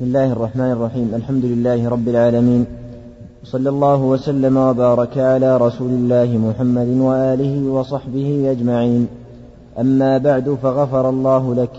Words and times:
بسم 0.00 0.08
الله 0.08 0.32
الرحمن 0.32 0.70
الرحيم. 0.70 1.10
الحمد 1.14 1.44
لله 1.44 1.88
رب 1.88 2.08
العالمين. 2.08 2.64
صلى 3.44 3.68
الله 3.68 4.02
وسلم 4.02 4.56
وبارك 4.56 5.18
على 5.18 5.56
رسول 5.56 5.90
الله 5.90 6.38
محمد 6.38 6.88
وآله 6.88 7.70
وصحبه 7.70 8.50
أجمعين. 8.50 9.06
أما 9.80 10.18
بعد 10.18 10.56
فغفر 10.62 11.08
الله 11.08 11.54
لك. 11.54 11.70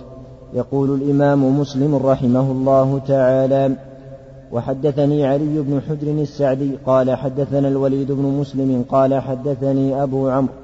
يقول 0.53 1.01
الإمام 1.01 1.59
مسلم 1.59 1.95
رحمه 1.95 2.51
الله 2.51 3.01
تعالى 3.07 3.75
وحدثني 4.51 5.25
علي 5.25 5.59
بن 5.59 5.81
حجر 5.89 6.21
السعدي 6.21 6.71
قال 6.85 7.15
حدثنا 7.15 7.67
الوليد 7.67 8.11
بن 8.11 8.23
مسلم 8.23 8.85
قال 8.89 9.21
حدثني 9.21 10.03
أبو 10.03 10.29
عمرو 10.29 10.60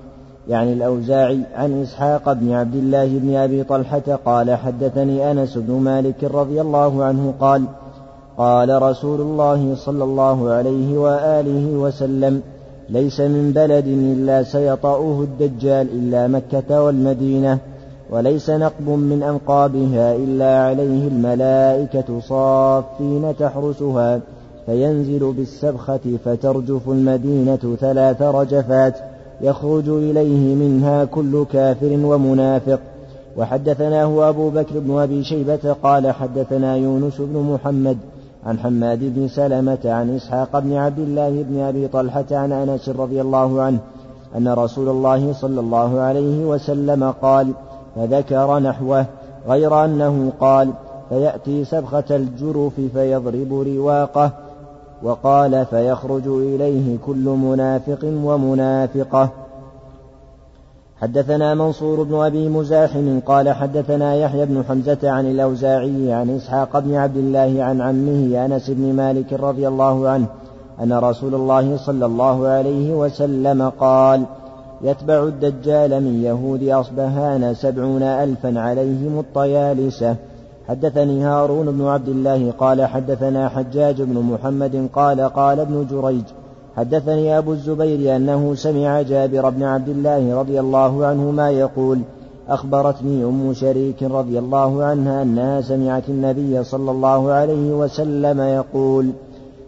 يعني 0.49 0.73
الأوزاعي 0.73 1.39
عن 1.55 1.81
إسحاق 1.81 2.33
بن 2.33 2.51
عبد 2.53 2.75
الله 2.75 3.07
بن 3.07 3.35
أبي 3.35 3.63
طلحة 3.63 4.19
قال 4.25 4.55
حدثني 4.55 5.31
أنس 5.31 5.57
بن 5.57 5.73
مالك 5.73 6.23
رضي 6.23 6.61
الله 6.61 7.03
عنه 7.03 7.33
قال 7.39 7.63
قال 8.37 8.81
رسول 8.81 9.21
الله 9.21 9.75
صلى 9.75 10.03
الله 10.03 10.49
عليه 10.49 10.97
وآله 10.97 11.77
وسلم 11.77 12.41
ليس 12.89 13.19
من 13.19 13.51
بلد 13.51 13.87
إلا 13.87 14.43
سيطأه 14.43 15.21
الدجال 15.21 15.87
إلا 15.91 16.27
مكة 16.27 16.83
والمدينة 16.83 17.57
وليس 18.09 18.49
نقب 18.49 18.89
من 18.89 19.23
أنقابها 19.23 20.15
إلا 20.15 20.63
عليه 20.63 21.07
الملائكة 21.07 22.19
صافين 22.19 23.35
تحرسها 23.39 24.19
فينزل 24.65 25.33
بالسبخة 25.37 25.99
فترجف 26.25 26.89
المدينة 26.89 27.75
ثلاث 27.79 28.21
رجفات 28.21 28.97
يخرج 29.41 29.89
إليه 29.89 30.55
منها 30.55 31.05
كل 31.05 31.45
كافر 31.51 31.99
ومنافق. 32.03 32.79
وحدثناه 33.37 34.29
أبو 34.29 34.49
بكر 34.49 34.79
بن 34.79 34.99
أبي 34.99 35.23
شيبة 35.23 35.75
قال 35.83 36.11
حدثنا 36.11 36.75
يونس 36.75 37.21
بن 37.21 37.39
محمد 37.53 37.97
عن 38.45 38.59
حماد 38.59 38.99
بن 39.01 39.27
سلمة 39.27 39.77
عن 39.85 40.15
إسحاق 40.15 40.59
بن 40.59 40.73
عبد 40.73 40.99
الله 40.99 41.43
بن 41.43 41.59
أبي 41.59 41.87
طلحة 41.87 42.25
عن 42.31 42.51
أنس 42.51 42.89
رضي 42.89 43.21
الله 43.21 43.61
عنه 43.61 43.79
أن 44.37 44.47
رسول 44.47 44.89
الله 44.89 45.33
صلى 45.33 45.59
الله 45.59 45.99
عليه 45.99 46.45
وسلم 46.45 47.11
قال 47.21 47.51
فذكر 47.95 48.59
نحوه 48.59 49.05
غير 49.47 49.85
أنه 49.85 50.31
قال 50.39 50.69
فيأتي 51.09 51.65
سبخة 51.65 52.03
الجرف 52.11 52.73
فيضرب 52.93 53.53
رواقه 53.53 54.31
وقال 55.03 55.65
فيخرج 55.65 56.27
إليه 56.27 56.97
كل 57.05 57.25
منافق 57.25 57.99
ومنافقة. 58.03 59.29
حدثنا 61.01 61.53
منصور 61.53 62.03
بن 62.03 62.15
أبي 62.15 62.49
مزاحم 62.49 63.19
قال 63.19 63.49
حدثنا 63.49 64.15
يحيى 64.15 64.45
بن 64.45 64.63
حمزة 64.69 64.97
عن 65.03 65.25
الأوزاعي 65.25 66.13
عن 66.13 66.29
إسحاق 66.29 66.79
بن 66.79 66.95
عبد 66.95 67.17
الله 67.17 67.63
عن 67.63 67.81
عمه 67.81 68.45
أنس 68.45 68.69
بن 68.69 68.93
مالك 68.93 69.33
رضي 69.33 69.67
الله 69.67 70.09
عنه 70.09 70.25
أن 70.83 70.93
رسول 70.93 71.35
الله 71.35 71.77
صلى 71.77 72.05
الله 72.05 72.47
عليه 72.47 72.93
وسلم 72.93 73.69
قال 73.69 74.23
يتبع 74.81 75.23
الدجال 75.23 76.03
من 76.03 76.23
يهود 76.23 76.63
أصبهان 76.63 77.53
سبعون 77.53 78.03
ألفا 78.03 78.59
عليهم 78.59 79.19
الطيالسة. 79.19 80.15
حدثني 80.67 81.23
هارون 81.25 81.71
بن 81.71 81.85
عبد 81.85 82.09
الله 82.09 82.51
قال 82.51 82.85
حدثنا 82.85 83.49
حجاج 83.49 84.01
بن 84.01 84.17
محمد 84.21 84.89
قال 84.93 85.21
قال 85.21 85.59
ابن 85.59 85.87
جريج 85.91 86.23
حدثني 86.75 87.37
أبو 87.37 87.51
الزبير 87.53 88.15
أنه 88.15 88.55
سمع 88.55 89.01
جابر 89.01 89.49
بن 89.49 89.63
عبد 89.63 89.89
الله 89.89 90.39
رضي 90.39 90.59
الله 90.59 91.05
عنهما 91.05 91.49
يقول 91.49 91.99
أخبرتني 92.49 93.23
أم 93.23 93.53
شريك 93.53 94.03
رضي 94.03 94.39
الله 94.39 94.83
عنها 94.83 95.21
أنها 95.21 95.61
سمعت 95.61 96.09
النبي 96.09 96.63
صلى 96.63 96.91
الله 96.91 97.31
عليه 97.31 97.71
وسلم 97.71 98.41
يقول 98.41 99.09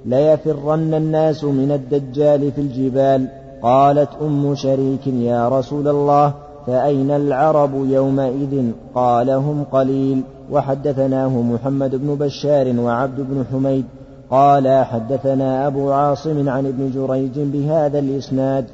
ليفرن 0.06 0.94
الناس 0.94 1.44
من 1.44 1.72
الدجال 1.72 2.52
في 2.52 2.62
الجبال. 2.62 3.28
قالت 3.62 4.10
أم 4.22 4.56
شريك 4.56 5.08
يا 5.08 5.50
رسول 5.50 5.88
الله 5.88 6.34
فأين 6.68 7.12
العرب 7.12 7.86
يومئذ؟ 7.86 8.72
قال 8.96 9.30
هم 9.30 9.64
قليل. 9.64 10.24
وحدثناه 10.52 11.42
محمد 11.42 11.96
بن 11.96 12.16
بشار 12.16 12.80
وعبد 12.80 13.20
بن 13.20 13.46
حميد. 13.52 13.86
قال 14.30 14.86
حدثنا 14.86 15.68
أبو 15.68 15.92
عاصم 15.92 16.50
عن 16.50 16.66
ابن 16.66 16.92
جريج 16.92 17.40
بهذا 17.40 18.00
الإسناد. 18.00 18.66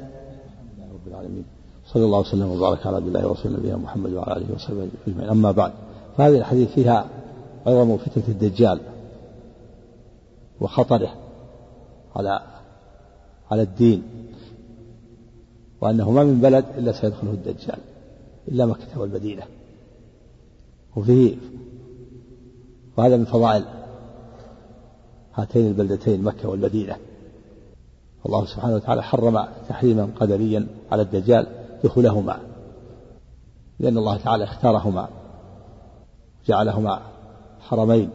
رب 0.92 1.08
العالمين. 1.12 1.44
صلى 1.92 2.04
الله 2.04 2.18
وسلم 2.18 2.50
وبارك 2.50 2.86
على 2.86 2.96
عبد 2.96 3.06
الله 3.06 3.28
ورسول 3.28 3.52
نبينا 3.52 3.76
محمد 3.76 4.12
وعلى 4.12 4.36
آله 4.36 4.54
وصحبه 4.54 4.88
أجمعين. 5.08 5.30
أما 5.30 5.52
بعد 5.52 5.72
فهذه 6.16 6.38
الحديث 6.38 6.68
فيها 6.68 7.04
عظم 7.66 7.96
فتنة 7.96 8.24
الدجال 8.28 8.80
وخطره 10.60 11.10
على 12.16 12.40
على 13.50 13.62
الدين. 13.62 14.02
وأنه 15.80 16.10
ما 16.10 16.24
من 16.24 16.40
بلد 16.40 16.64
إلا 16.78 16.92
سيدخله 16.92 17.30
الدجال 17.30 17.78
إلا 18.48 18.66
مكة 18.66 19.00
والمدينة. 19.00 19.42
وفيه 20.96 21.36
وهذا 22.96 23.16
من 23.16 23.24
فضائل 23.24 23.64
هاتين 25.34 25.66
البلدتين 25.66 26.22
مكة 26.22 26.48
والمدينة. 26.48 26.96
الله 28.26 28.46
سبحانه 28.46 28.74
وتعالى 28.74 29.02
حرم 29.02 29.48
تحريما 29.68 30.08
قدريا 30.20 30.66
على 30.92 31.02
الدجال 31.02 31.46
دخولهما 31.84 32.38
لأن 33.80 33.98
الله 33.98 34.16
تعالى 34.16 34.44
اختارهما 34.44 35.08
جعلهما 36.46 37.00
حرمين. 37.60 38.10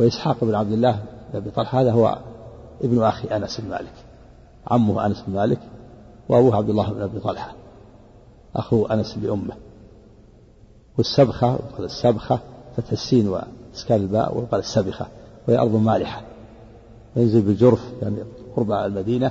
وإسحاق 0.00 0.44
بن 0.44 0.54
عبد 0.54 0.72
الله 0.72 0.92
بن 1.32 1.36
أبي 1.36 1.50
طلحة 1.50 1.80
هذا 1.80 1.92
هو 1.92 2.18
ابن 2.82 3.02
أخي 3.02 3.28
أنس 3.36 3.60
بن 3.60 3.68
مالك. 3.68 4.05
عمه 4.66 5.06
أنس 5.06 5.24
بن 5.26 5.32
مالك 5.32 5.60
وأبوه 6.28 6.56
عبد 6.56 6.70
الله 6.70 6.92
بن 6.92 7.02
أبي 7.02 7.20
طلحة 7.20 7.54
أخو 8.56 8.86
أنس 8.86 9.14
بأمه. 9.14 9.54
والسبخة 10.98 11.52
وقال 11.52 11.84
السبخة 11.84 12.40
فتح 12.76 12.90
السين 12.92 13.28
وإسكان 13.28 14.00
الباء 14.00 14.38
وقال 14.38 14.60
السبخة 14.60 15.06
وهي 15.48 15.58
أرض 15.58 15.76
مالحة. 15.76 16.22
وينزل 17.16 17.42
بالجرف 17.42 17.92
يعني 18.02 18.16
قرب 18.56 18.72
المدينة 18.72 19.30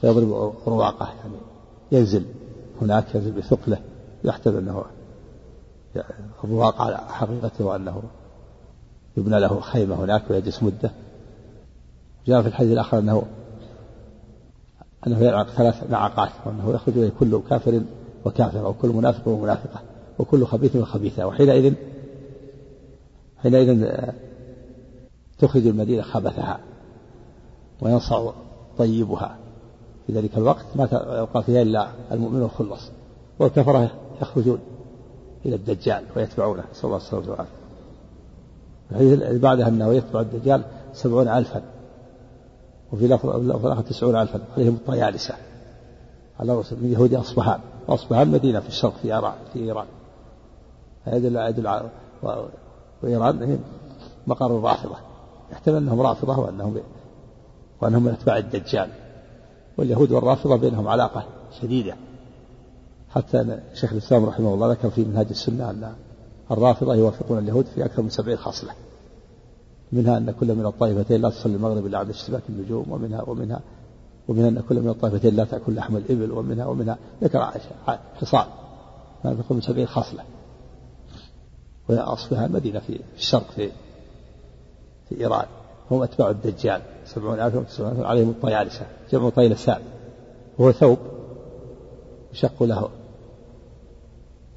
فيضرب 0.00 0.54
رواقه 0.66 1.06
يعني 1.06 1.34
ينزل 1.92 2.24
هناك 2.82 3.14
ينزل 3.14 3.32
بثقله 3.32 3.78
يحتمل 4.24 4.56
أنه 4.56 4.84
الرواق 6.44 6.82
على 6.82 6.96
حقيقته 6.96 7.76
أنه 7.76 8.02
يبنى 9.16 9.40
له 9.40 9.60
خيمة 9.60 9.94
هناك 9.94 10.30
ويجلس 10.30 10.62
مدة. 10.62 10.90
جاء 12.26 12.42
في 12.42 12.48
الحديث 12.48 12.72
الآخر 12.72 12.98
أنه 12.98 13.22
أنه 15.06 15.18
يلعق 15.20 15.46
ثلاث 15.46 15.90
نعقات 15.90 16.30
وأنه 16.46 16.70
يخرج 16.74 16.98
إليه 16.98 17.12
كل 17.20 17.40
كافر 17.50 17.82
وكافرة 18.24 18.68
وكل 18.68 18.88
منافق 18.88 19.28
ومنافقة 19.28 19.80
وكل 20.18 20.46
خبيث 20.46 20.76
وخبيثة. 20.76 21.26
وحينئذ 21.26 21.74
حينئذ 23.42 23.86
تخرج 25.38 25.66
المدينة 25.66 26.02
خبثها 26.02 26.60
وينصع 27.80 28.30
طيبها. 28.78 29.36
في 30.06 30.12
ذلك 30.12 30.38
الوقت 30.38 30.64
ما 30.74 30.84
يبقى 30.92 31.42
فيها 31.42 31.62
إلا 31.62 31.88
المؤمن 32.12 32.42
الخلص. 32.42 32.90
والكفرة 33.38 33.90
يخرجون 34.22 34.58
إلى 35.46 35.54
الدجال 35.54 36.04
ويتبعونه. 36.16 36.64
صلى 36.72 36.84
الله 36.84 37.00
عليه 37.12 37.18
وسلم. 37.18 37.46
الحديث 38.90 39.40
بعدها 39.40 39.68
أنه 39.68 39.94
يتبع 39.94 40.20
الدجال 40.20 40.62
سبعون 40.92 41.28
ألفا. 41.28 41.62
وفي 42.92 43.08
لفظ 43.08 43.66
آخر 43.66 43.82
تسعون 43.82 44.16
ألفا 44.16 44.40
عليهم 44.56 44.74
الطيالسة. 44.74 45.34
على 46.40 46.52
رؤوس 46.52 46.72
من 46.72 46.92
يهود 46.92 47.14
أصبهان 47.14 47.60
وأصبهان 47.88 48.28
مدينة 48.28 48.60
في 48.60 48.68
الشرق 48.68 48.96
في 49.02 49.14
إيران 49.14 49.34
في 49.52 49.58
إيران. 49.58 49.86
يدل 51.06 51.36
يدل 51.36 51.80
وإيران 53.02 53.42
هي 53.42 53.58
مقر 54.26 54.58
الرافضة. 54.58 54.96
يحتمل 55.52 55.76
أنهم 55.76 56.00
رافضة 56.00 56.38
وأنهم 56.38 56.80
وأنهم 57.80 58.02
من 58.02 58.12
أتباع 58.12 58.38
الدجال. 58.38 58.88
واليهود 59.78 60.12
والرافضة 60.12 60.56
بينهم 60.56 60.88
علاقة 60.88 61.24
شديدة. 61.60 61.96
حتى 63.10 63.60
شيخ 63.74 63.92
الإسلام 63.92 64.24
رحمه 64.24 64.54
الله 64.54 64.70
ذكر 64.70 64.90
في 64.90 65.04
منهاج 65.04 65.26
السنة 65.30 65.70
أن 65.70 65.92
الرافضة 66.50 66.94
يوافقون 66.94 67.38
اليهود 67.38 67.66
في 67.66 67.84
أكثر 67.84 68.02
من 68.02 68.10
سبعين 68.10 68.36
خصلة 68.36 68.72
منها 69.92 70.18
أن 70.18 70.30
كل 70.30 70.54
من 70.54 70.66
الطائفتين 70.66 71.22
لا 71.22 71.30
تصلي 71.30 71.56
المغرب 71.56 71.86
إلا 71.86 71.98
عند 71.98 72.10
اشتباك 72.10 72.42
النجوم 72.48 72.92
ومنها 72.92 73.22
ومنها 73.22 73.60
ومنها 74.28 74.48
أن 74.48 74.62
كل 74.68 74.80
من 74.80 74.88
الطائفتين 74.88 75.36
لا 75.36 75.44
تأكل 75.44 75.74
لحم 75.74 75.96
الإبل 75.96 76.32
ومنها 76.32 76.66
ومنها 76.66 76.98
ذكر 77.22 77.52
حصان 78.14 78.46
هذا 79.24 79.44
من 79.50 79.60
سبعين 79.60 79.86
خصلة 79.86 80.22
وأصلها 81.88 82.46
المدينة 82.46 82.78
في 82.78 83.00
الشرق 83.16 83.50
في 83.50 83.70
في 85.08 85.20
إيران. 85.20 85.46
هم 85.90 86.02
أتباع 86.02 86.30
الدجال. 86.30 86.82
سبعون 87.04 87.40
ألف 87.40 87.54
وتسعون 87.54 87.90
ألف 87.90 88.00
عليهم 88.00 88.30
الطيالسة. 88.30 88.86
جمع 89.12 89.28
طيلسان 89.28 89.82
وهو 90.58 90.72
ثوب 90.72 90.98
يشق 92.32 92.62
له. 92.62 92.88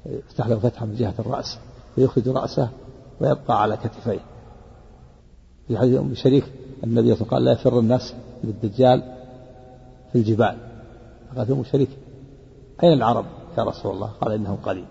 يفتح 0.06 0.46
له 0.46 0.58
فتحة 0.58 0.86
من 0.86 0.94
جهة 0.94 1.14
الرأس. 1.18 1.58
فيخرج 1.94 2.28
رأسه 2.28 2.68
ويبقى 3.20 3.62
على 3.62 3.76
كتفيه. 3.76 4.20
في 5.70 5.78
حديث 5.78 5.98
أم 5.98 6.14
شريك 6.14 6.44
النبي 6.84 7.14
صلى 7.14 7.22
الله 7.22 7.26
عليه 7.26 7.26
وسلم 7.26 7.30
قال 7.30 7.44
لا 7.44 7.52
يفر 7.52 7.78
الناس 7.78 8.14
من 8.44 8.50
الدجال 8.50 9.02
في 10.12 10.18
الجبال. 10.18 10.56
قالت 11.36 11.50
أم 11.50 11.64
شريك 11.64 11.88
أين 12.82 12.92
العرب 12.92 13.24
يا 13.58 13.62
رسول 13.62 13.92
الله؟ 13.92 14.10
قال 14.20 14.32
إنهم 14.32 14.56
قليل. 14.56 14.84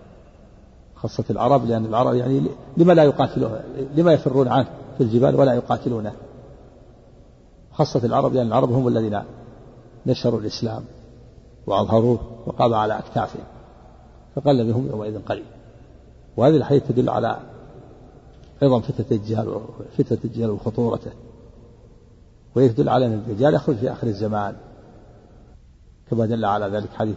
خاصة 0.94 1.24
العرب 1.30 1.66
لأن 1.66 1.84
العرب 1.84 2.14
يعني 2.14 2.42
لما 2.76 2.92
لا 2.92 3.04
يقاتلون 3.04 3.50
لما 3.96 4.12
يفرون 4.12 4.48
عنه 4.48 4.68
في 4.98 5.04
الجبال 5.04 5.34
ولا 5.34 5.52
يقاتلونه. 5.54 6.12
خاصة 7.72 8.06
العرب 8.06 8.34
لأن 8.34 8.46
العرب 8.46 8.72
هم 8.72 8.88
الذين 8.88 9.20
نشروا 10.06 10.40
الإسلام 10.40 10.82
وأظهروه 11.66 12.18
وقام 12.46 12.74
على 12.74 12.98
أكتافهم. 12.98 13.44
فقل 14.36 14.66
منهم 14.66 14.88
يومئذ 14.90 15.18
قليل. 15.22 15.44
وهذه 16.36 16.56
الحديث 16.56 16.88
تدل 16.88 17.10
على 17.10 17.40
عظم 18.62 18.80
فتنة 18.80 19.06
الدجال 19.10 19.60
فتنة 19.98 20.18
الدجال 20.24 20.50
وخطورته. 20.50 21.10
ويدل 22.54 22.88
على 22.88 23.06
أن 23.06 23.12
الدجال 23.12 23.54
يخرج 23.54 23.76
في 23.76 23.92
آخر 23.92 24.06
الزمان. 24.06 24.56
كما 26.10 26.26
دل 26.26 26.44
على 26.44 26.66
ذلك 26.66 26.90
حديث 26.90 27.16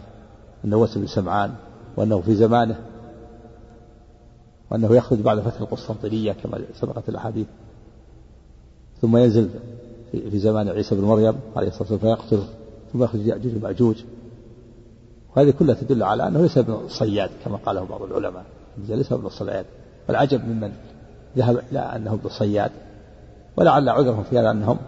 النواس 0.64 0.98
بن 0.98 1.06
سمعان 1.06 1.54
وأنه 1.96 2.20
في 2.20 2.34
زمانه 2.34 2.80
وأنه 4.70 4.96
يخرج 4.96 5.18
بعد 5.20 5.40
فتح 5.40 5.60
القسطنطينية 5.60 6.32
كما 6.32 6.60
سبقت 6.80 7.08
الأحاديث. 7.08 7.46
ثم 9.02 9.16
ينزل 9.16 9.50
في 10.12 10.38
زمان 10.38 10.68
عيسى 10.68 10.94
بن 10.94 11.04
مريم 11.04 11.34
عليه 11.56 11.68
الصلاة 11.68 11.92
والسلام 11.92 12.16
فيقتله 12.16 12.48
ثم 12.92 13.02
يخرج 13.02 13.26
يأجوج 13.26 13.56
ومأجوج 13.56 13.96
وهذه 15.36 15.50
كلها 15.50 15.74
تدل 15.74 16.02
على 16.02 16.28
أنه 16.28 16.40
ليس 16.40 16.58
ابن 16.58 16.88
صياد 16.88 17.30
كما 17.44 17.56
قاله 17.56 17.84
بعض 17.84 18.02
العلماء. 18.02 18.44
ليس 18.88 19.12
ابن 19.12 19.28
صياد 19.28 19.66
والعجب 20.08 20.44
ممن 20.44 20.72
ذهب 21.36 21.62
إلى 21.72 21.78
أنه 21.78 22.12
ابن 22.12 22.28
صياد 22.28 22.70
ولعل 23.56 23.88
عذرهم 23.88 24.22
في 24.22 24.38
هذا 24.38 24.50
أنهم 24.50 24.78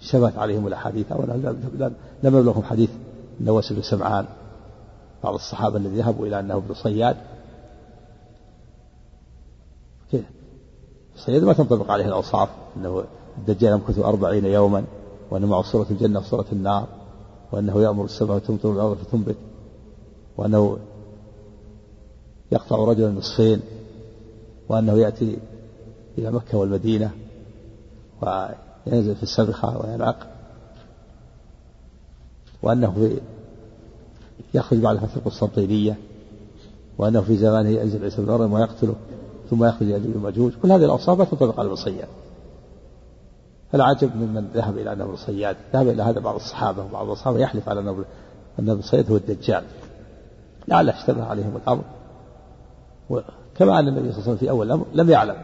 شبت 0.00 0.38
عليهم 0.38 0.66
الأحاديث 0.66 1.12
أو 1.12 1.22
لم 1.22 1.94
يبلغهم 2.22 2.62
حديث 2.62 2.90
النواس 3.40 3.72
بن 3.72 3.82
سمعان 3.82 4.26
بعض 5.24 5.34
الصحابة 5.34 5.76
الذين 5.76 5.98
ذهبوا 5.98 6.26
إلى 6.26 6.40
أنه 6.40 6.56
ابن 6.56 6.74
صياد 6.74 7.16
كيف 10.10 10.24
صياد 11.16 11.44
ما 11.44 11.52
تنطبق 11.52 11.90
عليه 11.90 12.06
الأوصاف 12.06 12.48
أنه 12.76 13.04
الدجال 13.38 13.72
يمكث 13.72 13.98
أربعين 13.98 14.44
يوما 14.44 14.84
وأنه 15.30 15.46
معه 15.46 15.62
صورة 15.62 15.86
الجنة 15.90 16.18
وصورة 16.18 16.46
النار 16.52 16.86
وأنه 17.52 17.82
يأمر 17.82 18.04
السماء 18.04 18.38
فتمطر 18.38 18.72
الأرض 18.72 18.96
فتنبت 18.96 19.36
وأنه 20.36 20.78
يقطع 22.52 22.76
رجلا 22.76 23.10
نصفين 23.10 23.60
وأنه 24.68 24.98
يأتي 24.98 25.38
إلى 26.18 26.30
مكة 26.30 26.58
والمدينة 26.58 27.10
وينزل 28.22 29.14
في 29.16 29.22
السبخة 29.22 29.78
وينعق 29.78 30.26
وأنه 32.62 33.20
يخرج 34.54 34.78
بعد 34.78 34.96
فتح 34.96 35.16
القسطنطينية. 35.16 35.96
وأنه 36.98 37.20
في 37.20 37.36
زمانه 37.36 37.68
ينزل 37.68 38.04
عيسى 38.04 38.22
بن 38.22 38.32
مريم 38.32 38.52
ويقتله. 38.52 38.94
ثم 39.50 39.64
يخرج 39.64 39.88
يأجوج 39.88 40.16
ومأجوج 40.16 40.52
كل 40.62 40.72
هذه 40.72 40.84
الأوصاف 40.84 41.18
لا 41.18 41.24
تنطبق 41.24 41.60
على 41.60 41.68
الصياد 41.68 42.08
فالعجب 43.72 44.16
ممن 44.16 44.48
ذهب 44.54 44.78
إلى 44.78 44.92
أنه 44.92 45.16
صياد. 45.16 45.56
ذهب 45.72 45.88
إلى 45.88 46.02
هذا 46.02 46.20
بعض 46.20 46.34
الصحابة 46.34 46.84
وبعض 46.84 47.10
الصحابة 47.10 47.38
يحلف 47.38 47.68
على 47.68 47.80
أنه 47.80 48.04
أن 48.58 48.70
الصياد 48.70 49.10
هو 49.10 49.16
الدجال. 49.16 49.64
لعل 50.68 50.88
اشتبه 50.88 51.24
عليهم 51.24 51.56
الأمر. 51.56 51.84
كما 53.58 53.78
أن 53.78 53.88
النبي 53.88 54.12
صلى 54.12 54.18
الله 54.18 54.22
عليه 54.22 54.22
وسلم 54.22 54.36
في 54.36 54.50
أول 54.50 54.66
الأمر 54.66 54.86
لم 54.94 55.10
يعلم 55.10 55.36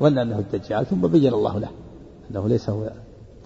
ظن 0.00 0.18
أنه 0.18 0.38
الدجال 0.38 0.86
ثم 0.86 1.06
بين 1.06 1.34
الله 1.34 1.58
له 1.58 1.70
أنه 2.30 2.48
ليس 2.48 2.70
هو 2.70 2.90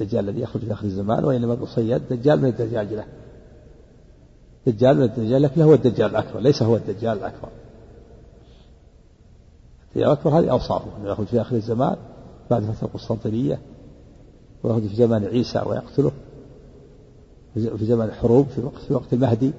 الدجال 0.00 0.28
الذي 0.28 0.40
يخرج 0.40 0.62
في 0.62 0.72
آخر 0.72 0.84
الزمان 0.84 1.24
وإنما 1.24 1.52
ابن 1.52 1.66
صياد 1.66 2.02
دجال 2.10 2.40
من 2.40 2.48
الدجال 2.48 2.96
له. 2.96 3.04
دجال 4.66 4.96
من 4.96 5.02
الدجال 5.02 5.42
لكن 5.42 5.62
هو 5.62 5.74
الدجال 5.74 6.10
الأكبر 6.10 6.40
ليس 6.40 6.62
هو 6.62 6.76
الدجال 6.76 7.18
الأكبر. 7.18 7.48
الدجال 9.88 10.06
الأكبر 10.06 10.30
هذه 10.30 10.50
أوصافه 10.50 10.86
أنه 11.00 11.10
يخرج 11.10 11.26
في 11.26 11.40
آخر 11.40 11.56
الزمان 11.56 11.96
بعد 12.50 12.62
فترة 12.62 12.88
القسطنطينية 12.88 13.58
ويخرج 14.62 14.86
في 14.86 14.96
زمان 14.96 15.24
عيسى 15.24 15.62
ويقتله 15.66 16.12
في 17.54 17.84
زمان 17.84 18.08
الحروب 18.08 18.46
في 18.48 18.60
وقت 18.60 18.82
في 18.88 18.94
وقت 18.94 19.12
المهدي. 19.12 19.52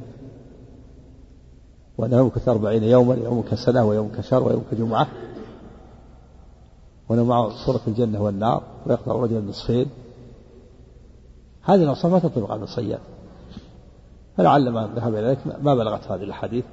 وأنه 1.99 2.19
يمكث 2.19 2.49
أربعين 2.49 2.83
يوما 2.83 3.15
يوم 3.15 3.41
كسنة 3.41 3.85
ويوم 3.85 4.11
كشهر 4.17 4.43
ويوم 4.43 4.65
كجمعة. 4.71 5.07
وأنه 7.09 7.23
معه 7.23 7.49
صورة 7.65 7.81
الجنة 7.87 8.21
والنار 8.21 8.63
ويقطع 8.85 9.11
رجلا 9.11 9.41
نصفين 9.41 9.89
هذه 11.61 11.83
الأوصاف 11.83 12.11
ما 12.11 12.19
تنطبق 12.19 12.51
على 12.51 12.63
الصياد. 12.63 12.99
فلعل 14.37 14.71
من 14.71 14.85
ذهب 14.95 15.15
إلى 15.15 15.27
ذلك 15.27 15.37
ما 15.61 15.75
بلغت 15.75 16.11
هذه 16.11 16.23
الأحاديث. 16.23 16.65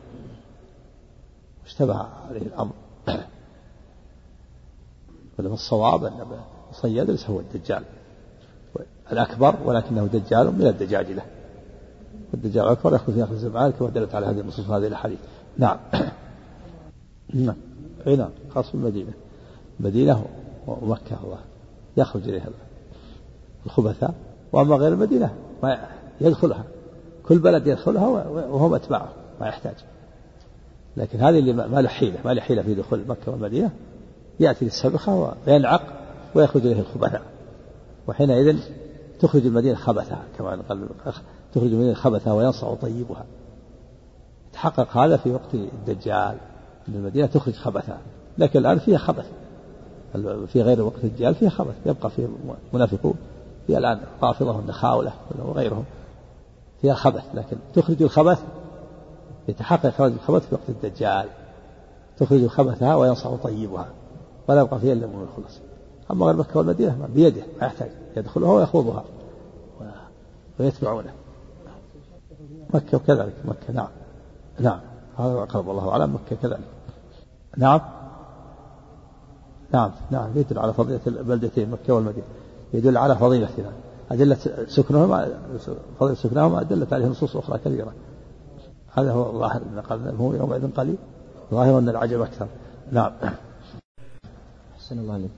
واشتبه 1.62 2.06
عليه 2.28 2.42
الأمر. 2.42 2.72
ولما 5.38 5.54
الصواب 5.54 6.04
أن 6.04 6.26
الصياد 6.70 7.10
ليس 7.10 7.30
هو 7.30 7.40
الدجال. 7.40 7.82
الأكبر 9.12 9.54
ولكنه 9.64 10.06
دجال 10.06 10.58
من 10.58 10.66
الدجاجلة. 10.66 11.22
والدجال 12.32 12.64
الأكبر 12.64 12.94
يخرج 12.94 13.14
في 13.14 13.24
آخر 13.24 13.32
الزمان 13.32 13.70
كما 13.70 13.88
دلت 13.88 14.14
على 14.14 14.26
هذه 14.26 14.40
النصوص 14.40 14.70
هذه 14.70 14.86
الأحاديث. 14.86 15.18
نعم. 15.58 15.78
نعم. 17.34 17.56
أي 18.06 18.16
نعم. 18.16 18.30
خاص 18.54 18.72
بالمدينة. 18.72 19.12
المدينة 19.80 20.24
ومكة 20.66 21.24
الله. 21.24 21.38
يخرج 21.96 22.28
إليها 22.28 22.48
الخبثاء. 23.66 24.14
وأما 24.52 24.76
غير 24.76 24.92
المدينة 24.92 25.34
ما 25.62 25.88
يدخلها. 26.20 26.64
كل 27.28 27.38
بلد 27.38 27.66
يدخلها 27.66 28.06
وهم 28.28 28.74
أتباعه 28.74 29.08
ما 29.40 29.46
يحتاج. 29.46 29.74
لكن 30.96 31.20
هذه 31.20 31.38
اللي 31.38 31.52
ما 31.52 31.80
له 31.80 31.88
حيلة. 31.88 32.18
ما 32.24 32.34
له 32.34 32.40
حيلة 32.40 32.62
في 32.62 32.74
دخول 32.74 33.04
مكة 33.08 33.32
والمدينة. 33.32 33.70
يأتي 34.40 34.64
للسبخة 34.64 35.34
وينعق 35.46 35.82
ويخرج 36.34 36.66
إليه 36.66 36.80
الخبثاء. 36.80 37.22
وحينئذ 38.08 38.58
تخرج 39.20 39.46
المدينة 39.46 39.74
خبثها 39.74 40.22
كما 40.38 40.50
قال 40.68 40.88
تخرج 41.56 41.72
المدينة 41.72 41.94
خبثها 41.94 42.32
وينصع 42.32 42.74
طيبها. 42.74 43.24
تحقق 44.52 44.96
هذا 44.96 45.16
في 45.16 45.32
وقت 45.32 45.54
الدجال. 45.54 46.36
أن 46.88 46.94
المدينة 46.94 47.26
تخرج 47.26 47.54
خبثها. 47.54 47.98
لكن 48.38 48.58
الآن 48.58 48.78
فيها 48.78 48.98
خبث. 48.98 49.26
في 50.46 50.62
غير 50.62 50.82
وقت 50.82 51.04
الدجال 51.04 51.34
فيها 51.34 51.50
خبث. 51.50 51.74
يبقى 51.86 52.10
في 52.10 52.28
منافقون. 52.72 53.14
في 53.66 53.78
الآن 53.78 54.00
رافضة 54.22 54.56
والنخاولة 54.56 55.12
وغيرهم. 55.38 55.84
فيها 56.82 56.94
خبث. 56.94 57.24
لكن 57.34 57.56
تخرج 57.74 58.02
الخبث. 58.02 58.42
يتحقق 59.48 59.86
إخراج 59.86 60.12
الخبث 60.12 60.48
في 60.48 60.54
وقت 60.54 60.68
الدجال. 60.68 61.28
تخرج 62.18 62.46
خبثها 62.46 62.94
وينصع 62.94 63.36
طيبها. 63.36 63.88
ولا 64.48 64.60
يبقى 64.60 64.78
فيها 64.78 64.92
إلا 64.92 65.06
من 65.06 65.26
الخلص. 65.28 65.58
أما 66.10 66.26
غير 66.26 66.36
مكة 66.36 66.58
والمدينة 66.58 67.08
بيده. 67.14 67.42
ما 67.60 67.66
يحتاج. 67.66 67.90
يدخلها 68.16 68.52
ويخوضها. 68.52 69.04
ويتبعونه. 70.60 71.12
مكة 72.74 72.96
وكذلك 72.96 73.34
مكة 73.44 73.72
نعم. 73.72 73.88
نعم. 74.60 74.80
هذا 75.18 75.42
أقرب 75.42 75.70
الله 75.70 75.90
أعلم 75.90 76.14
مكة 76.14 76.36
كذلك. 76.42 76.58
نعم. 77.56 77.80
نعم 79.72 79.90
نعم. 80.10 80.30
يدل 80.34 80.58
على 80.58 80.72
فضيلة 80.72 81.00
البلدتين 81.06 81.70
مكة 81.70 81.94
والمدينة. 81.94 82.26
يدل 82.72 82.96
على 82.96 83.16
فضيلتها 83.16 83.72
أدلة 84.10 84.36
سكنهما 84.68 85.28
فضيلة 86.00 86.14
سكنهما 86.14 86.62
دلت 86.62 86.92
عليه 86.92 87.06
نصوص 87.06 87.36
أخرى 87.36 87.58
كثيرة 87.58 87.92
هذا 88.92 89.12
هو 89.12 89.30
الظاهر 89.30 89.62
هو 90.18 90.34
يومئذ 90.34 90.72
قليل. 90.72 90.98
ظاهر 91.50 91.78
أن 91.78 91.88
العجب 91.88 92.20
أكثر. 92.20 92.46
نعم. 92.92 93.12
أحسن 94.76 94.98
الله 94.98 95.14
عليك 95.14 95.30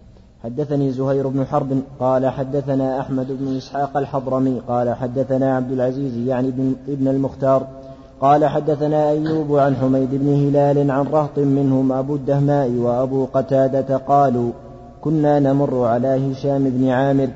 حدثني 0.44 0.92
زهير 0.92 1.28
بن 1.28 1.44
حرب 1.44 1.68
قال 2.00 2.26
حدثنا 2.26 3.00
أحمد 3.00 3.26
بن 3.30 3.56
إسحاق 3.56 3.96
الحضرمي 3.96 4.60
قال 4.68 4.94
حدثنا 4.94 5.56
عبد 5.56 5.72
العزيز 5.72 6.16
يعني 6.16 6.48
ابن 6.88 7.08
المختار 7.08 7.66
قال 8.20 8.46
حدثنا 8.46 9.10
أيوب 9.10 9.56
عن 9.56 9.76
حميد 9.76 10.08
بن 10.12 10.28
هلال 10.28 10.90
عن 10.90 11.06
رهط 11.06 11.38
منهم 11.38 11.92
أبو 11.92 12.14
الدهماء 12.14 12.70
وأبو 12.70 13.24
قتادة 13.24 13.96
قالوا 13.96 14.50
كنا 15.00 15.40
نمر 15.40 15.84
على 15.84 16.32
هشام 16.32 16.64
بن 16.64 16.88
عامر 16.88 17.28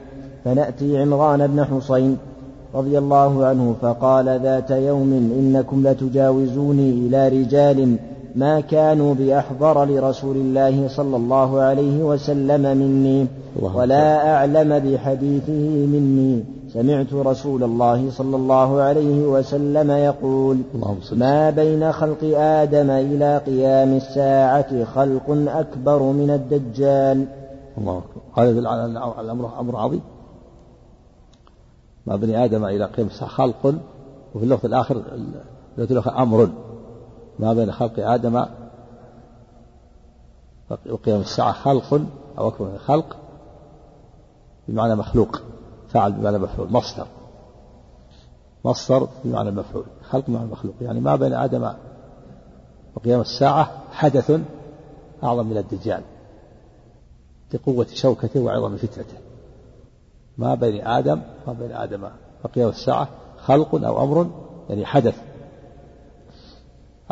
فنأتي 0.44 0.98
عمران 0.98 1.46
بن 1.46 1.64
حصين 1.64 2.16
رضي 2.74 2.98
الله 2.98 3.46
عنه 3.46 3.74
فقال 3.82 4.40
ذات 4.42 4.70
يوم 4.70 5.12
إنكم 5.38 5.88
لتجاوزوني 5.88 6.90
إلى 6.90 7.28
رجال 7.28 7.96
ما 8.34 8.60
كانوا 8.60 9.14
بأحضر 9.14 9.84
لرسول 9.84 10.36
الله 10.36 10.88
صلى 10.88 11.16
الله 11.16 11.60
عليه 11.60 12.02
وسلم 12.02 12.76
مني 12.76 13.26
ولا 13.60 14.34
أعلم 14.34 14.78
بحديثه 14.78 15.86
مني. 15.86 16.44
سمعت 16.72 17.12
رسول 17.14 17.64
الله 17.64 18.10
صلى 18.10 18.36
الله 18.36 18.80
عليه 18.80 19.26
وسلم 19.26 19.90
يقول 19.90 20.58
ما 21.12 21.50
بين 21.50 21.92
خلق 21.92 22.24
آدم 22.36 22.90
إلى 22.90 23.38
قيام 23.38 23.96
الساعة 23.96 24.84
خلق 24.84 25.24
أكبر 25.48 26.02
من 26.02 26.30
الدجال. 26.30 27.26
الله 27.78 27.98
أكبر. 27.98 28.22
هذا 28.34 28.50
الأمر 29.20 29.60
أمر 29.60 29.76
عظيم. 29.76 30.00
ما 32.06 32.16
بني 32.16 32.44
آدم 32.44 32.64
إلى 32.64 32.84
قيام 32.84 33.06
الساعة 33.06 33.30
خلق 33.30 33.74
وفي 34.34 34.44
اللغة 34.44 34.66
الآخر 34.66 35.02
الآخر 35.78 36.22
أمر. 36.22 36.48
ما 37.42 37.52
بين 37.52 37.72
خلق 37.72 37.92
آدم 37.98 38.46
وقيام 40.90 41.20
الساعة 41.20 41.52
خلق 41.52 42.00
أو 42.38 42.48
أكبر 42.48 42.66
من 42.66 42.78
خلق 42.78 43.16
بمعنى 44.68 44.94
مخلوق 44.94 45.40
فعل 45.88 46.12
بمعنى 46.12 46.38
مفعول 46.38 46.72
مصدر. 46.72 47.06
مصدر 48.64 49.08
بمعنى 49.24 49.50
مفعول 49.50 49.84
خلق 50.10 50.24
بمعنى 50.28 50.46
مخلوق. 50.46 50.74
يعني 50.80 51.00
ما 51.00 51.16
بين 51.16 51.32
آدم 51.32 51.72
وقيام 52.96 53.20
الساعة 53.20 53.70
حدث 53.92 54.40
أعظم 55.24 55.46
من 55.46 55.56
الدجال 55.56 56.02
لقوة 57.54 57.86
شوكته 57.94 58.40
وعظم 58.40 58.76
فتنته 58.76 59.16
ما 60.38 60.54
بين 60.54 60.86
آدم 60.86 61.20
ما 61.46 61.52
بين 61.52 61.72
آدم 61.72 62.08
وقيام 62.44 62.68
الساعة 62.68 63.08
خلق 63.38 63.74
أو 63.74 64.04
أمر 64.04 64.30
يعني 64.68 64.86
حدث. 64.86 65.31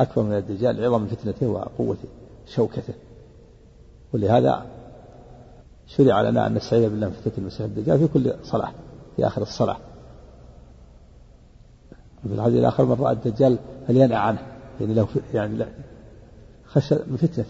أكبر 0.01 0.23
من 0.23 0.37
الدجال 0.37 0.85
عظم 0.85 1.07
فتنته 1.07 1.47
وقوة 1.47 1.97
شوكته. 2.47 2.95
ولهذا 4.15 4.67
شرع 5.87 6.23
لنا 6.23 6.47
أن 6.47 6.55
نستعيذ 6.55 6.89
بالله 6.89 7.07
من 7.07 7.13
فتنة 7.13 7.33
المسيح 7.39 7.61
الدجال 7.61 7.99
في 7.99 8.09
كل 8.09 8.35
صلاة 8.45 8.73
في 9.17 9.27
آخر 9.27 9.43
الصلاة 9.43 9.77
في 12.23 12.35
الحديث 12.35 12.59
الآخر 12.59 12.85
من 12.85 12.97
رأى 13.01 13.13
الدجال 13.13 13.59
فلينأ 13.89 14.19
عنه 14.19 14.39
يعني 14.81 14.95
لو 14.95 15.07
يعني 15.35 15.57
لا 15.57 15.67
خشى 16.67 16.95
من 16.95 17.17
فتنته. 17.17 17.45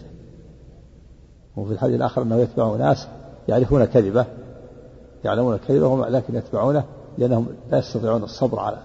وفي 1.57 1.73
الحديث 1.73 1.95
الآخر 1.95 2.21
أنه 2.21 2.37
يتبع 2.37 2.75
ناس 2.75 3.07
يعرفون 3.47 3.85
كذبه 3.85 4.25
يعلمون 5.25 5.57
كذبه 5.57 6.09
لكن 6.09 6.35
يتبعونه 6.35 6.83
لأنهم 7.17 7.47
لا 7.71 7.77
يستطيعون 7.77 8.23
الصبر 8.23 8.59
على 8.59 8.77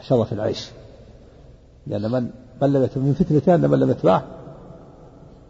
شرف 0.00 0.32
العيش. 0.32 0.70
لأن 1.86 2.10
من 2.10 2.30
من 2.62 2.72
لم 2.72 2.88
من 2.96 3.14
فتنته 3.14 3.54
أن 3.54 3.70
من 3.70 3.78
لم 3.78 3.90
يتبعه 3.90 4.24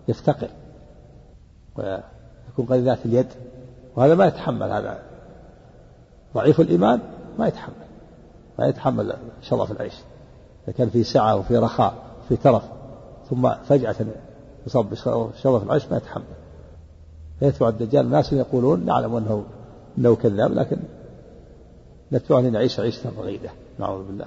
يفتقر 0.08 0.48
ويكون 1.76 2.66
قد 2.66 2.78
ذات 2.78 3.06
اليد 3.06 3.26
وهذا 3.96 4.14
ما 4.14 4.26
يتحمل 4.26 4.70
هذا 4.70 5.02
ضعيف 6.34 6.60
الإيمان 6.60 7.00
ما 7.38 7.48
يتحمل 7.48 7.74
ما 8.58 8.66
يتحمل 8.66 9.14
شرف 9.42 9.72
العيش. 9.72 9.94
إذا 10.64 10.76
كان 10.76 10.88
في 10.88 11.04
سعة 11.04 11.36
وفي 11.36 11.56
رخاء 11.56 11.94
في 12.28 12.36
ترف 12.36 12.62
ثم 13.30 13.50
فجأة 13.54 13.96
يصاب 14.66 14.90
بشرف 14.90 15.62
العيش 15.62 15.86
ما 15.90 15.96
يتحمل. 15.96 16.24
فيتبع 17.40 17.68
الدجال 17.68 18.10
ناس 18.10 18.32
يقولون 18.32 18.84
نعلم 18.84 19.16
أنه 19.16 19.44
أنه 19.98 20.16
كذاب 20.16 20.52
لكن 20.52 20.76
نتبعه 22.12 22.40
لنعيش 22.40 22.80
عيشة 22.80 23.10
رغيدة 23.18 23.50
نعوذ 23.78 24.06
بالله. 24.06 24.26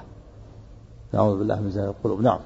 نعوذ 1.13 1.37
بالله 1.37 1.61
من 1.61 1.71
زهر 1.71 1.89
القلوب. 1.89 2.21
نعم. 2.21 2.39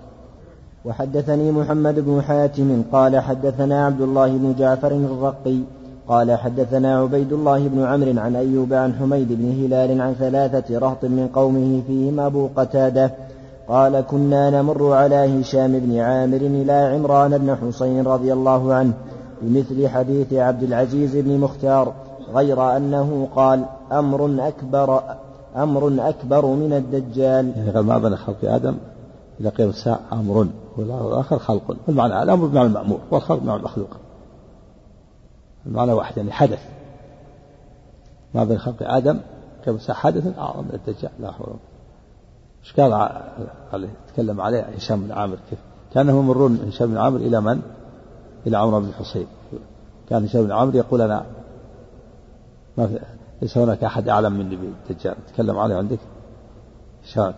وحدثني 0.88 1.52
محمد 1.52 2.00
بن 2.00 2.22
حاتم 2.22 2.84
قال 2.92 3.20
حدثنا 3.20 3.86
عبد 3.86 4.02
الله 4.02 4.28
بن 4.28 4.56
جعفر 4.60 4.92
الرقي 4.92 5.60
قال 6.08 6.38
حدثنا 6.38 7.00
عبيد 7.00 7.34
الله 7.34 7.68
بن 7.68 7.84
عمرو 7.84 8.20
عن 8.20 8.36
أيوب 8.36 8.74
عن 8.74 8.94
حميد 8.94 9.28
بن 9.30 9.66
هلال 9.66 10.02
عن 10.02 10.14
ثلاثة 10.14 10.80
رهط 10.80 11.06
من 11.06 11.28
قومه 11.34 11.82
فيهم 11.88 12.20
أبو 12.20 12.50
قتادة 12.56 13.12
قال 13.68 14.02
كنا 14.02 14.50
نمر 14.50 14.94
على 14.94 15.16
هشام 15.16 15.80
بن 15.80 16.00
عامر 16.00 16.38
إلى 16.38 16.74
عمران 16.74 17.38
بن 17.38 17.56
حسين 17.56 18.08
رضي 18.08 18.34
الله 18.34 18.74
عنه 18.74 18.94
بمثل 19.42 19.88
حديث 19.88 20.34
عبد 20.34 20.64
العزيز 20.64 21.16
بن 21.16 21.40
مختار 21.40 21.94
غير 22.34 22.78
أنه 22.78 23.28
قال 23.36 23.66
أمر 23.92 24.48
أكبر 24.48 25.02
أمر 25.56 26.10
أكبر 26.10 26.46
من 26.46 26.74
الدجال. 26.74 27.52
يعني 27.58 27.72
قال 27.72 27.86
ما 27.86 28.16
خلق 28.16 28.38
آدم 28.44 28.76
إلى 29.40 29.50
قيام 29.50 29.70
الساعة 29.70 30.00
أمر. 30.14 30.48
والآخر 30.78 31.40
خلق 31.40 31.76
المعنى 31.90 32.24
الأمر 32.24 32.48
بمعنى 32.48 32.68
المأمور 32.68 33.00
والخلق 33.12 33.40
بمعنى 33.40 33.60
المخلوق. 33.60 33.90
المعنى 35.66 35.92
واحد 35.92 36.18
يعني 36.18 36.32
حدث. 36.32 36.70
ما 38.34 38.44
بين 38.44 38.58
خلق 38.58 38.76
آدم 38.82 39.20
الساعة 39.68 39.98
حدث 39.98 40.38
أعظم 40.38 40.64
من 40.64 40.74
الدجال. 40.74 41.12
لا 41.20 41.32
حول 41.32 41.56
إيش 42.64 42.74
قال 42.74 42.94
عليه 43.74 43.90
تكلم 44.14 44.42
عليه 44.42 44.62
هشام 44.62 45.04
بن 45.04 45.12
عامر 45.12 45.38
كيف؟ 45.50 45.60
كانهم 45.94 46.24
يمرون 46.24 46.60
هشام 46.68 46.88
بن 46.88 46.98
عامر 46.98 47.18
إلى 47.18 47.42
من؟ 47.42 47.62
إلى 48.48 48.58
عمرو 48.58 48.80
بن 48.80 48.88
الحصين. 48.88 49.28
كان 50.10 50.24
هشام 50.24 50.44
بن 50.44 50.52
عامر 50.52 50.76
يقول 50.76 51.02
أنا 51.02 51.26
ما 52.78 52.88
في 52.88 53.00
ليس 53.42 53.58
هناك 53.58 53.84
أحد 53.84 54.10
أعلم 54.10 54.34
مني 54.34 54.56
بالدجال. 54.56 55.16
تكلم 55.34 55.58
عليه 55.58 55.76
عندك؟ 55.76 56.00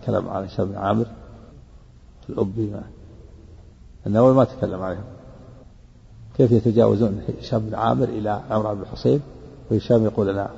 كلام 0.06 0.28
على 0.28 0.46
هشام 0.46 0.66
بن 0.66 0.76
عامر. 0.76 1.06
الأبي 2.28 2.70
ما 2.70 2.82
النووي 4.06 4.34
ما 4.34 4.44
تكلم 4.44 4.82
عليهم. 4.82 5.04
كيف 6.36 6.52
يتجاوزون 6.52 7.22
هشام 7.40 7.60
بن 7.60 7.74
عامر 7.74 8.04
إلى 8.04 8.42
عمرو 8.50 8.74
بن 8.74 8.82
الحصين 8.82 9.20
وهشام 9.70 10.04
يقول 10.04 10.28
أنا 10.28 10.50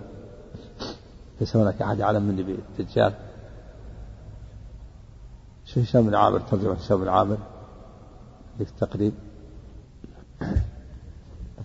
ليس 1.40 1.56
هناك 1.56 1.82
أحد 1.82 2.00
أعلم 2.00 2.22
مني 2.22 2.42
بالدجال 2.42 3.12
شو 5.64 5.80
هشام 5.80 6.06
بن 6.06 6.14
عامر؟ 6.14 6.40
ترجمة 6.50 6.72
هشام 6.72 7.00
بن 7.00 7.08
عامر 7.08 7.36
التقريب 8.60 9.12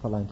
الله 0.06 0.26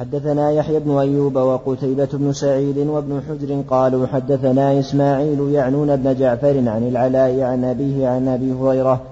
حدثنا 0.00 0.50
يحيى 0.50 0.80
بن 0.80 0.98
أيوب 0.98 1.36
وقتيبة 1.36 2.08
بن 2.12 2.32
سعيد 2.32 2.78
وابن 2.78 3.22
حجر 3.28 3.62
قالوا 3.70 4.06
حدثنا 4.06 4.80
إسماعيل 4.80 5.40
يعنون 5.40 5.96
بن 5.96 6.14
جعفر 6.14 6.68
عن 6.68 6.88
العلاء 6.88 7.40
عن 7.40 7.64
أبيه 7.64 8.08
عن 8.08 8.28
أبي 8.28 8.52
هريرة 8.52 9.02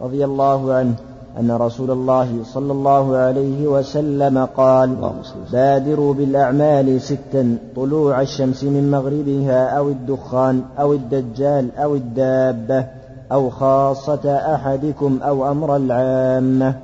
رضي 0.00 0.24
الله 0.24 0.74
عنه 0.74 0.94
أن 1.40 1.50
رسول 1.50 1.90
الله 1.90 2.44
صلى 2.44 2.72
الله 2.72 3.16
عليه 3.16 3.66
وسلم 3.66 4.44
قال 4.44 5.12
بادروا 5.52 6.14
بالأعمال 6.14 7.00
ستا 7.00 7.56
طلوع 7.76 8.20
الشمس 8.20 8.64
من 8.64 8.90
مغربها 8.90 9.78
أو 9.78 9.88
الدخان 9.88 10.62
أو 10.78 10.92
الدجال 10.92 11.76
أو 11.76 11.94
الدابة 11.94 12.86
أو 13.32 13.50
خاصة 13.50 14.36
أحدكم 14.54 15.18
أو 15.22 15.50
أمر 15.50 15.76
العامة. 15.76 16.74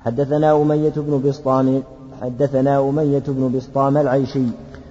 حدثنا 0.00 0.62
أمية 0.62 0.92
بن 0.96 1.22
بسطام 1.28 1.82
حدثنا 2.22 2.80
أمية 2.80 3.22
بن 3.28 3.52
بسطام 3.56 3.96
العيشي 3.96 4.42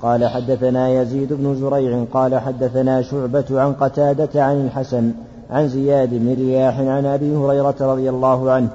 قال 0.02 0.26
حدثنا 0.26 0.90
يزيد 0.90 1.34
بن 1.34 1.56
زريع 1.56 2.04
قال 2.14 2.40
حدثنا 2.40 3.02
شعبة 3.02 3.46
عن 3.52 3.74
قتادة 3.74 4.44
عن 4.44 4.66
الحسن 4.66 5.12
عن 5.52 5.68
زياد 5.68 6.10
بن 6.12 6.34
رياح 6.34 6.80
عن 6.80 7.06
أبي 7.06 7.36
هريرة 7.36 7.76
رضي 7.82 8.10
الله 8.10 8.52
عنه 8.52 8.68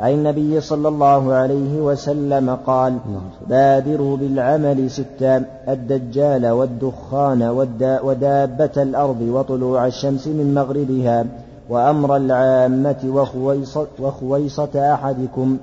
عن 0.00 0.12
النبي 0.12 0.60
صلى 0.60 0.88
الله 0.88 1.32
عليه 1.32 1.80
وسلم 1.80 2.58
قال 2.66 2.98
بادروا 3.48 4.16
بالعمل 4.16 4.90
ستا 4.90 5.44
الدجال 5.68 6.46
والدخان 6.46 7.42
ودابة 8.02 8.82
الأرض 8.82 9.20
وطلوع 9.20 9.86
الشمس 9.86 10.26
من 10.26 10.54
مغربها 10.54 11.26
وأمر 11.68 12.16
العامة 12.16 12.96
وخويصة, 13.06 13.86
وخويصة 14.00 14.94
أحدكم. 14.94 15.58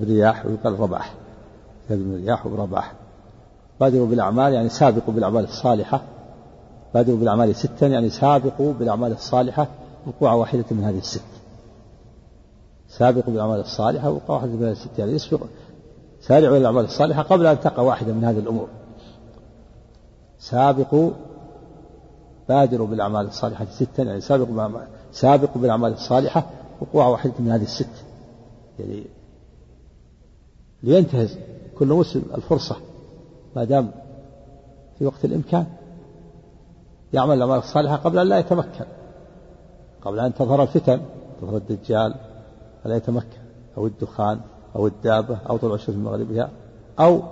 بالرياح 0.00 0.46
ويقال 0.46 0.80
رباح. 0.80 1.14
بالرياح 1.90 2.46
ورباح. 2.46 2.92
بادروا 3.80 4.06
بالأعمال 4.06 4.52
يعني 4.52 4.68
سابقوا 4.68 5.14
بالأعمال 5.14 5.44
الصالحة. 5.44 6.00
بادروا 6.96 7.18
بالأعمال 7.18 7.56
ستا 7.56 7.86
يعني 7.86 8.10
سابقوا 8.10 8.72
بالأعمال 8.72 9.12
الصالحة 9.12 9.68
وقوع 10.06 10.32
واحدة 10.32 10.64
من 10.70 10.84
هذه 10.84 10.98
الست. 10.98 11.22
سابقوا 12.88 13.32
بالأعمال 13.32 13.60
الصالحة 13.60 14.10
وقوع 14.10 14.36
واحدة 14.36 14.52
من 14.52 14.62
هذه 14.62 14.72
الست. 14.72 14.98
يعني 14.98 15.12
يسبق 15.12 15.40
سارعوا 16.20 16.50
إلى 16.50 16.58
الأعمال 16.58 16.84
الصالحة 16.84 17.22
قبل 17.22 17.46
أن 17.46 17.60
تقع 17.60 17.82
واحدة 17.82 18.12
من 18.12 18.24
هذه 18.24 18.38
الأمور. 18.38 18.68
سابقوا 20.38 21.10
بادروا 22.48 22.86
بالأعمال 22.86 23.26
الصالحة 23.26 23.64
ستا 23.64 24.02
يعني 24.02 24.20
سابقوا 24.20 24.70
سابقوا 25.12 25.62
بالأعمال 25.62 25.92
الصالحة 25.92 26.50
وقوع 26.80 27.06
واحدة 27.06 27.34
من 27.38 27.50
هذه 27.50 27.62
الست. 27.62 28.04
يعني 28.78 29.02
لينتهز 30.82 31.38
كل 31.78 31.88
مسلم 31.88 32.22
الفرصة 32.34 32.76
ما 33.56 33.64
دام 33.64 33.90
في 34.98 35.06
وقت 35.06 35.24
الإمكان. 35.24 35.66
يعمل 37.16 37.36
الأعمال 37.36 37.58
الصالحة 37.58 37.96
قبل 37.96 38.18
أن 38.18 38.28
لا 38.28 38.38
يتمكن. 38.38 38.84
قبل 40.02 40.20
أن 40.20 40.34
تظهر 40.34 40.62
الفتن 40.62 41.00
تظهر 41.40 41.56
الدجال 41.56 42.14
فلا 42.84 42.96
يتمكن. 42.96 43.38
أو 43.76 43.86
الدخان 43.86 44.40
أو 44.76 44.86
الدابة 44.86 45.38
أو 45.50 45.56
طلوع 45.56 45.74
الشمس 45.74 45.96
من 45.96 46.04
مغربها 46.04 46.50
أو 47.00 47.22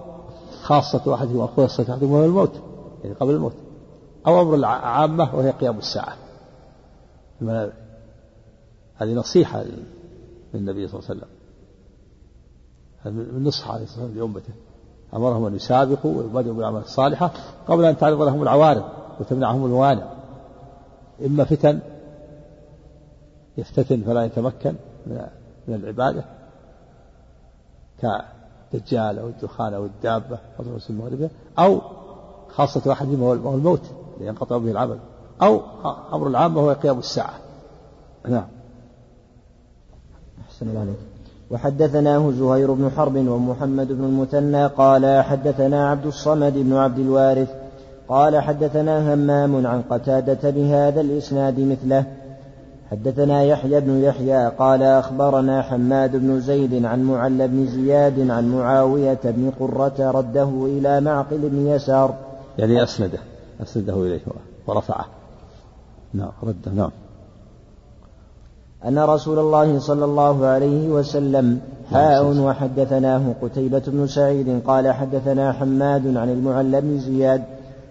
خاصة 0.63 1.15
أحدهم 1.15 1.41
أو 1.41 1.47
خاصة 1.47 1.95
أحدهم 1.95 2.13
وهو 2.13 2.25
الموت 2.25 2.53
يعني 3.05 3.15
قبل 3.15 3.35
الموت. 3.35 3.55
أو 4.27 4.43
أمر 4.43 4.55
العامة 4.55 5.35
وهي 5.35 5.51
قيام 5.51 5.79
الساعة. 5.79 6.17
هذه 8.97 9.15
نصيحة 9.15 9.65
للنبي 10.55 10.89
صلى 10.89 11.01
الله 11.01 11.11
عليه 11.11 11.21
وسلم. 11.21 11.29
من 13.05 13.45
نصح 13.45 13.71
عليه 13.71 13.85
الصلاة 13.85 14.05
والسلام 14.05 14.19
لأمته. 14.19 14.53
أمرهم 15.15 15.45
أن 15.45 15.55
يسابقوا 15.55 16.19
ويبادروا 16.19 16.55
بالأعمال 16.55 16.83
الصالحة 16.83 17.31
قبل 17.69 17.85
أن 17.85 17.97
تعرض 17.97 18.23
لهم 18.23 18.43
العوارض. 18.43 18.85
وتمنعهم 19.21 19.65
الموانع. 19.65 20.07
إما 21.27 21.45
فتن 21.45 21.79
يفتتن 23.59 24.03
فلا 24.03 24.25
يتمكن 24.25 24.75
من 25.69 25.75
العبادة 25.75 26.25
كالدجال 28.03 29.19
أو 29.19 29.27
الدخان 29.27 29.75
أو 29.75 29.85
الدابة 29.85 30.39
أو 31.59 31.81
خاصة 32.49 32.93
أحدهم 32.93 33.23
وهو 33.23 33.55
الموت 33.55 33.83
لينقطع 34.21 34.59
به 34.59 34.71
العمل 34.71 34.99
أو 35.43 35.61
أمر 36.13 36.27
العامة 36.27 36.61
وهو 36.61 36.73
قيام 36.73 36.99
الساعة. 36.99 37.35
نعم. 38.29 38.47
أحسن 40.49 40.69
الله 40.69 40.81
عليك. 40.81 40.97
وحدثناه 41.51 42.31
زهير 42.31 42.73
بن 42.73 42.91
حرب 42.91 43.17
ومحمد 43.17 43.93
بن 43.93 44.05
المثنى 44.05 44.67
قال 44.67 45.23
حدثنا 45.23 45.91
عبد 45.91 46.07
الصمد 46.07 46.53
بن 46.53 46.73
عبد 46.73 46.99
الوارث 46.99 47.64
قال 48.09 48.41
حدثنا 48.41 49.15
همام 49.15 49.67
عن 49.67 49.83
قتادة 49.91 50.51
بهذا 50.51 51.01
الإسناد 51.01 51.61
مثله. 51.61 52.05
حدثنا 52.91 53.43
يحيى 53.43 53.81
بن 53.81 54.03
يحيى 54.03 54.49
قال 54.49 54.83
أخبرنا 54.83 55.63
حماد 55.63 56.17
بن 56.17 56.41
زيد 56.41 56.85
عن 56.85 57.03
معل 57.03 57.49
بن 57.49 57.67
زياد 57.67 58.31
عن 58.31 58.49
معاوية 58.49 59.21
بن 59.25 59.53
قرة 59.61 60.11
رده 60.11 60.49
إلى 60.67 61.01
معقل 61.01 61.39
بن 61.39 61.67
يسار. 61.67 62.15
يعني 62.59 62.83
أسنده 62.83 63.19
أسنده 63.63 63.95
إليه 63.95 64.21
ورفعه. 64.67 65.07
نعم 66.15 66.33
رده 66.43 66.73
نعم. 66.75 66.91
أن 68.89 68.99
رسول 68.99 69.39
الله 69.39 69.79
صلى 69.79 70.05
الله 70.05 70.47
عليه 70.47 70.89
وسلم 70.89 71.61
حاء 71.91 72.25
وحدثناه 72.25 73.35
قتيبة 73.43 73.83
بن 73.87 74.07
سعيد 74.07 74.61
قال 74.67 74.93
حدثنا 74.93 75.53
حماد 75.53 76.17
عن 76.17 76.29
المعلى 76.29 76.81
بن 76.81 76.99
زياد 76.99 77.43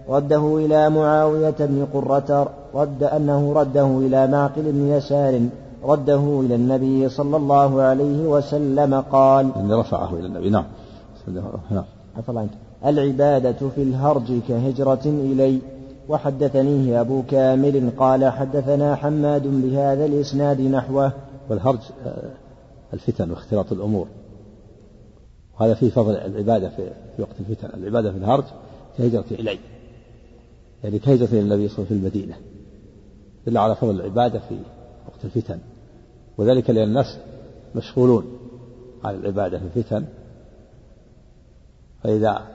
رده 0.09 0.57
إلى 0.57 0.89
معاوية 0.89 1.55
بن 1.59 1.87
قرة 1.93 2.49
رد 2.75 3.03
أنه 3.03 3.53
رده 3.53 3.85
إلى 3.85 4.27
معقل 4.27 4.71
بن 4.71 4.87
يسار 4.87 5.41
رده 5.83 6.39
إلى 6.39 6.55
النبي 6.55 7.09
صلى 7.09 7.37
الله 7.37 7.81
عليه 7.81 8.27
وسلم 8.27 9.01
قال 9.01 9.51
إن 9.55 9.71
رفعه 9.73 10.13
إلى 10.13 10.27
النبي 10.27 10.49
نعم. 10.49 10.65
نعم. 11.71 11.83
العبادة 12.85 13.69
في 13.75 13.83
الهرج 13.83 14.39
كهجرة 14.47 15.01
إلي. 15.05 15.59
وحدثنيه 16.09 17.01
أبو 17.01 17.23
كامل 17.29 17.89
قال 17.97 18.29
حدثنا 18.29 18.95
حماد 18.95 19.47
بهذا 19.47 20.05
الإسناد 20.05 20.61
نحوه. 20.61 21.11
والهرج 21.49 21.79
آه، 22.05 22.31
الفتن 22.93 23.31
واختلاط 23.31 23.71
الأمور. 23.71 24.07
وهذا 25.59 25.73
فيه 25.73 25.89
فضل 25.89 26.15
العبادة 26.15 26.69
في 26.69 26.91
وقت 27.19 27.39
الفتن. 27.39 27.79
العبادة 27.79 28.11
في 28.11 28.17
الهرج 28.17 28.43
كهجرة 28.97 29.25
إلي. 29.31 29.59
يعني 30.83 30.99
كهجرة 30.99 31.39
النبي 31.39 31.39
صلى 31.39 31.45
الله 31.45 31.59
عليه 31.59 31.67
وسلم 31.67 31.85
في 31.85 31.91
المدينة 31.91 32.37
دل 33.47 33.57
على 33.57 33.75
فضل 33.75 33.95
العبادة 33.95 34.39
في 34.39 34.59
وقت 35.07 35.25
الفتن. 35.25 35.59
وذلك 36.37 36.69
لأن 36.69 36.87
الناس 36.87 37.17
مشغولون 37.75 38.37
عن 39.03 39.15
العبادة 39.15 39.59
في 39.59 39.65
الفتن. 39.65 40.05
فإذا 42.03 42.47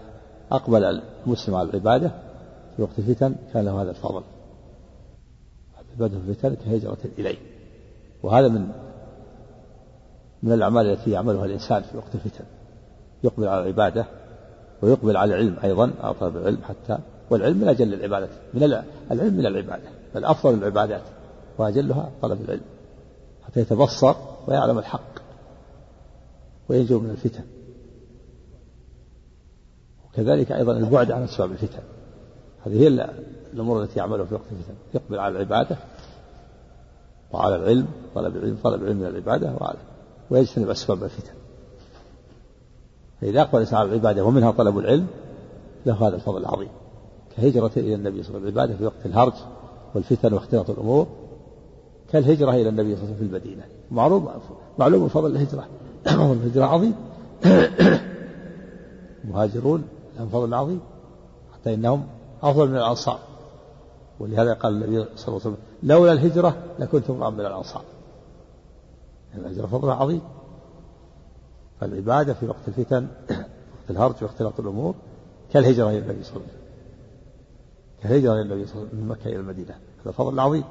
أقبل 0.53 0.85
المسلم 1.27 1.55
على 1.55 1.71
العبادة 1.71 2.13
في 2.77 2.83
وقت 2.83 2.99
الفتن 2.99 3.35
كان 3.53 3.65
له 3.65 3.83
هذا 3.83 3.91
الفضل. 3.91 4.23
العبادة 5.89 6.21
في 6.21 6.29
الفتن 6.29 6.55
كهجرة 6.55 6.99
إليه. 7.19 7.39
وهذا 8.23 8.49
من 8.49 8.69
من 10.43 10.53
الأعمال 10.53 10.87
التي 10.87 11.11
يعملها 11.11 11.45
الإنسان 11.45 11.83
في 11.83 11.97
وقت 11.97 12.15
الفتن. 12.15 12.45
يقبل 13.25 13.49
على 13.49 13.63
العبادة 13.63 14.07
ويقبل 14.83 15.17
على 15.17 15.35
العلم 15.35 15.57
أيضا 15.65 15.93
أو 16.05 16.13
طلب 16.13 16.37
العلم 16.37 16.59
حتى 16.63 16.99
والعلم 17.31 17.59
من 17.59 17.69
أجل 17.69 17.95
العبادة 17.95 18.29
من 18.55 18.63
العلم 19.11 19.35
من 19.35 19.47
العبادة 19.47 19.89
بل 20.15 20.25
أفضل 20.25 20.55
العبادات 20.55 21.03
وأجلها 21.59 22.11
طلب 22.23 22.41
العلم 22.43 22.65
حتى 23.47 23.61
يتبصر 23.61 24.15
ويعلم 24.47 24.79
الحق 24.79 25.19
وينجو 26.69 27.01
من 27.01 27.11
الفتن. 27.11 27.45
وكذلك 30.09 30.53
أيضا 30.53 30.73
البعد 30.73 31.11
عن 31.11 31.23
أسباب 31.23 31.53
الفتن. 31.53 31.83
هذه 32.67 32.83
هي 32.83 33.11
الأمور 33.53 33.83
التي 33.83 33.99
يعملها 33.99 34.25
في 34.25 34.35
وقت 34.35 34.45
الفتن. 34.53 34.75
يقبل 34.95 35.19
على 35.19 35.37
العبادة 35.37 35.77
وعلى 37.33 37.57
العلم 37.57 37.87
طلب 38.15 38.37
العلم 38.37 38.59
طلب 38.65 38.83
العلم 38.83 38.97
من 38.97 39.07
العبادة 39.07 39.53
وعلى 39.61 39.79
ويجتنب 40.31 40.71
أسباب 40.71 41.05
الفتن. 41.05 41.33
فإذا 43.21 43.41
أقبل 43.41 43.67
على 43.73 43.89
العبادة 43.89 44.25
ومنها 44.25 44.51
طلب 44.51 44.79
العلم 44.79 45.07
له 45.87 46.09
هذا 46.09 46.17
الفضل 46.17 46.41
العظيم. 46.41 46.69
كهجرة 47.39 47.71
إلى 47.77 47.95
النبي 47.95 48.23
صلى 48.23 48.37
الله 48.37 48.41
عليه 48.41 48.49
وسلم. 48.49 48.59
العبادة 48.59 48.77
في 48.77 48.85
وقت 48.85 49.07
الهرج 49.07 49.33
والفتن 49.95 50.35
واختلاط 50.35 50.71
الأمور. 50.71 51.07
كالهجرة 52.13 52.51
إلى 52.51 52.69
النبي 52.69 52.97
صلى 52.97 53.05
الله 53.05 53.15
عليه 53.15 53.27
وسلم 53.27 53.31
في 53.31 53.37
المدينة. 53.37 53.63
معروف 53.91 54.23
معلوم 54.79 55.09
فضل 55.09 55.31
الهجرة. 55.31 55.67
الهجرة 56.33 56.65
عظيم. 56.65 56.95
المهاجرون 59.25 59.85
لهم 60.19 60.29
فضل 60.29 60.55
عظيم. 60.55 60.81
حتى 61.55 61.75
إنهم 61.75 62.07
أفضل 62.43 62.69
من 62.69 62.77
الأنصار. 62.77 63.19
ولهذا 64.21 64.53
قال 64.53 64.73
النبي 64.73 65.05
صلى 65.17 65.29
الله 65.29 65.41
عليه 65.41 65.51
وسلم 65.51 65.57
لولا 65.83 66.13
الهجرة 66.13 66.57
لكنت 66.79 67.11
امرأ 67.11 67.31
من 67.31 67.41
الأنصار. 67.41 67.83
الهجرة 69.35 69.67
فضل 69.67 69.91
عظيم. 69.91 70.21
فالعبادة 71.81 72.35
في 72.35 72.47
وقت 72.47 72.69
الفتن 72.69 73.07
وقت 73.31 73.91
الهرج 73.91 74.15
واختلاط 74.23 74.61
الأمور 74.61 74.95
كالهجرة 75.53 75.91
إلى 75.91 75.99
النبي 75.99 76.23
صلى 76.25 76.37
الله 76.37 76.43
عليه 76.43 76.49
وسلم. 76.49 76.58
كهجرة 78.03 78.43
النبي 78.43 78.67
صلى 78.67 78.75
الله 78.75 78.89
عليه 78.89 78.89
وسلم 78.89 79.01
من 79.01 79.09
مكة 79.09 79.27
إلى 79.29 79.37
المدينة. 79.37 79.75
هذا 80.05 80.13
فضل 80.13 80.41
عظيم. 80.41 80.65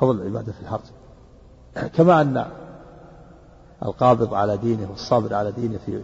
فضل 0.00 0.20
العبادة 0.20 0.52
في 0.52 0.60
الحرج 0.60 0.80
كما 1.96 2.20
أن 2.20 2.46
القابض 3.82 4.34
على 4.34 4.56
دينه 4.56 4.90
والصابر 4.90 5.34
على 5.34 5.52
دينه 5.52 5.78
في 5.86 6.02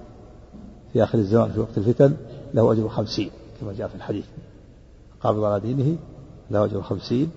في 0.92 1.02
آخر 1.02 1.18
الزمان 1.18 1.52
في 1.52 1.60
وقت 1.60 1.78
الفتن 1.78 2.16
له 2.54 2.72
أجر 2.72 2.88
خمسين 2.88 3.30
كما 3.60 3.72
جاء 3.72 3.88
في 3.88 3.94
الحديث. 3.94 4.24
القابض 5.14 5.44
على 5.44 5.60
دينه 5.60 5.96
له 6.50 6.64
أجر 6.64 6.82
خمسين. 6.82 7.30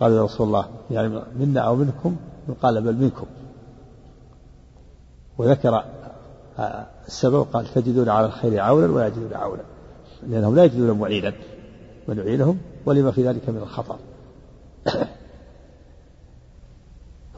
قال 0.00 0.12
يا 0.12 0.22
رسول 0.22 0.46
الله 0.46 0.68
يعني 0.90 1.22
منا 1.36 1.60
أو 1.60 1.76
منكم؟ 1.76 2.16
من 2.48 2.54
قال 2.54 2.82
بل 2.82 2.96
منكم. 2.96 3.26
وذكر 5.38 5.84
السبب 7.06 7.46
قال 7.52 7.66
تجدون 7.66 8.08
على 8.08 8.26
الخير 8.26 8.60
عونا 8.60 8.86
ولا 8.86 9.06
يجدون 9.06 9.34
عونا. 9.34 9.62
لأنهم 10.28 10.56
لا 10.56 10.64
يجدون 10.64 10.98
معينا 10.98 11.32
من 12.08 12.18
يعينهم 12.18 12.58
ولما 12.86 13.10
في 13.10 13.28
ذلك 13.28 13.48
من 13.48 13.56
الخطر. 13.56 13.96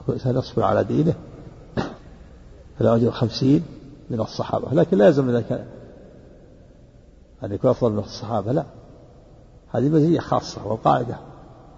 الإنسان 0.08 0.36
يصبر 0.36 0.62
على 0.62 0.84
دينه 0.84 1.14
فلا 2.78 2.96
أجر 2.96 3.10
خمسين 3.10 3.64
من 4.10 4.20
الصحابة 4.20 4.72
لكن 4.72 4.98
لا 4.98 5.06
يلزم 5.06 5.30
ذلك 5.30 5.66
أن 7.44 7.52
يكون 7.52 7.70
أفضل 7.70 7.92
من 7.92 7.98
الصحابة 7.98 8.52
لا. 8.52 8.64
هذه 9.70 9.88
مزية 9.88 10.20
خاصة 10.20 10.66
والقاعدة 10.66 11.16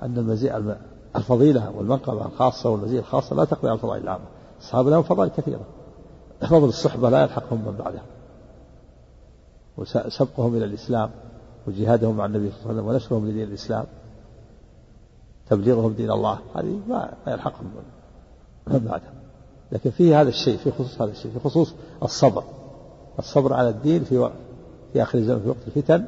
أن 0.03 0.19
المزية 0.19 0.77
الفضيلة 1.17 1.71
والمنقبة 1.77 2.27
الخاصة 2.27 2.71
والمزية 2.71 2.99
الخاصة 2.99 3.37
لا 3.37 3.45
تقضي 3.45 3.69
على 3.69 3.77
الفضائل 3.77 4.03
العامة. 4.03 4.25
الصحابة 4.59 4.91
لهم 4.91 5.03
فضائل 5.03 5.31
كثيرة. 5.31 5.61
فضل 6.41 6.69
الصحبة 6.69 7.11
لا 7.11 7.23
يلحقهم 7.23 7.65
من 7.67 7.77
بعدها. 7.79 8.03
وسبقهم 9.79 10.57
إلى 10.57 10.65
الإسلام 10.65 11.11
وجهادهم 11.67 12.17
مع 12.17 12.27
النبي 12.27 12.51
صلى 12.51 12.59
الله 12.59 12.71
عليه 12.71 12.81
وسلم 12.81 12.87
ونشرهم 12.87 13.29
لدين 13.29 13.49
الإسلام 13.49 13.87
تبليغهم 15.51 15.93
دين 15.93 16.11
الله. 16.11 16.39
هذه 16.55 16.81
ما 16.89 17.13
يلحقهم 17.27 17.71
من 18.67 18.79
بعدهم 18.79 19.15
لكن 19.73 19.91
فيه 19.91 20.21
هذا 20.21 20.29
الشيء 20.29 20.57
في 20.57 20.71
خصوص 20.71 21.03
هذا 21.03 21.11
الشيء 21.11 21.33
في 21.33 21.41
خصوص 21.41 21.75
الصبر. 22.03 22.45
الصبر 23.19 23.55
على 23.55 23.69
الدين 23.69 24.05
في 24.05 24.19
وقت 24.19 24.33
في 24.93 25.03
آخر 25.03 25.19
الزمن 25.19 25.41
في 25.41 25.49
وقت 25.49 25.59
الفتن 25.67 26.07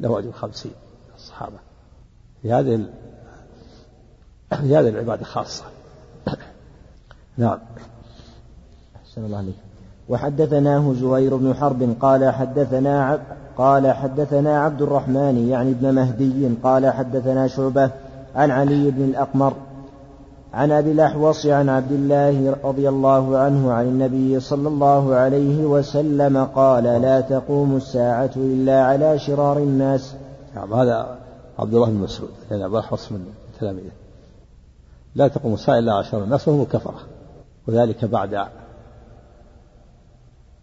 له 0.00 0.18
أجر 0.18 0.32
خمسين 0.32 0.72
الصحابة. 1.16 1.58
في 2.42 2.52
هذه 2.52 2.86
في 4.50 4.76
هذه 4.76 4.88
العبادة 4.88 5.24
خاصة. 5.24 5.64
نعم. 7.36 7.58
أحسن 8.96 9.24
الله 9.24 9.38
عليك. 9.38 9.69
وحدثناه 10.10 10.92
زهير 10.92 11.36
بن 11.36 11.54
حرب 11.54 11.96
قال 12.00 12.30
حدثنا 12.30 13.04
عب 13.04 13.20
قال 13.58 13.92
حدثنا 13.92 14.64
عبد 14.64 14.82
الرحمن 14.82 15.48
يعني 15.48 15.70
ابن 15.70 15.94
مهدي 15.94 16.48
قال 16.62 16.90
حدثنا 16.90 17.46
شعبة 17.46 17.90
عن 18.34 18.50
علي 18.50 18.90
بن 18.90 19.04
الأقمر 19.04 19.52
عن 20.54 20.72
أبي 20.72 20.92
الأحوص 20.92 21.46
عن 21.46 21.68
عبد 21.68 21.92
الله 21.92 22.56
رضي 22.64 22.88
الله 22.88 23.38
عنه 23.38 23.72
عن 23.72 23.86
النبي 23.86 24.40
صلى 24.40 24.68
الله 24.68 25.14
عليه 25.14 25.64
وسلم 25.64 26.44
قال 26.44 26.84
لا 26.84 27.20
تقوم 27.20 27.76
الساعة 27.76 28.30
إلا 28.36 28.84
على 28.84 29.18
شرار 29.18 29.58
الناس. 29.58 30.14
نعم 30.54 30.74
هذا 30.74 31.18
عبد 31.58 31.74
الله 31.74 31.86
بن 31.86 31.96
مسعود 31.96 32.30
يعني 32.50 32.64
أبو 32.64 32.78
الأحوص 32.78 33.12
من 33.12 33.24
تلاميذه 33.60 33.90
لا 35.14 35.28
تقوم 35.28 35.54
الساعة 35.54 35.78
إلا 35.78 35.92
على 35.92 36.04
شرار 36.04 36.24
الناس 36.24 36.48
وهم 36.48 36.64
كفرة 36.64 37.00
وذلك 37.68 38.04
بعد 38.04 38.34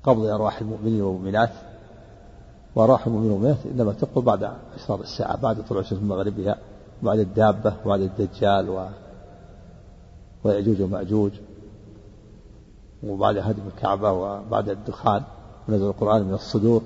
قبض 0.04 0.26
أرواح 0.26 0.62
المؤمنين 0.62 1.02
والمؤمنات 1.02 1.50
وأرواح 2.76 3.08
المؤمنين 3.08 3.32
والمؤمنات 3.32 3.66
إنما 3.66 3.94
تقبض 3.94 4.24
بعد 4.24 4.54
أشراط 4.76 5.00
الساعة 5.00 5.42
بعد 5.42 5.66
طلوع 5.70 5.82
الشمس 5.82 6.00
من 6.00 6.08
مغربها 6.08 6.58
بعد 7.04 7.20
الدابة 7.20 7.74
وبعد 7.86 8.02
الدجال 8.02 8.70
و 8.70 8.88
ويأجوج 10.44 10.82
ومأجوج 10.82 11.32
وبعد 13.04 13.38
هدم 13.38 13.68
الكعبة 13.76 14.12
وبعد 14.12 14.70
الدخان 14.70 15.24
ونزل 15.70 15.86
القرآن 15.86 16.24
من 16.24 16.34
الصدور. 16.34 16.82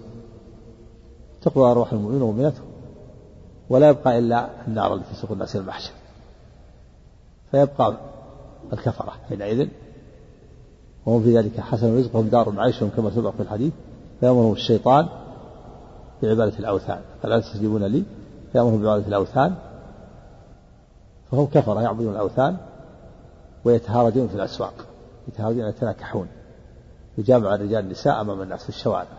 تقوى 1.41 1.71
أرواح 1.71 1.93
المؤمنين 1.93 2.21
والمؤمنات 2.21 2.53
ولا 3.69 3.89
يبقى 3.89 4.19
إلا 4.19 4.49
النار 4.67 4.93
التي 4.93 5.13
تسوق 5.13 5.31
الناس 5.31 5.55
إلى 5.55 5.61
المحشر. 5.61 5.91
فيبقى 7.51 7.97
الكفرة 8.73 9.13
حينئذ. 9.29 9.67
وهم 11.05 11.23
في 11.23 11.37
ذلك 11.37 11.59
حسن 11.59 11.97
رزقهم 11.97 12.27
دار 12.27 12.59
عيشهم 12.59 12.89
كما 12.89 13.09
سبق 13.09 13.29
في 13.29 13.41
الحديث. 13.41 13.73
فيأمرهم 14.19 14.51
الشيطان 14.51 15.07
بعبادة 16.23 16.59
الأوثان. 16.59 17.01
فلا 17.23 17.39
تستجيبون 17.39 17.83
لي؟ 17.83 18.03
فيأمرهم 18.51 18.83
بعبادة 18.83 19.07
الأوثان. 19.07 19.55
فهم 21.31 21.45
كفرة 21.45 21.81
يعبدون 21.81 22.13
الأوثان 22.13 22.57
ويتهارجون 23.65 24.27
في 24.27 24.35
الأسواق. 24.35 24.73
يتهارجون 25.27 25.65
يتناكحون. 25.65 26.27
يجامع 27.17 27.55
الرجال 27.55 27.85
النساء 27.85 28.21
أمام 28.21 28.41
الناس 28.41 28.63
في 28.63 28.69
الشوارع. 28.69 29.17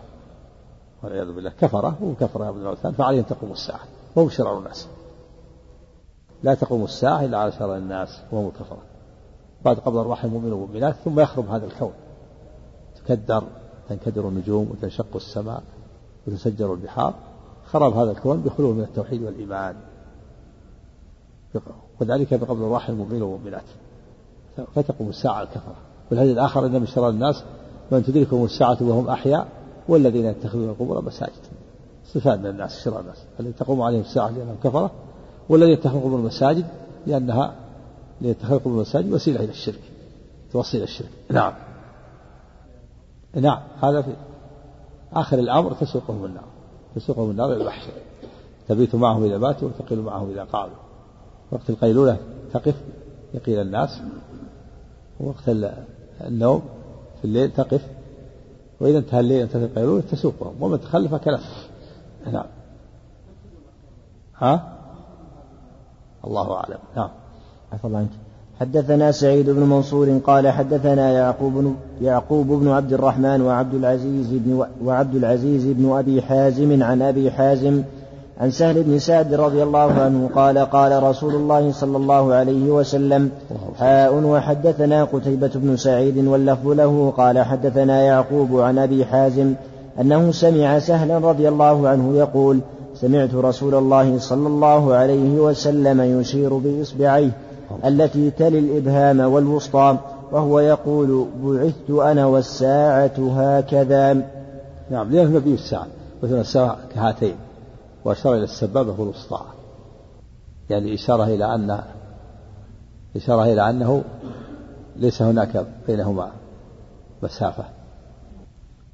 والعياذ 1.03 1.31
بالله 1.31 1.49
كفرة 1.49 1.97
وهم 2.01 2.15
كفرة 2.19 2.43
يعبدون 2.43 2.61
الأوثان 2.61 2.91
فعليهم 2.91 3.23
تقوم 3.23 3.51
الساعة. 3.51 3.79
وهم 4.15 4.29
شرار 4.29 4.57
الناس. 4.57 4.87
لا 6.43 6.53
تقوم 6.53 6.83
الساعة 6.83 7.25
إلا 7.25 7.37
على 7.37 7.51
شرار 7.51 7.77
الناس 7.77 8.21
وهم 8.31 8.47
الكفرة. 8.47 8.92
بعد 9.65 9.79
قبض 9.79 9.97
أرواح 9.97 10.23
المؤمنين 10.23 10.53
والمؤمنات 10.53 10.95
ثم 10.95 11.19
يخرب 11.19 11.49
هذا 11.49 11.65
الكون. 11.65 11.91
تكدر 12.95 13.43
تنكدر 13.89 14.27
النجوم 14.27 14.69
وتنشق 14.71 15.15
السماء 15.15 15.63
وتسجر 16.27 16.73
البحار. 16.73 17.13
خرب 17.65 17.97
هذا 17.97 18.11
الكون 18.11 18.41
بخلوه 18.41 18.73
من 18.73 18.83
التوحيد 18.83 19.23
والإيمان. 19.23 19.75
وذلك 22.01 22.33
بقبض 22.33 22.61
أرواح 22.61 22.89
المؤمنين 22.89 23.21
والمؤمنات. 23.21 23.63
فتقوم 24.75 25.09
الساعة 25.09 25.41
الكفرة. 25.41 25.75
في 26.09 26.15
الحديث 26.15 26.33
الآخر 26.33 26.65
إن 26.65 26.71
من 26.71 26.85
شرار 26.85 27.09
الناس؟ 27.09 27.43
من 27.91 28.03
تدركهم 28.03 28.45
الساعة 28.45 28.77
وهم 28.81 29.09
أحياء 29.09 29.47
والذين 29.87 30.25
يتخذون 30.25 30.69
القبور 30.69 31.01
مساجد. 31.01 31.31
صفات 32.05 32.39
من 32.39 32.45
الناس 32.45 32.79
شرار 32.83 32.99
الناس. 32.99 33.23
الذين 33.39 33.55
تقوم 33.55 33.81
عليهم 33.81 34.01
الساعة 34.01 34.29
لأنهم 34.29 34.55
كفرة؟ 34.63 34.91
والذين 35.49 35.73
يتخذون 35.73 36.01
القبور 36.01 36.21
مساجد 36.21 36.65
لأنها 37.07 37.62
ليتخذ 38.21 38.53
القبور 38.53 38.81
مساجد 38.81 39.11
وسيلة 39.11 39.39
إلى 39.39 39.51
الشرك 39.51 39.81
توصل 40.51 40.77
إلى 40.77 40.83
الشرك. 40.83 41.09
نعم. 41.31 41.53
نعم 43.35 43.59
هذا 43.81 44.01
في 44.01 44.13
آخر 45.13 45.39
الأمر 45.39 45.73
تسوقهم 45.73 46.25
النار 46.25 46.43
تسوقهم 46.95 47.31
النار 47.31 47.53
إلى 47.53 47.61
المحشر 47.61 47.91
تبيت 48.67 48.95
معهم 48.95 49.23
إذا 49.23 49.37
باتوا 49.37 49.67
وتقيل 49.67 50.01
معهم 50.01 50.29
إذا 50.29 50.43
قالوا 50.43 50.75
وقت 51.51 51.69
القيلولة 51.69 52.17
تقف 52.53 52.75
يقيل 53.33 53.61
الناس. 53.61 54.01
وقت 55.19 55.43
النوم 56.21 56.61
في 57.21 57.25
الليل 57.25 57.51
تقف. 57.51 57.87
وإذا 58.79 58.97
انتهى 58.97 59.19
الليل 59.19 59.41
انتهى 59.41 59.65
القيلولة 59.65 60.01
تسوقهم. 60.01 60.63
ومن 60.63 60.81
تخلف 60.81 61.15
كلف. 61.15 61.69
نعم. 62.31 62.45
ها؟ 64.37 64.77
الله 66.25 66.55
أعلم. 66.55 66.79
نعم. 66.95 67.09
عفى 67.73 67.85
الله 67.85 67.97
عنك. 67.99 68.09
حدثنا 68.59 69.11
سعيد 69.11 69.49
بن 69.49 69.61
منصور 69.61 70.19
قال 70.25 70.47
حدثنا 70.47 71.11
يعقوب 71.11 71.53
بن 71.53 71.73
يعقوب 72.01 72.47
بن 72.47 72.67
عبد 72.67 72.93
الرحمن 72.93 73.41
وعبد 73.41 73.73
العزيز 73.73 74.27
بن 74.31 74.65
وعبد 74.85 75.15
العزيز 75.15 75.65
بن 75.65 75.91
أبي 75.91 76.21
حازم 76.21 76.83
عن 76.83 77.01
أبي 77.01 77.31
حازم 77.31 77.83
عن 78.41 78.51
سهل 78.51 78.83
بن 78.83 78.99
سعد 78.99 79.33
رضي 79.33 79.63
الله 79.63 79.91
عنه 79.91 80.29
قال 80.35 80.57
قال 80.57 81.03
رسول 81.03 81.35
الله 81.35 81.71
صلى 81.71 81.97
الله 81.97 82.33
عليه 82.33 82.71
وسلم 82.71 83.29
حاء 83.79 84.13
وحدثنا 84.13 85.03
قتيبة 85.03 85.51
بن 85.55 85.77
سعيد 85.77 86.17
واللفظ 86.17 86.67
له 86.67 87.13
قال 87.17 87.39
حدثنا 87.39 88.01
يعقوب 88.01 88.59
عن 88.59 88.77
أبي 88.77 89.05
حازم 89.05 89.53
أنه 90.01 90.31
سمع 90.31 90.79
سهلا 90.79 91.17
رضي 91.17 91.49
الله 91.49 91.87
عنه 91.87 92.17
يقول 92.17 92.59
سمعت 92.95 93.35
رسول 93.35 93.75
الله 93.75 94.19
صلى 94.19 94.47
الله 94.47 94.93
عليه 94.93 95.39
وسلم 95.39 96.19
يشير 96.19 96.53
بإصبعيه 96.53 97.31
التي 97.85 98.31
تلي 98.31 98.59
الإبهام 98.59 99.19
والوسطى 99.19 99.97
وهو 100.31 100.59
يقول 100.59 101.27
بعثت 101.43 101.89
أنا 101.89 102.25
والساعة 102.25 103.13
هكذا. 103.17 104.13
نعم 104.91 105.11
لأنه 105.11 105.37
نبي 105.37 105.53
الساعة 105.53 105.87
مثل 106.23 106.39
الساعة 106.39 106.77
كهاتين 106.93 107.35
وأشار 108.05 108.33
إلى 108.33 108.43
السبابة 108.43 108.99
والوسطى. 108.99 109.41
يعني 110.69 110.93
إشارة 110.93 111.23
إلى 111.23 111.55
أن 111.55 111.83
إشارة 113.15 113.43
إلى 113.43 113.69
أنه 113.69 114.03
ليس 114.95 115.21
هناك 115.21 115.65
بينهما 115.87 116.31
مسافة. 117.23 117.65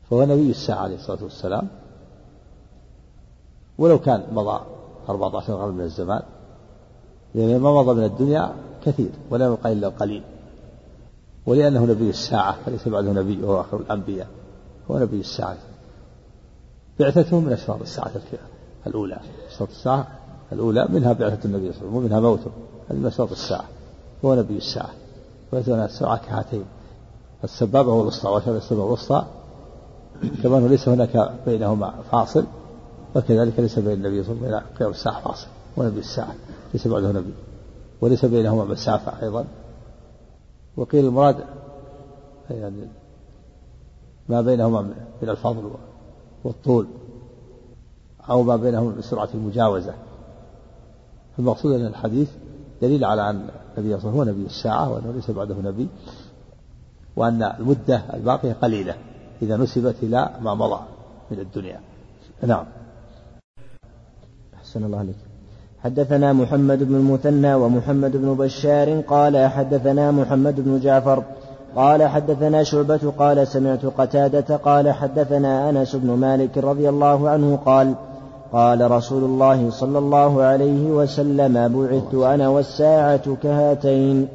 فهو 0.09 0.23
نبي 0.23 0.49
الساعة 0.49 0.79
عليه 0.79 0.95
الصلاة 0.95 1.23
والسلام. 1.23 1.67
ولو 3.77 3.99
كان 3.99 4.23
مضى 4.31 4.61
14 5.09 5.55
قرن 5.55 5.73
من 5.73 5.83
الزمان 5.83 6.21
لأن 7.35 7.59
ما 7.59 7.73
مضى 7.73 7.93
من 7.93 8.03
الدنيا 8.03 8.53
كثير 8.85 9.09
ولا 9.29 9.45
يبقى 9.45 9.73
إلا 9.73 9.87
القليل 9.87 10.23
ولأنه 11.45 11.85
نبي 11.85 12.09
الساعة 12.09 12.55
فليس 12.65 12.87
بعده 12.87 13.11
نبي 13.11 13.43
وهو 13.43 13.61
آخر 13.61 13.77
الأنبياء 13.77 14.27
هو 14.91 14.99
نبي 14.99 15.19
الساعة. 15.19 15.57
بعثته 16.99 17.39
من 17.39 17.53
أشراط 17.53 17.81
الساعة 17.81 18.11
الأولى. 18.87 19.19
أشراط 19.47 19.69
الساعة 19.69 20.07
الأولى 20.51 20.87
منها 20.89 21.13
بعثة 21.13 21.45
النبي 21.45 21.71
صلى 21.73 21.81
الله 21.81 21.89
عليه 21.89 21.89
وسلم 21.89 21.95
ومنها 21.95 22.19
موته. 22.19 22.51
هذه 22.89 22.97
من 22.97 23.05
أشراط 23.05 23.31
الساعة. 23.31 23.65
هو 24.25 24.35
نبي 24.35 24.57
الساعة. 24.57 24.89
ويأتون 25.51 25.79
الساعة 25.79 26.17
كهاتين. 26.17 26.65
السبابة 27.43 27.93
والوسطى 27.93 28.29
وأشار 28.29 28.57
السبابة 28.57 28.83
والوسطى 28.83 29.25
كما 30.43 30.57
أنه 30.57 30.67
ليس 30.67 30.89
هناك 30.89 31.31
بينهما 31.45 31.93
فاصل 32.11 32.45
وكذلك 33.15 33.59
ليس 33.59 33.79
بين 33.79 33.93
النبي 33.93 34.23
صلى 34.23 34.33
الله 34.33 34.47
عليه 34.47 34.57
وسلم 34.57 34.77
قيام 34.79 34.89
الساعة 34.89 35.21
فاصل. 35.21 35.47
ونبي 35.77 35.99
الساعة 35.99 36.35
ليس 36.73 36.87
بعده 36.87 37.11
نبي. 37.11 37.33
وليس 38.01 38.25
بينهما 38.25 38.63
مسافة 38.65 39.21
أيضا. 39.23 39.45
وقيل 40.77 41.05
المراد 41.05 41.35
يعني 42.49 42.87
ما 44.29 44.41
بينهما 44.41 44.81
من 45.21 45.29
الفضل 45.29 45.71
والطول 46.43 46.87
أو 48.29 48.43
ما 48.43 48.55
بينهما 48.55 48.89
من 48.89 49.01
سرعة 49.01 49.29
المجاوزة. 49.33 49.93
المقصود 51.39 51.71
أن 51.71 51.85
الحديث 51.85 52.29
دليل 52.81 53.05
على 53.05 53.29
أن 53.29 53.49
النبي 53.77 53.99
صلى 53.99 54.09
الله 54.09 54.21
عليه 54.21 54.21
وسلم 54.21 54.21
هو 54.21 54.23
نبي 54.23 54.45
الساعة 54.45 54.93
وأنه 54.93 55.11
ليس 55.11 55.31
بعده 55.31 55.55
نبي 55.55 55.87
وأن 57.15 57.43
المدة 57.43 58.03
الباقية 58.13 58.53
قليلة 58.53 58.95
إذا 59.41 59.57
نسبت 59.57 59.95
إلى 60.03 60.39
ما 60.41 60.53
مضى 60.53 60.81
من 61.31 61.39
الدنيا. 61.39 61.81
نعم. 62.43 62.65
أحسن 64.55 64.83
الله 64.83 64.99
عليك 64.99 65.28
حدثنا 65.83 66.33
محمد 66.33 66.83
بن 66.83 66.95
المثنى 66.95 67.55
ومحمد 67.55 68.17
بن 68.17 68.33
بشار 68.33 69.01
قال 69.01 69.47
حدثنا 69.47 70.11
محمد 70.11 70.59
بن 70.59 70.79
جعفر 70.79 71.23
قال 71.75 72.03
حدثنا 72.03 72.63
شعبة 72.63 73.13
قال 73.17 73.47
سمعت 73.47 73.85
قتادة 73.85 74.55
قال 74.55 74.91
حدثنا 74.91 75.69
أنس 75.69 75.95
بن 75.95 76.11
مالك 76.11 76.57
رضي 76.57 76.89
الله 76.89 77.29
عنه 77.29 77.59
قال 77.65 77.93
قال 78.53 78.91
رسول 78.91 79.23
الله 79.23 79.69
صلى 79.69 79.99
الله 79.99 80.41
عليه 80.43 80.91
وسلم 80.91 81.53
بعثت 81.53 82.13
أنا 82.13 82.47
والساعة 82.49 83.35
كهاتين. 83.43 84.27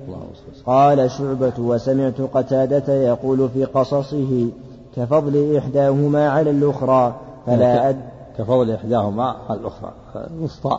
قال 0.67 1.11
شعبة 1.11 1.53
وسمعت 1.59 2.21
قتادة 2.21 2.95
يقول 2.95 3.49
في 3.49 3.65
قصصه 3.65 4.49
كفضل 4.97 5.57
إحداهما 5.57 6.29
على 6.29 6.51
الأخرى 6.51 7.15
فلا 7.47 7.89
أد 7.89 7.97
كفضل 8.39 8.71
إحداهما 8.71 9.25
على 9.49 9.61
الأخرى 9.61 9.93
الوسطى 10.17 10.79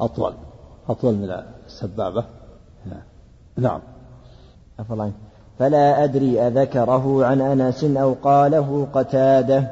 أطول 0.00 0.32
أطول 0.88 1.14
من 1.14 1.30
السبابة. 1.66 2.24
نعم. 3.56 3.80
أفضل. 4.80 5.10
فلا 5.58 6.04
أدري 6.04 6.40
أذكره 6.40 7.26
عن 7.26 7.40
أنس 7.40 7.84
أو 7.84 8.14
قاله 8.22 8.86
قتادة. 8.92 9.70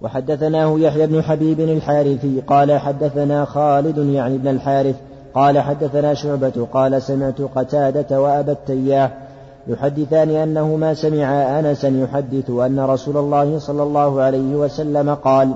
وحدثناه 0.00 0.78
يحيى 0.78 1.06
بن 1.06 1.22
حبيب 1.22 1.60
الحارثي 1.60 2.40
قال 2.40 2.78
حدثنا 2.78 3.44
خالد 3.44 3.98
يعني 3.98 4.38
بن 4.38 4.48
الحارث 4.48 4.96
قال 5.34 5.58
حدثنا 5.58 6.14
شعبة 6.14 6.66
قال 6.72 7.02
سمعت 7.02 7.40
قتادة 7.40 8.20
وأبا 8.20 8.52
التياح 8.52 9.18
يحدثان 9.66 10.30
أنه 10.30 10.76
ما 10.76 10.94
سمع 10.94 11.58
أنسا 11.58 11.88
يحدث 11.88 12.50
أن 12.50 12.80
رسول 12.80 13.16
الله 13.16 13.58
صلى 13.58 13.82
الله 13.82 14.20
عليه 14.20 14.54
وسلم 14.54 15.14
قال 15.14 15.54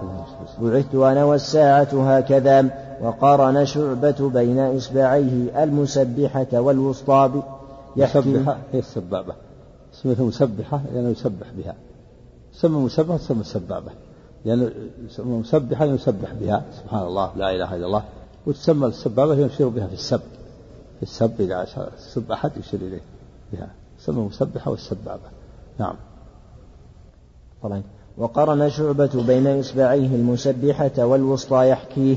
بعثت 0.60 0.94
أنا 0.94 1.24
والساعة 1.24 2.16
هكذا. 2.16 2.85
وقارن 3.00 3.64
شعبة 3.64 4.30
بين 4.34 4.58
إصبعيه 4.58 5.64
المسبحة 5.64 6.46
والوسطى 6.52 7.42
يسبحة 7.96 8.58
هي 8.72 8.78
السبابة 8.78 9.34
سميتها 9.92 10.24
مسبحة 10.24 10.80
لأنه 10.94 11.08
يسبح 11.08 11.46
بها. 11.58 11.74
سمى 12.52 12.78
مسبحة 12.78 13.18
سمى 13.18 13.40
السبابة 13.40 13.90
لأنه 14.44 14.70
يعني 15.18 15.30
مسبحة 15.30 15.84
يسبح 15.84 16.32
بها. 16.32 16.64
سبحان 16.82 17.06
الله 17.06 17.30
لا 17.36 17.50
إله 17.50 17.76
إلا 17.76 17.86
الله. 17.86 18.04
وتسمى 18.46 18.86
السبابة 18.86 19.34
يشير 19.34 19.68
بها 19.68 19.86
في 19.86 19.94
السب. 19.94 20.20
في 20.96 21.02
السب 21.02 21.40
إذا 21.40 21.66
سب 21.98 22.32
أحد 22.32 22.50
يشير 22.56 22.80
إليه 22.80 23.00
بها. 23.52 23.68
سمى 23.98 24.20
مسبحة 24.20 24.70
والسبابة. 24.70 25.28
نعم. 25.78 25.94
طبعا. 27.62 27.82
وقرن 28.18 28.70
شعبة 28.70 29.22
بين 29.26 29.60
إصبعيه 29.60 30.06
المسبحة 30.06 30.92
والوسطى 30.98 31.68
يحكيه 31.68 32.16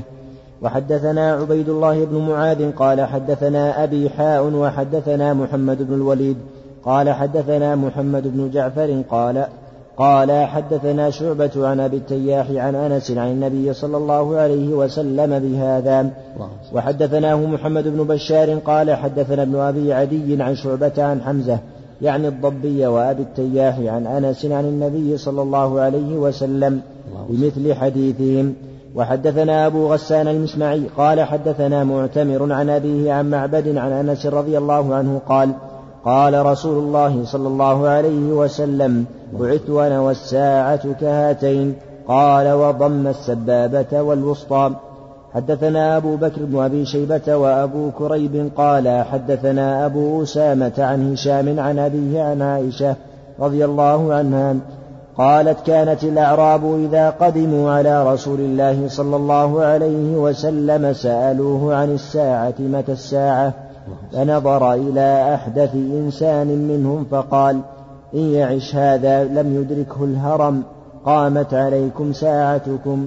وحدثنا 0.62 1.32
عبيد 1.32 1.68
الله 1.68 2.04
بن 2.04 2.16
معاذ 2.16 2.72
قال 2.72 3.00
حدثنا 3.00 3.84
أبي 3.84 4.10
حاء 4.10 4.44
وحدثنا 4.44 5.34
محمد 5.34 5.82
بن 5.82 5.94
الوليد 5.94 6.36
قال 6.84 7.10
حدثنا 7.10 7.76
محمد 7.76 8.22
بن 8.36 8.50
جعفر 8.50 9.02
قال 9.10 9.46
قال 9.96 10.46
حدثنا 10.46 11.10
شعبة 11.10 11.50
عن 11.68 11.80
أبي 11.80 11.96
التياح 11.96 12.50
عن 12.50 12.74
أنس 12.74 13.10
عن 13.10 13.30
النبي 13.30 13.72
صلى 13.72 13.96
الله 13.96 14.36
عليه 14.36 14.68
وسلم 14.68 15.38
بهذا. 15.38 16.10
وحدثناه 16.72 17.36
محمد 17.36 17.88
بن 17.88 18.04
بشار 18.04 18.54
قال 18.54 18.94
حدثنا 18.94 19.42
ابن 19.42 19.56
أبي 19.56 19.92
عدي 19.92 20.42
عن 20.42 20.54
شعبة 20.54 20.92
عن 20.98 21.20
حمزة 21.20 21.58
يعني 22.02 22.28
الضبي 22.28 22.86
وأبي 22.86 23.22
التياح 23.22 23.78
عن 23.78 24.06
أنس 24.06 24.44
عن 24.46 24.64
النبي 24.64 25.16
صلى 25.16 25.42
الله 25.42 25.80
عليه 25.80 26.16
وسلم 26.16 26.80
بمثل 27.28 27.74
حديثهم. 27.74 28.54
وحدثنا 28.94 29.66
أبو 29.66 29.92
غسان 29.92 30.28
المسمعي 30.28 30.82
قال 30.96 31.20
حدثنا 31.20 31.84
معتمر 31.84 32.52
عن 32.52 32.70
أبيه 32.70 33.12
عن 33.12 33.30
معبد 33.30 33.76
عن 33.76 33.92
أنس 33.92 34.26
رضي 34.26 34.58
الله 34.58 34.94
عنه 34.94 35.20
قال 35.28 35.52
قال 36.04 36.46
رسول 36.46 36.78
الله 36.78 37.24
صلى 37.24 37.48
الله 37.48 37.88
عليه 37.88 38.32
وسلم 38.32 39.04
بعثت 39.32 39.70
أنا 39.70 40.00
والساعة 40.00 40.92
كهاتين. 40.92 41.74
قال 42.08 42.52
وضم 42.52 43.06
السبابة 43.06 44.02
والوسطى. 44.02 44.70
حدثنا 45.34 45.96
أبو 45.96 46.16
بكر 46.16 46.44
بن 46.44 46.58
أبي 46.58 46.86
شيبة 46.86 47.36
وأبو 47.36 47.90
كريب 47.90 48.50
قال 48.56 49.04
حدثنا 49.12 49.86
أبو 49.86 50.22
أسامة 50.22 50.72
عن 50.78 51.12
هشام 51.12 51.60
عن 51.60 51.78
أبيه 51.78 52.22
عن 52.22 52.42
عائشة 52.42 52.96
رضي 53.40 53.64
الله 53.64 54.14
عنها. 54.14 54.56
قالت 55.20 55.66
كانت 55.66 56.04
الأعراب 56.04 56.74
إذا 56.84 57.10
قدموا 57.10 57.70
على 57.70 58.12
رسول 58.12 58.40
الله 58.40 58.88
صلى 58.88 59.16
الله 59.16 59.62
عليه 59.62 60.16
وسلم 60.16 60.92
سألوه 60.92 61.74
عن 61.74 61.90
الساعة 61.94 62.54
متى 62.58 62.92
الساعة؟ 62.92 63.52
فنظر 64.12 64.74
إلى 64.74 65.34
أحدث 65.34 65.74
إنسان 65.74 66.46
منهم 66.46 67.06
فقال 67.10 67.60
إن 68.14 68.20
يعش 68.20 68.76
هذا 68.76 69.24
لم 69.24 69.60
يدركه 69.60 70.04
الهرم 70.04 70.62
قامت 71.04 71.54
عليكم 71.54 72.12
ساعتكم. 72.12 73.06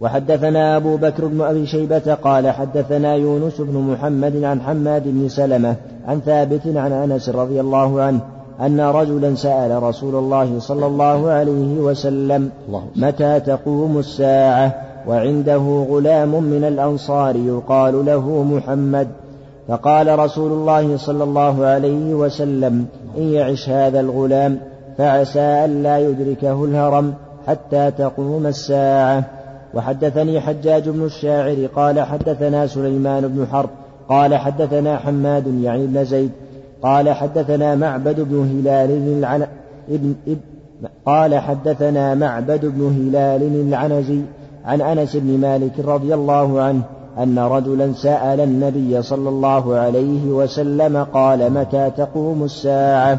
وحدثنا 0.00 0.76
أبو 0.76 0.96
بكر 0.96 1.26
بن 1.26 1.40
أبي 1.40 1.66
شيبة 1.66 2.14
قال 2.14 2.50
حدثنا 2.50 3.14
يونس 3.14 3.60
بن 3.60 3.78
محمد 3.78 4.44
عن 4.44 4.60
حماد 4.60 5.02
بن 5.06 5.28
سلمة 5.28 5.76
عن 6.06 6.20
ثابت 6.20 6.62
عن 6.66 6.92
أنس 6.92 7.28
رضي 7.28 7.60
الله 7.60 8.02
عنه 8.02 8.20
أن 8.60 8.80
رجلا 8.80 9.34
سأل 9.34 9.82
رسول 9.82 10.14
الله 10.14 10.58
صلى 10.58 10.86
الله 10.86 11.30
عليه 11.30 11.78
وسلم 11.78 12.50
متى 12.96 13.40
تقوم 13.40 13.98
الساعة؟ 13.98 14.74
وعنده 15.08 15.86
غلام 15.90 16.42
من 16.42 16.64
الأنصار 16.64 17.36
يقال 17.36 18.06
له 18.06 18.42
محمد. 18.42 19.08
فقال 19.68 20.18
رسول 20.18 20.52
الله 20.52 20.96
صلى 20.96 21.24
الله 21.24 21.64
عليه 21.64 22.14
وسلم 22.14 22.86
إن 23.18 23.22
يعش 23.22 23.68
هذا 23.68 24.00
الغلام 24.00 24.58
فعسى 24.98 25.64
ألا 25.64 25.98
يدركه 25.98 26.64
الهرم 26.64 27.14
حتى 27.46 27.90
تقوم 27.90 28.46
الساعة. 28.46 29.24
وحدثني 29.74 30.40
حجاج 30.40 30.88
بن 30.88 31.04
الشاعر 31.04 31.66
قال 31.76 32.00
حدثنا 32.00 32.66
سليمان 32.66 33.28
بن 33.28 33.46
حرب 33.52 33.70
قال 34.08 34.34
حدثنا 34.34 34.96
حماد 34.96 35.60
يعني 35.62 35.86
بن 35.86 36.04
زيد. 36.04 36.30
قال 36.84 37.12
حدثنا 37.12 37.74
معبد 37.74 38.20
بن 38.20 38.36
هلال 38.36 39.18
العن... 39.18 39.46
ابن... 39.90 40.14
ابن... 40.26 40.40
قال 41.06 41.34
حدثنا 41.34 42.14
معبد 42.14 42.66
بن 42.66 42.82
هلال 42.82 43.68
العنزي 43.68 44.20
عن 44.64 44.80
أنس 44.80 45.16
بن 45.16 45.38
مالك 45.40 45.80
رضي 45.84 46.14
الله 46.14 46.60
عنه 46.62 46.82
أن 47.18 47.38
رجلا 47.38 47.92
سأل 47.92 48.40
النبي 48.40 49.02
صلى 49.02 49.28
الله 49.28 49.76
عليه 49.76 50.26
وسلم 50.26 50.96
قال 50.96 51.52
متى 51.52 51.90
تقوم 51.96 52.44
الساعة؟ 52.44 53.18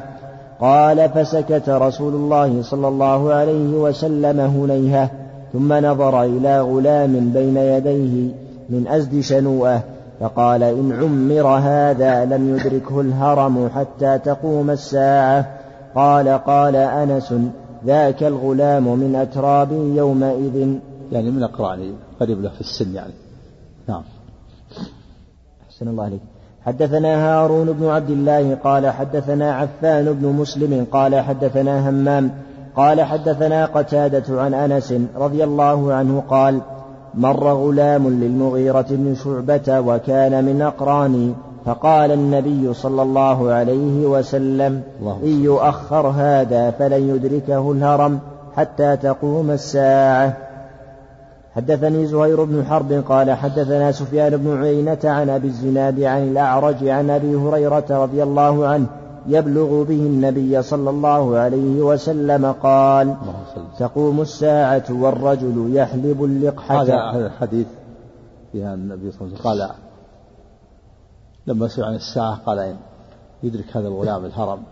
قال 0.62 1.10
فسكت 1.10 1.69
رسول 1.69 2.13
الله 2.13 2.62
صلى 2.62 2.88
الله 2.88 3.34
عليه 3.34 3.78
وسلم 3.78 4.39
هنيهة 4.39 5.10
ثم 5.54 5.73
نظر 5.73 6.23
إلى 6.23 6.62
غلام 6.62 7.32
بين 7.34 7.58
يديه 7.58 8.34
من 8.69 8.88
أزد 8.88 9.19
شنوءه 9.19 9.84
فقال 10.19 10.63
إن 10.63 10.91
عمر 10.91 11.47
هذا 11.47 12.25
لم 12.25 12.56
يدركه 12.56 13.01
الهرم 13.01 13.69
حتى 13.75 14.19
تقوم 14.19 14.69
الساعة. 14.69 15.45
قال 15.95 16.30
قال 16.30 16.75
أنس 16.75 17.34
ذاك 17.86 18.23
الغلام 18.23 18.84
من 18.84 19.15
أتراب 19.15 19.71
يومئذ. 19.71 20.78
يعني 21.12 21.32
من 21.32 21.43
أقراني 21.43 21.93
قريب 22.19 22.41
له 22.41 22.49
في 22.49 22.62
السن 22.62 22.95
يعني. 22.95 23.13
نعم. 23.88 24.04
أحسن 25.69 25.88
الله 25.88 26.04
عليك. 26.04 26.21
حدثنا 26.65 27.28
هارون 27.28 27.71
بن 27.71 27.86
عبد 27.86 28.10
الله 28.10 28.56
قال 28.56 28.89
حدثنا 28.89 29.56
عفان 29.56 30.13
بن 30.13 30.28
مسلم 30.28 30.86
قال 30.91 31.15
حدثنا 31.15 31.89
همام 31.89 32.32
قال 32.75 33.01
حدثنا 33.01 33.65
قتادة 33.65 34.41
عن 34.41 34.54
أنس 34.54 34.93
رضي 35.15 35.43
الله 35.43 35.93
عنه 35.93 36.23
قال 36.30 36.62
مر 37.17 37.54
غلام 37.54 38.08
للمغيرة 38.08 38.86
بن 38.89 39.15
شعبة 39.15 39.80
وكان 39.80 40.45
من 40.45 40.62
أقراني 40.62 41.34
فقال 41.65 42.12
النبي 42.12 42.73
صلى 42.73 43.01
الله 43.01 43.51
عليه 43.51 44.06
وسلم 44.06 44.82
إن 45.23 45.43
يؤخر 45.43 46.08
هذا 46.08 46.71
فلن 46.71 47.15
يدركه 47.15 47.71
الهرم 47.71 48.19
حتى 48.56 48.97
تقوم 48.97 49.51
الساعة. 49.51 50.38
حدثني 51.56 52.06
زهير 52.06 52.43
بن 52.43 52.65
حرب 52.65 53.04
قال 53.10 53.32
حدثنا 53.32 53.91
سفيان 53.91 54.38
بن 54.38 54.63
عيينة 54.63 54.97
عن 55.04 55.30
أبي 55.30 55.47
الزناد 55.47 56.01
عن 56.01 56.23
الأعرج 56.23 56.88
عن 56.88 57.10
أبي 57.10 57.36
هريرة 57.36 57.86
رضي 57.89 58.23
الله 58.23 58.67
عنه 58.67 58.86
يبلغ 59.27 59.83
به 59.83 59.99
النبي 59.99 60.61
صلى 60.61 60.89
الله 60.89 61.38
عليه 61.38 61.81
وسلم 61.81 62.51
قال 62.51 63.15
تقوم 63.79 64.21
الساعة 64.21 64.85
والرجل 64.89 65.75
يحلب 65.75 66.23
اللقحة. 66.23 66.81
هذا 66.81 67.25
الحديث 67.25 67.67
فيها 68.51 68.73
النبي 68.73 69.11
صلى 69.11 69.21
الله 69.21 69.39
عليه 69.39 69.49
وسلم. 69.49 69.67
قال 69.67 69.75
لما 71.47 71.67
سئل 71.67 71.83
عن 71.83 71.95
الساعة 71.95 72.35
قال 72.35 72.59
إن 72.59 72.77
يدرك 73.43 73.77
هذا 73.77 73.88
الغلام 73.88 74.25
الهرم 74.25 74.63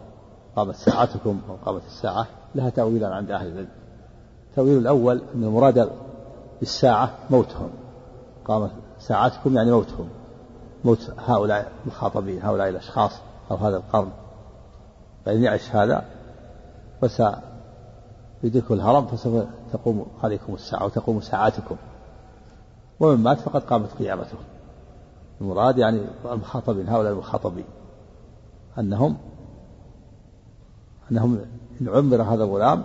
قامت 0.55 0.75
ساعتكم 0.75 1.39
أو 1.49 1.55
قامت 1.65 1.81
الساعة 1.87 2.27
لها 2.55 2.69
تأويلان 2.69 3.11
عند 3.11 3.31
أهل 3.31 3.47
العلم. 3.47 3.67
التأويل 4.49 4.77
الأول 4.77 5.21
أن 5.35 5.43
المراد 5.43 5.89
بالساعة 6.59 7.11
موتهم. 7.29 7.69
قامت 8.45 8.71
ساعتكم 8.99 9.55
يعني 9.55 9.71
موتهم. 9.71 10.07
موت 10.85 11.11
هؤلاء 11.17 11.71
المخاطبين 11.83 12.41
هؤلاء 12.41 12.69
الأشخاص 12.69 13.11
أو 13.51 13.55
هذا 13.55 13.77
القرن. 13.77 14.09
فإن 15.25 15.43
يعش 15.43 15.75
هذا 15.75 16.05
فسيدركه 17.01 18.73
الهرم 18.73 19.05
فسوف 19.05 19.43
تقوم 19.73 20.05
عليكم 20.23 20.53
الساعة 20.53 20.85
وتقوم 20.85 21.21
ساعاتكم. 21.21 21.75
ومن 22.99 23.23
مات 23.23 23.39
فقد 23.39 23.61
قامت 23.61 23.93
قيامته. 23.93 24.37
المراد 25.41 25.77
يعني 25.77 26.01
المخاطبين 26.25 26.89
هؤلاء 26.89 27.11
المخاطبين. 27.13 27.65
أنهم 28.79 29.17
أنهم 31.11 31.45
إن 31.81 31.89
عمر 31.89 32.21
هذا 32.21 32.43
الغلام 32.43 32.83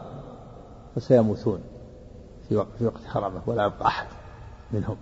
فسيموتون 0.96 1.60
في 2.48 2.56
وقت 2.56 2.68
في 2.78 2.86
وقت 2.86 3.04
حرمه 3.06 3.42
ولا 3.46 3.64
يبقى 3.64 3.86
أحد 3.86 4.06
منهم. 4.72 4.96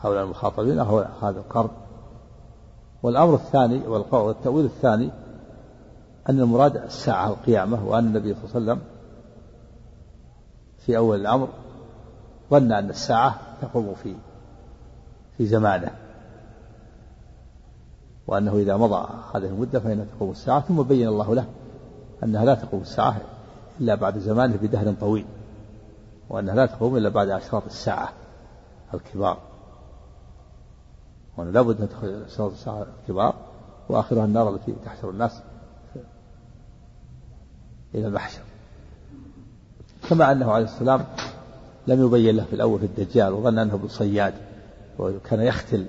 هؤلاء 0.00 0.24
المخاطبين 0.24 0.80
هذا 0.80 1.38
القرن. 1.38 1.70
والأمر 3.02 3.34
الثاني 3.34 3.86
والتأويل 3.86 4.64
الثاني 4.64 5.10
أن 6.28 6.40
المراد 6.40 6.76
الساعة 6.76 7.28
القيامة 7.28 7.88
وأن 7.88 8.06
النبي 8.06 8.34
صلى 8.34 8.44
الله 8.44 8.54
عليه 8.54 8.64
وسلم 8.64 8.80
في 10.78 10.96
أول 10.96 11.20
الأمر 11.20 11.48
ظن 12.50 12.72
أن 12.72 12.90
الساعة 12.90 13.38
تقوم 13.62 13.94
في 13.94 14.14
في 15.36 15.46
زمانه 15.46 15.90
وأنه 18.26 18.56
إذا 18.56 18.76
مضى 18.76 19.08
هذه 19.34 19.46
المدة 19.46 19.80
فإنها 19.80 20.04
تقوم 20.16 20.30
الساعة 20.30 20.60
ثم 20.60 20.82
بين 20.82 21.08
الله 21.08 21.34
له 21.34 21.44
أنها 22.24 22.44
لا 22.44 22.54
تقوم 22.54 22.80
الساعة 22.80 23.20
إلا 23.80 23.94
بعد 23.94 24.18
زمانه 24.18 24.56
بدهر 24.56 24.94
طويل 25.00 25.26
وأنها 26.28 26.54
لا 26.54 26.66
تقوم 26.66 26.96
إلا 26.96 27.08
بعد 27.08 27.28
أشراط 27.28 27.64
الساعة 27.64 28.12
الكبار. 28.94 29.38
وأنه 31.36 31.50
لابد 31.50 31.80
أن 31.80 31.88
تدخل 31.88 32.22
أشراط 32.26 32.52
الساعة 32.52 32.86
الكبار 33.02 33.34
وآخرها 33.88 34.24
النار 34.24 34.54
التي 34.54 34.74
تحشر 34.84 35.10
الناس 35.10 35.42
إلى 37.94 38.06
المحشر. 38.06 38.40
كما 40.08 40.32
أنه 40.32 40.52
عليه 40.52 40.64
السلام 40.64 41.04
لم 41.86 42.06
يبين 42.06 42.36
له 42.36 42.44
في 42.44 42.52
الأول 42.52 42.78
في 42.78 42.86
الدجال 42.86 43.32
وظن 43.32 43.58
أنه 43.58 43.74
ابن 43.74 43.88
صياد 43.88 44.34
وكان 44.98 45.40
يختل 45.40 45.86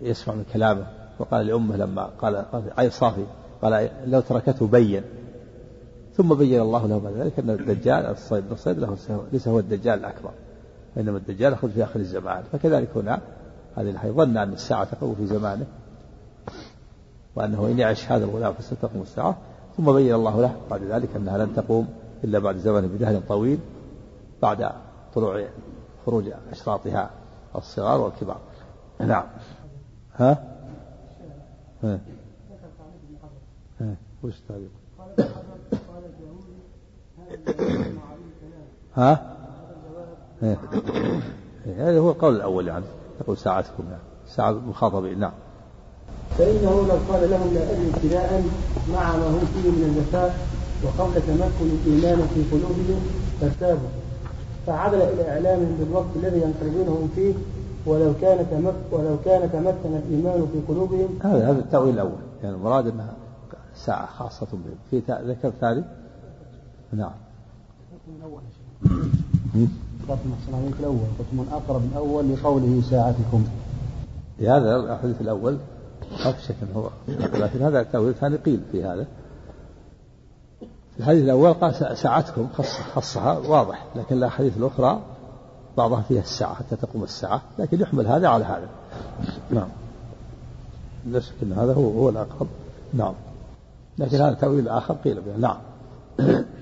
يسمع 0.00 0.34
من 0.34 0.44
كلامه 0.52 0.86
وقال 1.18 1.46
لأمه 1.46 1.76
لما 1.76 2.02
قال 2.04 2.44
عين 2.78 2.90
صافي 2.90 3.24
قال 3.62 3.90
لو 4.06 4.20
تركته 4.20 4.66
بين. 4.66 5.02
ثم 6.16 6.34
بين 6.34 6.60
الله 6.60 6.86
له 6.86 6.98
بعد 6.98 7.12
ذلك 7.12 7.38
أن 7.38 7.50
الدجال 7.50 8.06
الصيد 8.06 8.44
الصيد 8.52 8.78
له 8.78 8.96
ليس 9.32 9.48
هو 9.48 9.58
الدجال 9.58 9.98
الأكبر 9.98 10.30
وإنما 10.96 11.18
الدجال 11.18 11.52
يخرج 11.52 11.70
في 11.70 11.84
آخر 11.84 12.00
الزمان. 12.00 12.42
فكذلك 12.52 12.88
هنا 12.96 13.20
هذه 13.76 13.90
الحي 13.90 14.10
ظن 14.10 14.36
أن 14.36 14.52
الساعة 14.52 14.84
تقوم 14.84 15.14
في 15.14 15.26
زمانه 15.26 15.66
وأنه 17.36 17.66
إن 17.66 17.78
يعش 17.78 18.12
هذا 18.12 18.24
الغلام 18.24 18.52
فستقوم 18.52 19.02
الساعة. 19.02 19.36
ثم 19.76 19.92
بين 19.92 20.14
الله 20.14 20.40
له 20.40 20.56
بعد 20.70 20.82
ذلك 20.82 21.16
أنها 21.16 21.38
لن 21.38 21.54
تقوم 21.54 21.88
إلا 22.24 22.38
بعد 22.38 22.56
زمن 22.56 22.88
بدهر 22.88 23.20
طويل 23.28 23.58
بعد 24.42 24.72
طلوع 25.14 25.46
خروج 26.06 26.24
أشراطها 26.52 27.10
الصغار 27.56 28.00
والكبار 28.00 28.40
نعم 29.00 29.24
ها؟ 30.16 30.56
ها؟ 31.82 32.00
وش 34.22 34.34
التعليق؟ 34.38 34.70
ها؟ 38.94 39.36
هذا 41.76 41.98
هو 41.98 42.10
القول 42.10 42.36
الأول 42.36 42.68
يعني 42.68 42.84
تقول 43.20 43.36
ساعتكم 43.36 43.84
يعني 43.90 44.02
ساعة 44.26 44.52
مخاطبين 44.52 45.18
نعم 45.18 45.32
فإنه 46.38 46.86
لو 46.88 46.98
قال 47.12 47.30
لهم 47.30 47.54
لا 47.54 47.70
أدري 47.70 47.90
ابتداء 47.94 48.44
مع 48.92 49.16
ما 49.16 49.26
هم 49.28 49.44
فيه 49.54 49.70
من 49.70 49.82
النفاق 49.90 50.34
وقبل 50.84 51.14
تمكن 51.14 51.66
الإيمان 51.86 52.28
في 52.34 52.42
قلوبهم 52.52 53.00
فارتابوا. 53.40 53.88
فعدل 54.66 55.02
إلى 55.02 55.28
إعلامهم 55.28 55.76
بالوقت 55.78 56.06
الذي 56.16 56.40
ينقلبونهم 56.40 57.08
فيه 57.14 57.34
ولو 57.86 58.12
كان 58.20 58.46
تمك 58.50 58.74
ولو 58.90 59.16
كان 59.24 59.52
تمكن 59.52 59.96
الإيمان 59.96 60.46
في 60.52 60.72
قلوبهم. 60.72 61.18
هذا 61.22 61.50
هذا 61.50 61.58
التأويل 61.58 61.94
الأول. 61.94 62.18
يعني 62.42 62.56
المراد 62.56 62.86
أنها 62.86 63.14
ساعة 63.74 64.06
خاصة 64.06 64.46
بهم 64.52 64.76
في 64.90 65.02
ذكر 65.08 65.52
ثاني؟ 65.60 65.84
نعم. 66.92 67.10
الأول 68.18 68.40
ختم 70.08 70.32
الأول 70.80 70.98
ختم 71.18 71.44
أقرب 71.52 71.82
الأول 71.92 72.32
لقوله 72.32 72.82
ساعتكم. 72.90 73.44
هذا 74.40 74.76
الحديث 74.76 75.20
الأول 75.20 75.58
في 76.32 76.42
شك 76.48 76.54
هو. 76.76 76.90
لكن 77.08 77.62
هذا 77.62 77.80
التأويل 77.80 78.10
الثاني 78.10 78.36
قيل 78.36 78.60
في 78.72 78.84
هذا. 78.84 79.06
الحديث 80.98 81.24
الأول 81.24 81.52
قال 81.52 81.98
ساعتكم 81.98 82.48
خص 82.56 82.80
خصها 82.94 83.38
واضح. 83.38 83.86
لكن 83.96 84.16
الأحاديث 84.16 84.56
الأخرى 84.56 85.00
بعضها 85.76 86.02
فيها 86.02 86.22
الساعة 86.22 86.54
حتى 86.54 86.76
تقوم 86.76 87.02
الساعة. 87.02 87.42
لكن 87.58 87.80
يحمل 87.80 88.06
هذا 88.06 88.28
على 88.28 88.44
هذا. 88.44 88.68
نعم. 89.50 89.68
لا 91.06 91.20
شك 91.20 91.34
أن 91.42 91.52
هذا 91.52 91.74
هو 91.74 91.90
هو 91.90 92.08
الأقرب. 92.08 92.48
نعم. 92.94 93.14
لكن 93.98 94.16
هذا 94.16 94.34
تأويل 94.34 94.68
آخر 94.68 94.94
قيل 94.94 95.20
به. 95.20 95.36
نعم. 95.36 95.58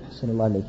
أحسن 0.09 0.29
الله 0.29 0.43
عليك 0.43 0.65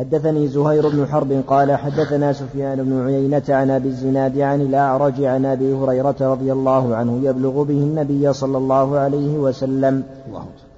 حدثني 0.00 0.48
زهير 0.48 0.88
بن 0.88 1.06
حرب 1.06 1.42
قال 1.46 1.72
حدثنا 1.72 2.32
سفيان 2.32 2.84
بن 2.84 3.06
عيينة 3.06 3.42
عن 3.48 3.70
أبي 3.70 3.88
الزناد 3.88 4.38
عن 4.38 4.60
الأعرج 4.60 5.24
عن 5.24 5.46
أبي 5.46 5.74
هريرة 5.74 6.16
رضي 6.20 6.52
الله 6.52 6.96
عنه 6.96 7.20
يبلغ 7.24 7.62
به 7.62 7.74
النبي 7.74 8.32
صلى 8.32 8.58
الله 8.58 8.98
عليه 8.98 9.38
وسلم 9.38 10.02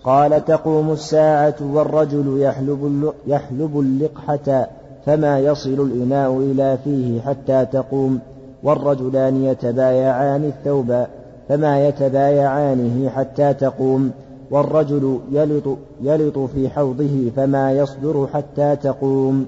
قال 0.04 0.44
تقوم 0.44 0.90
الساعة 0.90 1.54
والرجل 1.72 2.40
يحلب, 2.40 3.12
يحلب 3.26 3.80
اللقحة 3.80 4.68
فما 5.06 5.38
يصل 5.38 5.70
الإناء 5.80 6.38
إلى 6.38 6.78
فيه 6.84 7.20
حتى 7.20 7.66
تقوم 7.72 8.18
والرجلان 8.62 9.44
يتبايعان 9.44 10.44
الثوب 10.44 11.06
فما 11.48 11.88
يتبايعانه 11.88 13.08
حتى 13.08 13.54
تقوم. 13.54 14.10
والرجل 14.52 15.20
يلط, 15.30 15.78
يلط 16.00 16.38
في 16.38 16.68
حوضه 16.68 17.30
فما 17.36 17.72
يصدر 17.72 18.26
حتى 18.26 18.76
تقوم. 18.76 19.46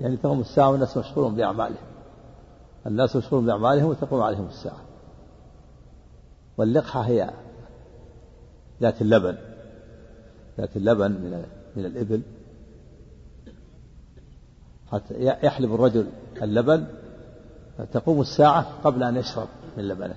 يعني 0.00 0.16
تقوم 0.16 0.40
الساعة 0.40 0.70
والناس 0.70 0.96
مشغولون 0.96 1.34
بأعمالهم. 1.34 1.76
الناس 2.86 3.16
مشغولون 3.16 3.46
بأعمالهم 3.46 3.88
وتقوم 3.88 4.20
عليهم 4.22 4.46
الساعة. 4.46 4.80
واللقحة 6.58 7.00
هي 7.00 7.30
ذات 8.80 9.02
اللبن. 9.02 9.36
ذات 10.58 10.76
اللبن 10.76 11.10
من 11.10 11.44
من 11.76 11.84
الإبل. 11.84 12.22
حتى 14.92 15.14
يحلب 15.42 15.74
الرجل 15.74 16.06
اللبن. 16.42 16.84
تقوم 17.92 18.20
الساعة 18.20 18.66
قبل 18.84 19.02
أن 19.02 19.16
يشرب 19.16 19.48
من 19.76 19.88
لبنه. 19.88 20.16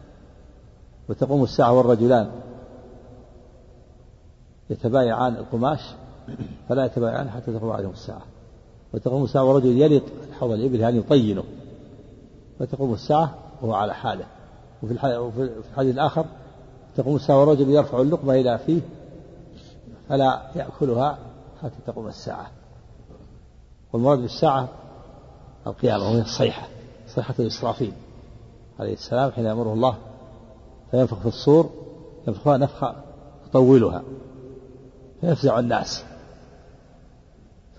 وتقوم 1.09 1.43
الساعة 1.43 1.73
والرجلان. 1.73 2.31
يتبايعان 4.69 5.35
القماش 5.35 5.79
فلا 6.69 6.85
يتبايعان 6.85 7.29
حتى 7.29 7.53
تقوم 7.53 7.71
عليهم 7.71 7.91
الساعة. 7.91 8.21
وتقوم 8.93 9.23
الساعة 9.23 9.43
والرجل 9.43 9.81
يلط 9.81 10.03
حوض 10.39 10.51
الإبل 10.51 10.79
يعني 10.79 10.97
يطينه. 10.97 11.43
فتقوم 12.59 12.93
الساعة 12.93 13.35
وهو 13.61 13.73
على 13.73 13.93
حاله. 13.93 14.25
وفي 14.83 14.91
الحديث 15.71 15.93
الآخر 15.93 16.25
تقوم 16.97 17.15
الساعة 17.15 17.39
والرجل 17.39 17.69
يرفع 17.69 18.01
اللقمة 18.01 18.33
إلى 18.33 18.57
فيه 18.57 18.81
فلا 20.09 20.41
يأكلها 20.55 21.17
حتى 21.61 21.75
تقوم 21.87 22.07
الساعة. 22.07 22.51
والمراد 23.93 24.19
بالساعة 24.19 24.69
القيامة 25.67 26.03
وهي 26.03 26.21
الصيحة 26.21 26.67
صيحة 27.07 27.33
الإسرافيل 27.39 27.93
عليه 28.79 28.93
السلام 28.93 29.31
حين 29.31 29.45
يأمره 29.45 29.73
الله 29.73 29.95
فينفخ 30.91 31.19
في 31.19 31.25
الصور 31.25 31.69
ينفخها 32.27 32.57
نفخة 32.57 32.95
يطولها 33.47 34.03
فيفزع 35.25 35.59
الناس. 35.59 36.03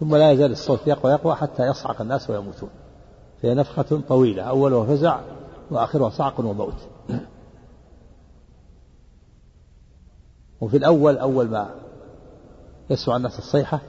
ثم 0.01 0.17
لا 0.17 0.31
يزال 0.31 0.53
الصوت 0.53 0.87
يقوى 0.87 1.13
يقوى 1.13 1.35
حتى 1.35 1.67
يصعق 1.67 2.01
الناس 2.01 2.31
ويموتون. 2.31 2.71
فهي 3.43 3.55
نفخة 3.55 4.01
طويلة 4.09 4.43
أولها 4.43 4.87
فزع 4.87 5.21
وآخرها 5.71 6.11
صعق 6.11 6.41
وموت. 6.41 6.75
وفي 10.61 10.77
الأول 10.77 11.19
أول 11.19 11.49
ما 11.51 11.71
يسمع 12.91 13.17
الناس 13.17 13.39
الصيحة 13.39 13.81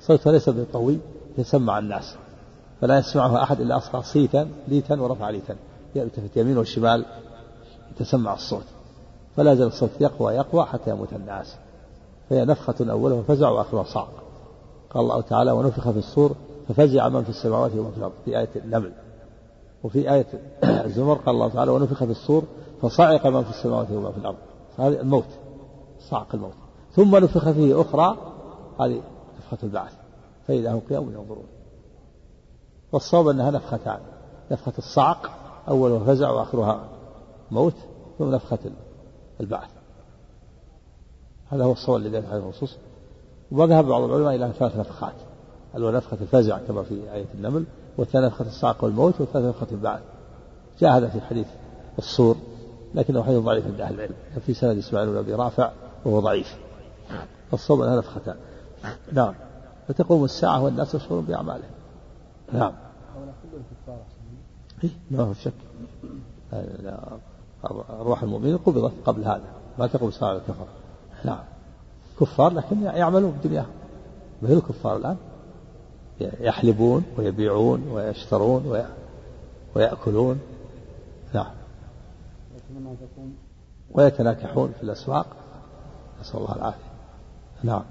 صوتها 0.00 0.32
ليس 0.32 0.48
بالطويل 0.48 1.00
يسمع 1.38 1.78
الناس. 1.78 2.16
فلا 2.80 2.98
يسمعها 2.98 3.42
أحد 3.42 3.60
إلا 3.60 3.76
أصغى 3.76 4.02
صيتا 4.02 4.48
ليتا 4.68 5.00
ورفع 5.00 5.30
ليتا. 5.30 5.56
يلتفت 5.94 6.36
يمين 6.36 6.58
وشمال 6.58 7.04
يتسمع 7.90 8.34
الصوت. 8.34 8.64
فلا 9.36 9.52
يزال 9.52 9.66
الصوت 9.66 9.90
يقوى 10.00 10.34
يقوى 10.34 10.66
حتى 10.66 10.90
يموت 10.90 11.12
الناس. 11.12 11.56
فهي 12.30 12.44
نفخة 12.44 12.90
أولها 12.90 13.22
فزع 13.22 13.48
وآخرها 13.48 13.82
صعق. 13.82 14.12
قال 14.90 15.04
الله 15.04 15.20
تعالى 15.20 15.52
ونفخ 15.52 15.90
في 15.90 15.98
الصور 15.98 16.34
ففزع 16.68 17.08
من 17.08 17.24
في 17.24 17.30
السماوات 17.30 17.72
ومن 17.72 17.90
في 17.90 17.98
الأرض. 17.98 18.12
في 18.24 18.38
آية 18.38 18.48
النمل. 18.56 18.92
وفي 19.84 20.12
آية 20.12 20.26
الزمر 20.86 21.14
قال 21.14 21.34
الله 21.34 21.48
تعالى 21.48 21.70
ونفخ 21.70 22.04
في 22.04 22.10
الصور 22.10 22.42
فصعق 22.82 23.26
من 23.26 23.44
في 23.44 23.50
السماوات 23.50 23.90
ومن 23.90 24.12
في 24.12 24.18
الأرض. 24.18 24.36
هذه 24.78 25.00
الموت 25.00 25.28
صعق 26.10 26.34
الموت. 26.34 26.54
ثم 26.92 27.16
نفخ 27.16 27.50
فيه 27.50 27.80
أخرى 27.80 28.16
هذه 28.80 29.02
نفخة 29.38 29.58
البعث. 29.62 29.92
فإذا 30.48 30.72
هم 30.72 30.80
قيام 30.90 31.02
ينظرون. 31.02 31.46
والصواب 32.92 33.28
أنها 33.28 33.50
نفختان. 33.50 34.00
نفخة 34.50 34.72
الصعق 34.78 35.30
أولها 35.68 35.98
فزع 35.98 36.30
وآخرها 36.30 36.88
موت 37.50 37.74
ثم 38.18 38.30
نفخة 38.30 38.58
البعث. 39.40 39.75
هذا 41.50 41.64
هو 41.64 41.72
الصواب 41.72 42.00
الذي 42.00 42.26
عليه 42.26 42.42
النصوص 42.42 42.76
وذهب 43.52 43.84
بعض 43.84 44.02
العلماء 44.02 44.34
إلى 44.34 44.52
ثلاث 44.58 44.76
نفخات. 44.76 45.14
الأولى 45.74 45.96
نفخة 45.96 46.16
الفزع 46.20 46.58
كما 46.58 46.82
في 46.82 47.12
آية 47.12 47.26
النمل 47.34 47.64
والثانية 47.98 48.26
نفخة 48.26 48.46
الصعق 48.46 48.84
والموت 48.84 49.20
والثالثة 49.20 49.48
نفخة 49.48 49.66
البعث. 49.72 50.00
جاء 50.80 50.96
هذا 50.96 51.08
في 51.08 51.20
حديث 51.20 51.46
الصور 51.98 52.36
لكنه 52.94 53.22
حديث 53.22 53.38
ضعيف 53.38 53.66
عند 53.66 53.80
أهل 53.80 53.94
العلم. 53.94 54.14
في 54.46 54.54
سند 54.54 54.78
إسماعيل 54.78 55.10
بن 55.10 55.16
أبي 55.16 55.34
رافع 55.34 55.70
وهو 56.04 56.20
ضعيف. 56.20 56.56
الصواب 57.52 57.80
أنها 57.80 57.96
نفختان 57.96 58.36
نعم. 59.12 59.34
فتقوم 59.88 60.24
الساعة 60.24 60.62
والناس 60.62 60.94
يشعرون 60.94 61.24
بأعمالهم. 61.24 61.70
نعم. 62.52 62.72
إيه؟ 64.84 64.90
ما 65.10 65.22
هو 65.22 65.32
شك. 65.32 65.52
أرواح 68.00 68.22
المؤمنين 68.22 68.56
قبضت 68.56 68.92
قبل 69.06 69.24
هذا. 69.24 69.44
ما 69.78 69.86
تقوم 69.86 70.08
الساعة 70.08 70.28
على 70.28 70.38
الكفر 70.38 70.66
نعم. 71.26 71.44
كفار 72.20 72.52
لكن 72.52 72.82
يعملون 72.82 73.38
في 73.42 73.48
دنياهم 73.48 73.70
مثل 74.42 74.52
الكفار 74.52 74.96
الآن؟ 74.96 75.16
يحلبون 76.20 77.04
ويبيعون 77.18 77.88
ويشترون 77.88 78.86
ويأكلون. 79.74 80.40
نعم. 81.34 81.50
ويتناكحون 83.90 84.72
في 84.72 84.82
الأسواق. 84.82 85.26
نسأل 86.20 86.40
الله 86.40 86.56
العافية. 86.56 86.84
نعم. 87.62 87.82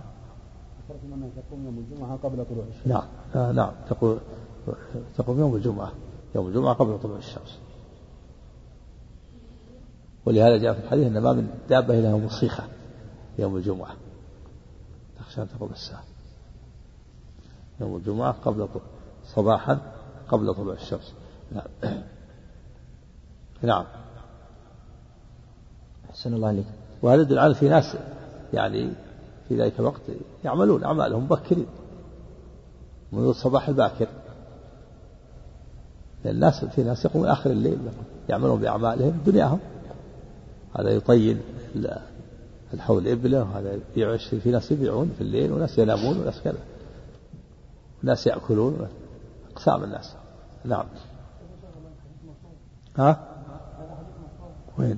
تقوم 1.48 1.66
يوم 1.66 1.78
الجمعة 1.78 2.18
قبل 2.24 2.46
طلوع 2.46 2.66
الشمس 2.70 2.88
نعم. 2.88 3.08
آه 3.36 3.52
نعم. 3.52 3.72
تقوم 5.18 5.40
يوم 5.40 5.56
الجمعة. 5.56 5.92
يوم 6.36 6.48
الجمعة 6.48 6.74
قبل 6.74 7.00
طلوع 7.04 7.18
الشمس. 7.18 7.60
ولهذا 10.26 10.58
جاء 10.58 10.74
في 10.74 10.80
الحديث 10.80 11.08
أن 11.08 11.18
ما 11.18 11.34
من 11.34 11.48
دابة 11.70 12.00
إلا 12.00 12.16
مصيخة 12.16 12.64
يوم 13.40 13.56
الجمعة. 13.56 13.96
تخشى 15.20 15.42
أن 15.42 15.48
تقوم 15.50 15.70
الساعة. 15.72 16.04
يوم 17.82 17.96
الجمعة 17.96 18.32
قبل 18.32 18.68
صباحا 19.26 19.80
قبل 20.28 20.54
طلوع 20.54 20.74
الشمس. 20.74 21.14
نعم. 21.52 21.94
نعم. 23.62 23.86
أحسن 26.10 26.34
الله 26.34 26.48
عليك 26.48 26.66
وهذا 27.02 27.22
يدل 27.22 27.40
على 27.40 27.56
في 27.56 27.70
ناس 27.70 27.98
يعني 28.54 28.90
في 29.50 29.62
ذلك 29.62 29.80
الوقت 29.80 30.02
يعملون 30.44 30.84
أعمالهم 30.84 31.24
مبكرين. 31.24 31.68
منذ 33.12 33.28
الصباح 33.28 33.68
الباكر. 33.68 34.08
الناس 36.26 36.66
في 36.66 36.84
ناس 36.84 37.06
يقومون 37.06 37.28
آخر 37.28 37.52
الليل 37.52 37.78
يعملون 38.30 38.62
بأعمالهم 38.62 39.22
دنياهم. 39.26 39.60
هذا 40.80 40.90
يطين 40.90 41.42
الحول 42.74 43.08
إبلة 43.08 43.42
وهذا 43.44 43.80
يبيع 43.92 44.18
في 44.18 44.52
ناس 44.52 44.72
يبيعون 44.72 45.14
في 45.18 45.22
الليل 45.22 45.52
وناس 45.52 45.78
ينامون 45.78 46.18
وناس 46.18 46.42
كذا. 46.42 46.58
وناس 48.04 48.28
يأكلون 48.28 48.88
أقسام 49.52 49.84
الناس. 49.84 50.16
نعم. 50.66 50.86
ها؟ 52.98 53.28
وين؟ 54.78 54.98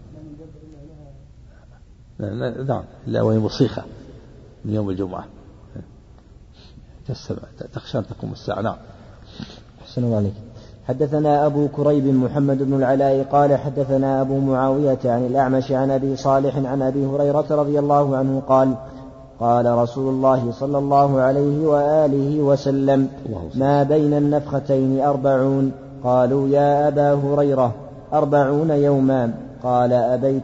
نعم 2.67 2.83
إلا 3.07 3.21
وهي 3.21 3.39
مصيخة 3.39 3.83
من 4.65 4.73
يوم 4.73 4.89
الجمعة. 4.89 5.27
تخشى 7.73 7.97
أن 7.97 8.07
تقوم 8.07 8.31
الساعة. 8.31 8.61
نعم. 8.61 8.77
أحسن 9.81 10.03
الله 10.03 10.17
عليك 10.17 10.33
حدثنا 10.87 11.45
أبو 11.45 11.67
كريب 11.67 12.05
محمد 12.05 12.63
بن 12.63 12.73
العلاء 12.73 13.25
قال 13.31 13.55
حدثنا 13.55 14.21
أبو 14.21 14.39
معاوية 14.39 14.97
عن 15.05 15.25
الأعمش 15.25 15.71
عن 15.71 15.91
أبي 15.91 16.15
صالح 16.15 16.57
عن 16.57 16.81
أبي 16.81 17.05
هريرة 17.05 17.45
رضي 17.51 17.79
الله 17.79 18.17
عنه 18.17 18.41
قال 18.49 18.73
قال 19.39 19.77
رسول 19.77 20.13
الله 20.13 20.51
صلى 20.51 20.77
الله 20.77 21.21
عليه 21.21 21.67
وآله 21.67 22.41
وسلم 22.41 23.07
ما 23.55 23.83
بين 23.83 24.13
النفختين 24.13 25.01
أربعون. 25.01 25.71
قالوا 26.03 26.47
يا 26.47 26.87
أبا 26.87 27.13
هريرة 27.13 27.71
أربعون 28.13 28.69
يوما. 28.69 29.31
قال 29.63 29.93
أبيت. 29.93 30.43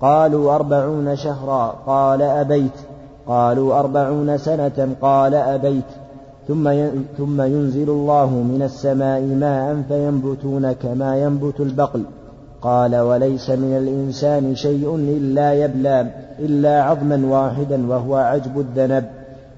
قالوا 0.00 0.54
أربعون 0.54 1.16
شهرا. 1.16 1.74
قال 1.86 2.22
أبيت. 2.22 2.78
قالوا 3.26 3.78
أربعون 3.78 4.38
سنة. 4.38 4.88
قال 5.02 5.34
أبيت. 5.34 5.84
ثم 6.48 6.72
ثم 7.18 7.42
ينزل 7.42 7.90
الله 7.90 8.26
من 8.26 8.62
السماء 8.62 9.20
ماء 9.20 9.82
فينبتون 9.88 10.72
كما 10.72 11.16
ينبت 11.22 11.60
البقل. 11.60 12.02
قال 12.62 12.96
وليس 12.96 13.50
من 13.50 13.76
الإنسان 13.76 14.54
شيء 14.54 14.94
إلا 14.96 15.52
يبلى 15.52 16.06
إلا 16.38 16.82
عظما 16.82 17.26
واحدا 17.26 17.88
وهو 17.90 18.14
عجب 18.14 18.60
الذنب 18.60 19.04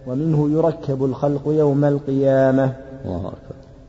ومنه 0.07 0.51
يركب 0.51 1.05
الخلق 1.05 1.43
يوم 1.47 1.85
القيامة. 1.85 2.73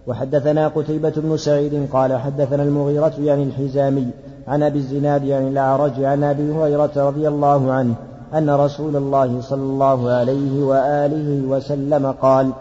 وحدثنا 0.08 0.68
قتيبة 0.68 1.14
بن 1.18 1.38
سعيد 1.38 1.88
قال 1.94 2.18
حدثنا 2.18 2.64
المغيرة 2.64 3.14
يعني 3.20 3.44
الحزامي 3.44 4.08
عن 4.48 4.64
أبي 4.64 4.80
الزناد 4.80 5.24
يعني 5.24 5.48
الأعرج 5.48 6.04
عن 6.04 6.24
أبي 6.24 6.52
هريرة 6.52 6.92
رضي 6.96 7.28
الله 7.28 7.72
عنه 7.72 7.96
أن 8.34 8.50
رسول 8.50 8.96
الله 8.96 9.42
صلى 9.42 9.62
الله 9.62 10.10
عليه 10.10 10.64
وآله 10.64 11.48
وسلم 11.48 12.12
قال 12.12 12.52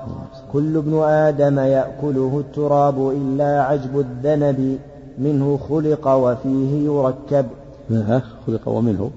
كل 0.53 0.77
ابن 0.77 1.03
آدم 1.03 1.59
يأكله 1.59 2.39
التراب 2.39 3.09
إلا 3.11 3.63
عجب 3.63 3.99
الذنب 3.99 4.79
منه 5.19 5.59
خلق 5.69 6.09
وفيه 6.09 6.85
يركب. 6.85 7.47
منها 7.91 8.23
خلق 8.47 8.69
ومنه؟ 8.69 9.11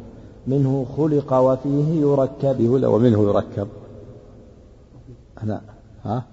منه 0.47 0.85
خلق 0.97 1.33
وفيه 1.33 2.01
يركب. 2.01 2.59
يقول 2.59 2.85
ومنه 2.85 3.23
يركب. 3.23 3.67
أنا 5.43 5.61
ها؟ 6.05 6.23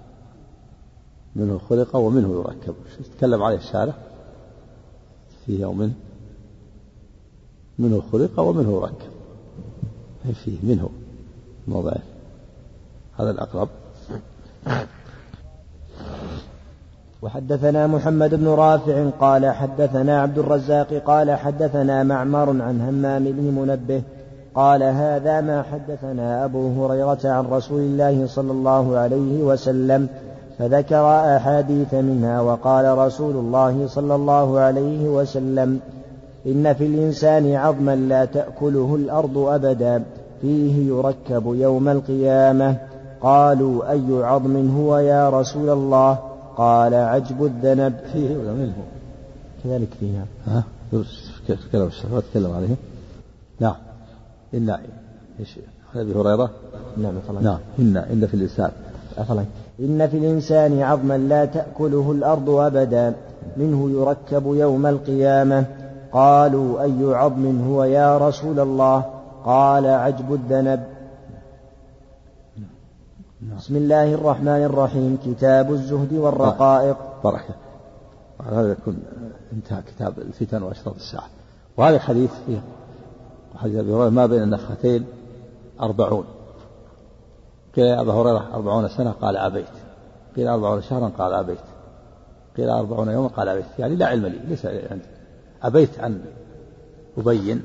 منه 1.37 1.61
خلق 1.71 1.97
ومنه 1.97 2.33
يركب. 2.41 2.75
تكلم 3.18 3.43
عليه 3.43 3.57
الشارع؟ 3.57 3.93
فيه 5.47 5.66
ومنه 5.66 5.93
منه 7.79 8.03
خلق 8.12 8.41
ومنه 8.41 8.73
يركب. 8.73 9.10
فيه 10.45 10.59
منه. 10.62 10.89
موضعين 11.68 12.03
هذا 13.18 13.31
الأقرب. 13.31 13.68
وحدثنا 17.23 17.87
محمد 17.87 18.35
بن 18.35 18.49
رافع 18.49 19.11
قال 19.21 19.51
حدثنا 19.51 20.21
عبد 20.23 20.39
الرزاق 20.39 20.95
قال 21.07 21.31
حدثنا 21.31 22.03
معمر 22.03 22.49
عن 22.62 22.81
همام 22.81 23.25
بن 23.25 23.61
منبه 23.61 24.03
قال 24.55 24.83
هذا 24.83 25.41
ما 25.41 25.62
حدثنا 25.62 26.45
أبو 26.45 26.87
هريرة 26.87 27.18
عن 27.25 27.47
رسول 27.47 27.81
الله 27.81 28.27
صلى 28.27 28.53
الله 28.53 28.99
عليه 28.99 29.43
وسلم 29.43 30.09
فذكر 30.59 31.37
أحاديث 31.37 31.95
منها 31.95 32.41
وقال 32.41 32.99
رسول 32.99 33.37
الله 33.37 33.87
صلى 33.87 34.14
الله 34.14 34.59
عليه 34.59 35.09
وسلم 35.09 35.81
إن 36.47 36.74
في 36.74 36.86
الإنسان 36.86 37.55
عظما 37.55 37.97
لا 37.97 38.24
تأكله 38.24 38.95
الأرض 38.95 39.38
أبدا 39.38 40.03
فيه 40.41 40.88
يركب 40.88 41.55
يوم 41.55 41.88
القيامة. 41.88 42.76
قالوا 43.20 43.91
أي 43.91 44.22
عظم 44.24 44.76
هو 44.76 44.99
يا 44.99 45.30
رسول 45.30 45.70
الله؟ 45.70 46.18
قال 46.57 46.95
عجب 46.95 47.45
الذنب. 47.45 47.95
فيه 48.12 48.36
ولا 48.36 48.53
منه 48.53 48.74
كذلك 49.64 49.88
فيها. 50.01 50.24
ها؟ 50.47 50.64
كلام 51.72 51.91
تكلم 52.32 52.53
عليه. 52.53 52.74
نعم. 53.61 53.74
إن 54.55 54.76
إيش؟ 55.41 55.59
أبي 55.95 56.12
هريرة؟ 56.12 56.51
نعم 56.97 57.14
نعم. 57.43 57.59
إن 57.78 57.97
إن 57.97 58.26
في 58.26 58.34
الإنسان. 58.34 58.70
إن 59.80 60.09
في 60.09 60.16
الإنسان 60.16 60.82
عظما 60.82 61.18
لا 61.18 61.45
تأكله 61.45 62.12
الأرض 62.12 62.51
أبدا 62.51 63.14
منه 63.57 63.91
يركب 63.91 64.55
يوم 64.55 64.86
القيامة. 64.86 65.64
قالوا 66.13 66.83
أي 66.83 67.15
عظم 67.15 67.69
هو 67.69 67.85
يا 67.85 68.19
رسول 68.19 68.61
الله؟ 68.61 69.05
قال 69.45 69.87
عجب 69.87 70.35
الذنب. 70.35 70.85
بسم 73.57 73.77
الله 73.77 74.15
الرحمن 74.15 74.63
الرحيم. 74.65 75.19
كتاب 75.25 75.73
الزهد 75.73 76.13
والرقائق. 76.13 76.97
بركة 77.25 77.55
هذا 78.51 78.73
يكون 78.73 79.03
انتهى 79.53 79.83
كتاب 79.83 80.19
الفتن 80.19 80.63
وأشراط 80.63 80.95
الساعة. 80.95 81.29
وهذا 81.77 81.97
الحديث 81.97 82.31
فيه 82.47 82.61
حديث 83.57 83.77
أبي 83.77 83.93
هريرة 83.93 84.09
ما 84.09 84.27
بين 84.27 84.43
النفختين 84.43 85.07
أربعون. 85.81 86.25
قيل 87.77 87.85
يا 87.85 88.01
أبا 88.01 88.13
هريرة 88.13 88.55
أربعون 88.55 88.89
سنة 88.89 89.11
قال 89.11 89.37
أبيت. 89.37 89.67
قيل 90.37 90.49
أربعون 90.49 90.83
شهرا 90.83 91.13
قال 91.19 91.35
أبيت. 91.35 91.59
قيل 92.57 92.71
أربعون 92.71 93.09
يوما 93.09 93.29
قال 93.29 93.49
أبيت. 93.49 93.65
يعني 93.79 93.97
لا 93.97 94.07
علم 94.07 94.27
لي 94.27 94.39
ليس 94.49 94.67
عندي. 94.67 95.05
أبيت 95.63 95.99
أن 95.99 96.25
أبين 97.19 97.65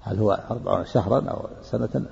هل 0.00 0.18
هو 0.18 0.32
أربعون 0.50 0.84
شهرا 0.84 1.30
أو 1.30 1.46
سنة؟ 1.62 2.06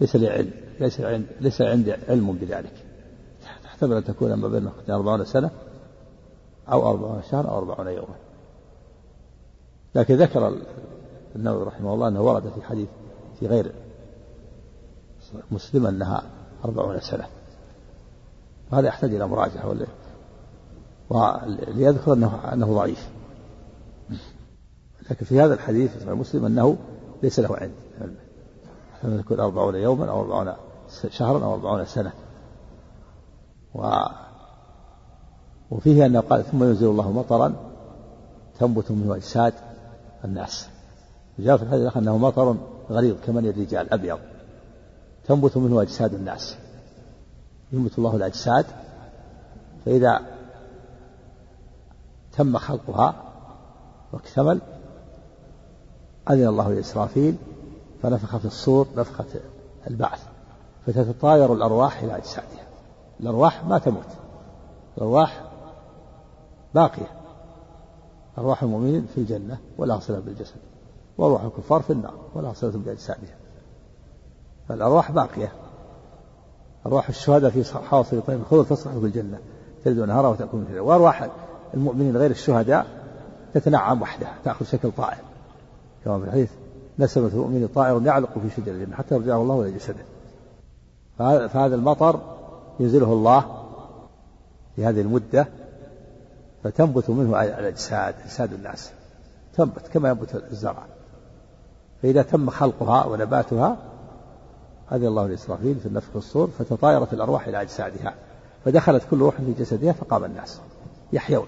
ليس 0.00 0.16
لي 0.16 0.28
علم 0.28 0.50
ليس 0.80 1.00
عندي 1.00 1.26
ليس 1.40 1.62
عندي 1.62 1.92
علم 1.92 2.32
بذلك. 2.32 2.84
تحتمل 3.64 3.96
أن 3.96 4.04
تكون 4.04 4.34
ما 4.34 4.48
بين 4.48 4.70
أربعون 4.90 5.24
سنة 5.24 5.50
أو 6.72 6.90
أربعون 6.90 7.22
شهرا 7.30 7.48
أو 7.50 7.58
أربعون 7.58 7.86
يوما. 7.86 8.14
لكن 9.94 10.16
ذكر 10.16 10.56
النووي 11.36 11.64
رحمه 11.64 11.94
الله 11.94 12.08
أنه 12.08 12.22
ورد 12.22 12.42
في 12.48 12.62
حديث 12.62 12.88
في 13.40 13.46
غير 13.46 13.72
مسلم 15.50 15.86
أنها 15.86 16.22
أربعون 16.64 17.00
سنة. 17.00 17.26
وهذا 18.72 18.88
يحتاج 18.88 19.14
إلى 19.14 19.26
مراجعة 19.26 19.74
وليذكر 21.10 22.12
أنه 22.12 22.52
أنه 22.52 22.74
ضعيف. 22.74 23.08
لكن 25.10 25.26
في 25.26 25.40
هذا 25.40 25.54
الحديث 25.54 25.96
في 25.96 26.10
مسلم 26.10 26.44
أنه 26.44 26.76
ليس 27.22 27.40
له 27.40 27.56
عند. 27.56 27.72
أن 29.04 29.18
يكون 29.18 29.40
أربعون 29.40 29.74
يوما 29.74 30.10
أو 30.10 30.20
أربعون 30.20 30.52
شهرا 31.08 31.44
أو 31.44 31.54
أربعون 31.54 31.84
سنة؟ 31.84 32.12
و 33.74 33.92
وفيه 35.70 36.06
أنه 36.06 36.20
قال 36.20 36.44
ثم 36.44 36.64
ينزل 36.64 36.86
الله 36.86 37.12
مطرا 37.12 37.54
تنبت 38.58 38.90
منه 38.90 39.16
أجساد 39.16 39.52
الناس. 40.24 40.68
جاء 41.38 41.56
في 41.56 41.62
الحديث 41.62 41.96
أنه 41.96 42.18
مطر 42.18 42.56
غليظ 42.90 43.16
كمن 43.26 43.46
الرجال 43.46 43.92
أبيض. 43.92 44.18
تنبت 45.26 45.56
منه 45.56 45.82
أجساد 45.82 46.14
الناس. 46.14 46.56
ينبت 47.72 47.98
الله 47.98 48.16
الأجساد. 48.16 48.66
فإذا 49.84 50.20
تم 52.32 52.58
خلقها 52.58 53.14
واكتمل 54.12 54.60
أذن 56.30 56.46
الله 56.46 56.72
لإسرافيل 56.72 57.36
فنفخ 58.02 58.36
في 58.36 58.44
الصور 58.44 58.86
نفخة 58.96 59.24
البعث 59.90 60.22
فتتطاير 60.86 61.52
الأرواح 61.52 62.02
إلى 62.02 62.16
أجسادها. 62.16 62.66
الأرواح 63.20 63.64
ما 63.64 63.78
تموت. 63.78 64.06
الأرواح 64.98 65.44
باقية. 66.74 67.10
أرواح 68.38 68.62
المؤمنين 68.62 69.06
في 69.14 69.18
الجنة 69.18 69.58
ولا 69.78 69.98
صلة 69.98 70.18
بالجسد 70.18 70.56
وأرواح 71.18 71.42
الكفار 71.42 71.82
في 71.82 71.92
النار 71.92 72.14
ولا 72.34 72.52
صلة 72.52 72.70
بأجسادها. 72.70 73.36
فالأرواح 74.68 75.12
باقية. 75.12 75.52
أرواح 76.86 77.08
الشهداء 77.08 77.50
في 77.50 77.78
حاصل 77.78 78.22
طيب 78.26 78.40
الخضر 78.40 78.64
تصلح 78.64 78.92
في 78.92 79.06
الجنة 79.06 79.38
تلد 79.84 79.98
نهارا 79.98 80.28
وتأكل 80.28 80.56
من 80.56 80.78
وأرواح 80.78 81.30
المؤمنين 81.74 82.16
غير 82.16 82.30
الشهداء 82.30 82.86
تتنعم 83.54 84.02
وحدها 84.02 84.34
تأخذ 84.44 84.64
شكل 84.64 84.92
طائر. 84.92 85.33
كما 86.04 86.18
في 86.18 86.24
الحديث 86.24 86.50
نسمة 86.98 87.26
المؤمن 87.26 87.68
طائر 87.74 88.02
يعلق 88.02 88.38
في 88.38 88.50
شجر 88.56 88.72
الجنة 88.72 88.96
حتى 88.96 89.14
يرجعه 89.14 89.42
الله 89.42 89.62
إلى 89.62 89.70
جسده. 89.70 90.04
فهذا 91.18 91.74
المطر 91.74 92.20
ينزله 92.80 93.12
الله 93.12 93.64
في 94.76 94.86
هذه 94.86 95.00
المدة 95.00 95.48
فتنبت 96.64 97.10
منه 97.10 97.42
الأجساد 97.42 98.14
أجساد 98.24 98.52
الناس. 98.52 98.90
تنبت 99.54 99.88
كما 99.92 100.08
ينبت 100.08 100.34
الزرع. 100.50 100.86
فإذا 102.02 102.22
تم 102.22 102.50
خلقها 102.50 103.06
ونباتها 103.06 103.76
أذن 104.92 105.06
الله 105.06 105.26
لإسرافيل 105.26 105.74
في 105.80 105.86
النفخ 105.86 106.16
الصور 106.16 106.48
فتطايرت 106.58 107.12
الأرواح 107.12 107.48
إلى 107.48 107.62
أجسادها. 107.62 108.14
فدخلت 108.64 109.02
كل 109.10 109.18
روح 109.18 109.36
في 109.36 109.52
جسدها 109.52 109.92
فقام 109.92 110.24
الناس. 110.24 110.60
يحيون. 111.12 111.46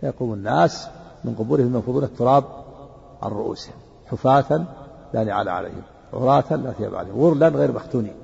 فيقوم 0.00 0.34
الناس 0.34 0.88
من 1.24 1.34
قبورهم 1.34 1.74
ينفضون 1.74 2.04
التراب 2.04 2.44
عن 3.22 3.30
رؤوسهم 3.30 3.81
حفاة 4.12 4.64
لا 5.14 5.24
نعال 5.24 5.48
عليهم 5.48 5.82
عراة 6.12 6.56
لا 6.56 6.72
ثياب 6.72 6.94
عليهم 6.94 7.20
غرلا 7.20 7.48
غير 7.48 7.72
مختونين 7.72 8.14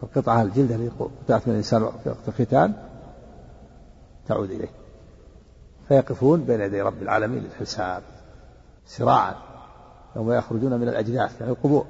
فالقطعة 0.00 0.42
الجلد 0.42 0.72
التي 0.72 0.90
قطعت 0.98 1.48
من 1.48 1.52
الإنسان 1.52 1.80
في 2.04 2.08
وقت 2.08 2.28
الختان 2.28 2.72
تعود 4.26 4.50
إليه. 4.50 4.68
فيقفون 5.88 6.44
بين 6.44 6.60
يدي 6.60 6.80
رب 6.80 7.02
العالمين 7.02 7.42
للحساب 7.42 8.02
سراعا 8.86 9.34
يوم 10.16 10.32
يخرجون 10.32 10.72
من 10.72 10.88
الأجداث 10.88 11.40
يعني 11.40 11.52
القبور 11.52 11.84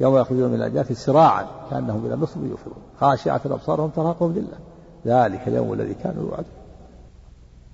يوم 0.00 0.16
يخرجون 0.16 0.50
من 0.50 0.54
الأجداث 0.54 0.92
سراعا 0.92 1.46
كأنهم 1.70 2.06
إلى 2.06 2.14
النصب 2.14 2.46
يوفضون 2.46 2.82
خاشعة 3.00 3.40
أبصارهم 3.44 3.90
ترهقهم 3.90 4.32
ذلة 4.32 4.58
ذلك 5.06 5.48
اليوم 5.48 5.72
الذي 5.72 5.94
كانوا 5.94 6.22
يوعدون. 6.22 6.52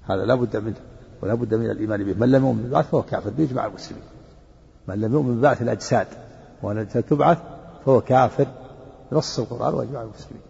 هذا 0.07 0.25
لا 0.25 0.35
بد 0.35 0.57
منه 0.57 0.77
ولا 1.23 1.35
بد 1.35 1.55
من 1.55 1.71
الإيمان 1.71 2.05
به. 2.05 2.15
من 2.15 2.31
لم 2.31 2.47
يؤمن 2.47 2.63
بالبعث 2.63 2.89
فهو 2.91 3.03
كافر 3.03 3.31
بإجماع 3.31 3.67
المسلمين. 3.67 4.05
من 4.89 5.01
لم 5.01 5.13
يؤمن 5.13 5.39
ببعث 5.39 5.63
الأجساد 5.63 6.07
وأن 6.63 6.89
تبعث 6.89 7.39
فهو 7.85 8.01
كافر. 8.01 8.47
نص 9.13 9.39
القرآن 9.39 9.75
وإجماع 9.75 10.03
المسلمين. 10.03 10.43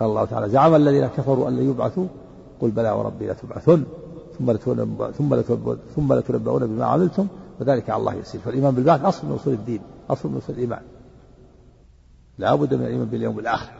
قال 0.00 0.08
الله 0.08 0.24
تعالى 0.24 0.48
زعم 0.48 0.74
الذين 0.74 1.06
كفروا 1.06 1.48
أن 1.48 1.56
لن 1.56 1.70
يبعثوا. 1.70 2.06
قل 2.60 2.70
بلى 2.70 2.90
وربي 2.90 3.30
لتبعثن 3.30 3.84
ثم 4.38 4.52
ثم 4.56 5.34
ثم 5.96 6.14
لتنبؤون 6.14 6.66
بما 6.66 6.84
عملتم. 6.84 7.26
وذلك 7.60 7.90
على 7.90 8.00
الله 8.00 8.14
يسير. 8.14 8.40
فالإيمان 8.40 8.74
بالبعث 8.74 9.04
أصل 9.04 9.26
من 9.26 9.34
أصول 9.34 9.54
الدين 9.54 9.80
أصل 10.10 10.28
من 10.28 10.36
أصول 10.36 10.54
الإيمان. 10.54 10.82
لا 12.38 12.54
بد 12.54 12.74
من 12.74 12.82
الإيمان 12.82 13.06
باليوم 13.06 13.38
الآخر 13.38 13.72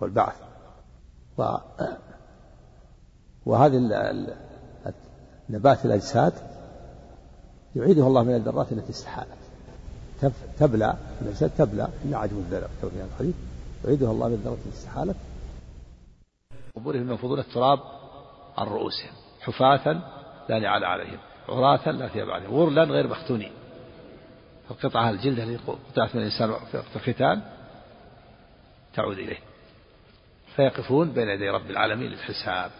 والبعث. 0.00 0.34
و 1.38 1.56
وهذه 3.46 3.78
نبات 5.50 5.84
الأجساد 5.84 6.32
يعيده 7.76 8.06
الله 8.06 8.22
من 8.22 8.34
الذرات 8.34 8.72
التي 8.72 8.90
استحالت. 8.90 9.40
تبلى 10.58 10.96
الأجساد 11.22 11.50
تبلى 11.58 11.88
إلا 12.04 12.18
عجم 12.18 12.36
الذرة 12.36 12.68
كما 12.82 12.90
في 12.90 12.96
هذا 12.96 13.08
الحديث 13.12 13.34
يعيدها 13.84 14.10
الله 14.10 14.28
من 14.28 14.34
الذرة 14.34 14.52
التي 14.52 14.68
استحالت. 14.68 15.16
قبورهم 16.76 17.10
ينفضون 17.10 17.38
التراب 17.38 17.78
عن 18.58 18.66
رؤوسهم 18.66 19.12
حفاة 19.40 20.02
لا 20.48 20.58
نعال 20.58 20.84
عليهم 20.84 21.18
عراة 21.48 21.90
لا 21.90 22.08
ثياب 22.08 22.30
عليهم 22.30 22.54
غرلا 22.54 22.84
غير 22.84 23.08
مختونين 23.08 23.52
القطعة 24.70 25.10
الجلد 25.10 25.38
التي 25.38 25.56
قطعت 25.56 26.14
من 26.14 26.20
الإنسان 26.20 26.54
في 26.70 26.76
وقت 26.76 26.96
الختان 26.96 27.42
تعود 28.94 29.18
إليه. 29.18 29.38
فيقفون 30.56 31.12
بين 31.12 31.28
يدي 31.28 31.48
رب 31.48 31.70
العالمين 31.70 32.10
للحساب 32.10 32.70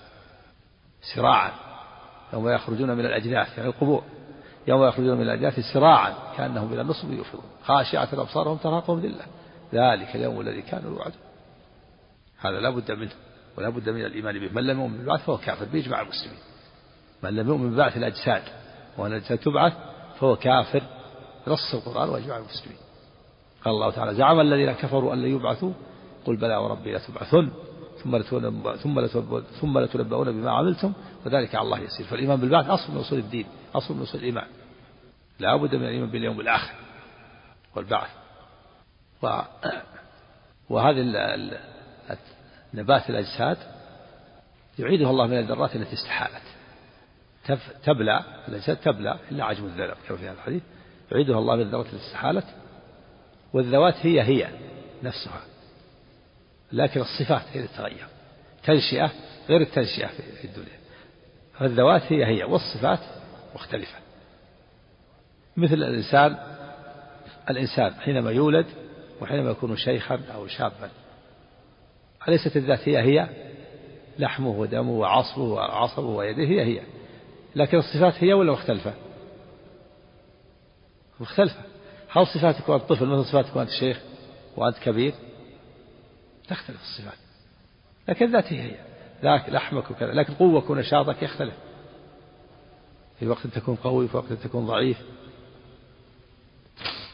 سراعا 1.14 1.52
يوم 2.32 2.48
يخرجون 2.48 2.90
من 2.96 3.06
الأجداث 3.06 3.58
يعني 3.58 3.68
القبور. 3.68 4.02
يوم 4.66 4.84
يخرجون 4.84 5.16
من 5.16 5.22
الأجداث 5.22 5.60
سراعا 5.74 6.14
كأنهم 6.36 6.72
إلى 6.72 6.80
النصب 6.80 7.12
يوفضون. 7.12 7.44
خاشعة 7.64 8.08
أبصارهم 8.12 8.56
ترهقهم 8.56 9.00
ذلة 9.00 9.24
ذلك 9.74 10.16
اليوم 10.16 10.40
الذي 10.40 10.62
كانوا 10.62 10.90
يوعدون. 10.90 11.20
هذا 12.40 12.60
لا 12.60 12.70
بد 12.70 12.92
منه 12.92 13.12
ولا 13.58 13.68
بد 13.68 13.88
من 13.88 14.04
الإيمان 14.04 14.38
به. 14.38 14.52
من 14.52 14.66
لم 14.66 14.80
يؤمن 14.80 14.96
بالبعث 14.96 15.20
فهو 15.24 15.36
كافر. 15.36 15.64
بإجماع 15.64 16.00
المسلمين. 16.00 16.38
من 17.22 17.36
لم 17.36 17.48
يؤمن 17.48 17.70
ببعث 17.70 17.96
الأجساد 17.96 18.42
وأن 18.98 19.12
الأجساد 19.12 19.38
تبعث 19.38 19.72
فهو 20.20 20.36
كافر. 20.36 20.82
نص 21.46 21.74
القرآن 21.74 22.08
وإجماع 22.08 22.36
المسلمين. 22.36 22.78
قال 23.64 23.74
الله 23.74 23.90
تعالى 23.90 24.14
زعم 24.14 24.40
الذين 24.40 24.72
كفروا 24.72 25.12
أن 25.12 25.22
لن 25.22 25.34
يبعثوا. 25.34 25.72
قل 26.26 26.36
بلى 26.36 26.56
وربي 26.56 26.94
لتبعثن 26.94 27.50
ثم 28.02 28.18
ثم 28.76 29.06
ثم 29.60 29.78
لتنبؤون 29.78 30.32
بما 30.32 30.50
عملتم 30.50 30.92
وذلك 31.26 31.54
على 31.54 31.64
الله 31.64 31.78
يسير. 31.78 32.06
فالإيمان 32.06 32.40
بالبعث 32.40 32.68
أصل 32.68 32.92
من 32.92 32.98
أصول 32.98 33.18
الدين 33.18 33.46
أصل 33.74 33.94
من 33.94 34.02
أصول 34.02 34.20
الإيمان. 34.20 34.46
لا 35.38 35.56
بد 35.56 35.74
من 35.74 35.84
الإيمان 35.84 36.10
باليوم 36.10 36.40
الآخر 36.40 36.74
والبعث. 37.76 38.10
و 39.22 39.40
وهذه 40.68 41.00
نبات 42.74 43.10
الأجساد 43.10 43.58
يعيدها 44.78 45.10
الله 45.10 45.26
من 45.26 45.38
الذرات 45.38 45.76
التي 45.76 45.94
استحالت. 45.94 46.42
تبلى 47.84 48.24
الأجساد 48.48 48.76
تبلى 48.76 49.18
إلا 49.30 49.44
عجم 49.44 49.64
الذرة. 49.64 49.96
كما 50.08 50.16
في 50.16 50.24
هذا 50.24 50.32
الحديث. 50.32 50.62
يعيدها 51.12 51.38
الله 51.38 51.56
من 51.56 51.62
الذرات 51.62 51.86
التي 51.86 52.06
استحالت 52.06 52.46
والذوات 53.52 54.06
هي 54.06 54.22
هي 54.22 54.48
نفسها. 55.02 55.40
لكن 56.72 57.00
الصفات 57.00 57.42
هي 57.52 57.56
اللي 57.56 57.68
تتغير. 57.68 58.06
تنشئة 58.64 59.10
غير 59.48 59.60
التنشئة 59.60 60.06
في 60.06 60.44
الدنيا. 60.44 60.80
فالذوات 61.58 62.02
هي 62.12 62.26
هي 62.26 62.44
والصفات 62.44 63.00
مختلفة. 63.54 63.98
مثل 65.56 65.74
الإنسان 65.74 66.36
الإنسان 67.50 67.94
حينما 67.94 68.30
يولد 68.30 68.66
وحينما 69.20 69.50
يكون 69.50 69.76
شيخا 69.76 70.20
أو 70.34 70.46
شابا 70.46 70.90
أليست 72.28 72.56
الذات 72.56 72.88
هي 72.88 72.98
هي؟ 72.98 73.28
لحمه 74.18 74.48
ودمه 74.48 74.90
وعصبه 74.90 75.42
وعصبه 75.42 76.06
ويده 76.06 76.42
هي 76.42 76.64
هي. 76.64 76.82
لكن 77.56 77.78
الصفات 77.78 78.24
هي 78.24 78.32
ولا 78.32 78.52
مختلفة؟ 78.52 78.94
مختلفة. 81.20 81.60
هل 82.08 82.26
صفاتك 82.26 82.68
وأنت 82.68 82.82
طفل 82.82 83.06
مثل 83.06 83.24
صفاتك 83.24 83.56
وأنت 83.56 83.70
شيخ 83.70 84.00
وأنت 84.56 84.78
كبير؟ 84.78 85.14
تختلف 86.50 86.80
الصفات. 86.82 87.18
لكن 88.08 88.26
الذات 88.26 88.52
هي. 88.52 88.74
ذاك 89.22 89.48
لحمك 89.48 89.90
وكذا. 89.90 90.12
لكن 90.12 90.34
قوة 90.34 90.70
ونشاطك 90.70 91.22
يختلف. 91.22 91.54
في 93.18 93.26
وقت 93.26 93.46
تكون 93.46 93.76
قوي 93.76 94.08
في 94.08 94.16
وقت 94.16 94.32
تكون 94.32 94.66
ضعيف. 94.66 94.98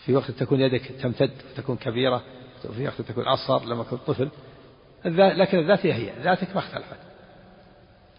في 0.04 0.16
وقت 0.16 0.30
تكون 0.30 0.60
يدك 0.60 0.86
تمتد 1.02 1.30
تكون 1.56 1.76
كبيرة 1.76 2.22
في 2.76 2.86
وقت 2.86 3.00
تكون 3.00 3.24
أصغر 3.24 3.64
لما 3.64 3.84
كنت 3.84 4.00
طفل. 4.06 4.30
لكن 5.04 5.58
الذات 5.58 5.86
هي. 5.86 5.92
هي 5.92 6.22
ذاتك 6.22 6.54
ما 6.54 6.58
اختلفت. 6.58 6.98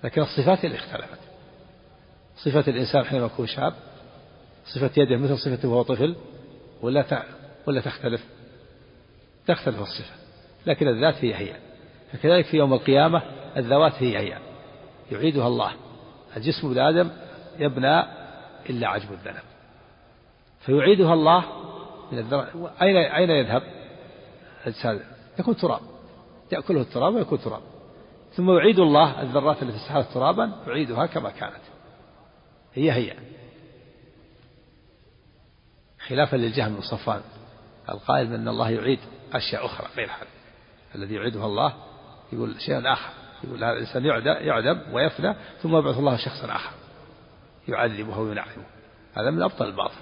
لكن 0.03 0.21
الصفات 0.21 0.65
اللي 0.65 0.75
اختلفت. 0.75 1.19
صفة 2.37 2.71
الإنسان 2.71 3.03
حينما 3.03 3.25
يكون 3.25 3.47
شاب 3.47 3.73
صفة 4.65 4.91
يده 4.97 5.17
مثل 5.17 5.37
صفته 5.37 5.67
وهو 5.67 5.81
طفل 5.81 6.15
ولا 6.81 7.23
ولا 7.67 7.81
تختلف. 7.81 8.23
تختلف 9.47 9.81
الصفة. 9.81 10.26
لكن 10.67 10.87
الذات 10.87 11.25
هي 11.25 11.35
هي. 11.35 11.55
فكذلك 12.13 12.45
في 12.45 12.57
يوم 12.57 12.73
القيامة 12.73 13.21
الذوات 13.57 14.03
هي 14.03 14.17
هي. 14.17 14.37
يعيدها 15.11 15.47
الله. 15.47 15.71
الجسم 16.37 16.67
ابن 16.67 16.79
آدم 16.79 17.11
يبنى 17.59 18.03
إلا 18.69 18.87
عجب 18.87 19.11
الذنب. 19.11 19.43
فيعيدها 20.59 21.13
الله 21.13 21.45
من 22.11 22.33
أين 22.81 22.97
أين 22.97 23.29
يذهب؟ 23.29 23.63
الإنسان؟ 24.61 24.99
يكون 25.39 25.55
تراب. 25.55 25.81
يأكله 26.51 26.81
التراب 26.81 27.15
ويكون 27.15 27.39
تراب. 27.39 27.61
ثم 28.33 28.51
يعيد 28.51 28.79
الله 28.79 29.21
الذرات 29.21 29.63
التي 29.63 29.77
استحالت 29.77 30.07
ترابا 30.13 30.51
يعيدها 30.67 31.05
كما 31.05 31.29
كانت. 31.29 31.63
هي 32.73 32.91
هي. 32.91 33.13
خلافا 36.07 36.35
للجهم 36.35 36.75
بن 36.75 36.81
صفوان 36.81 37.21
القائل 37.89 38.27
بأن 38.27 38.47
الله 38.47 38.69
يعيد 38.69 38.99
أشياء 39.33 39.65
أخرى 39.65 39.87
غير 39.97 40.07
هذا. 40.07 40.36
الذي 40.95 41.15
يعيدها 41.15 41.45
الله 41.45 41.73
يقول 42.33 42.61
شيء 42.61 42.93
آخر. 42.93 43.09
يقول 43.43 43.63
هذا 43.63 43.73
الإنسان 43.73 44.05
يعدم 44.25 44.81
ويفنى 44.93 45.35
ثم 45.61 45.77
يبعث 45.77 45.97
الله 45.97 46.17
شخصا 46.17 46.55
آخر. 46.55 46.71
يعذبه 47.67 48.19
وينعمه 48.19 48.65
هذا 49.13 49.31
من 49.31 49.41
أبطل 49.41 49.65
الباطل. 49.65 50.01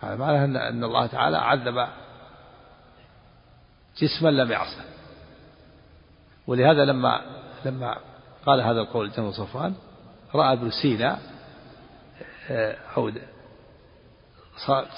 هذا 0.00 0.16
معناه 0.16 0.44
أن 0.68 0.84
الله 0.84 1.06
تعالى 1.06 1.36
عذب 1.36 1.88
جسما 3.98 4.28
لم 4.28 4.52
يعصه. 4.52 4.84
ولهذا 6.46 6.84
لما 6.84 7.20
لما 7.64 7.98
قال 8.46 8.60
هذا 8.60 8.80
القول 8.80 9.10
جنب 9.10 9.30
صفوان 9.30 9.74
رأى 10.34 10.52
ابن 10.52 10.70
سينا 10.70 11.18
آه، 12.50 12.76
أو 12.96 13.12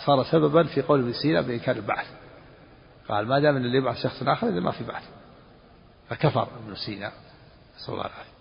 صار 0.07 0.25
سببا 0.25 0.63
في 0.63 0.83
قول 0.83 1.01
ابن 1.01 1.13
سينا 1.13 1.41
بإنكار 1.41 1.77
البعث. 1.77 2.07
قال 3.13 3.29
ما 3.29 3.41
دام 3.41 3.57
اللي 3.57 3.79
يبعث 3.79 4.03
شخص 4.03 4.23
آخر 4.23 4.49
إذا 4.49 4.61
ما 4.61 4.71
في 4.71 4.85
بعث. 4.85 5.03
فكفر 6.09 6.43
ابن 6.43 6.75
سينا 6.75 7.13
نسأل 7.77 7.95
الله 7.95 8.07
العافية 8.07 8.33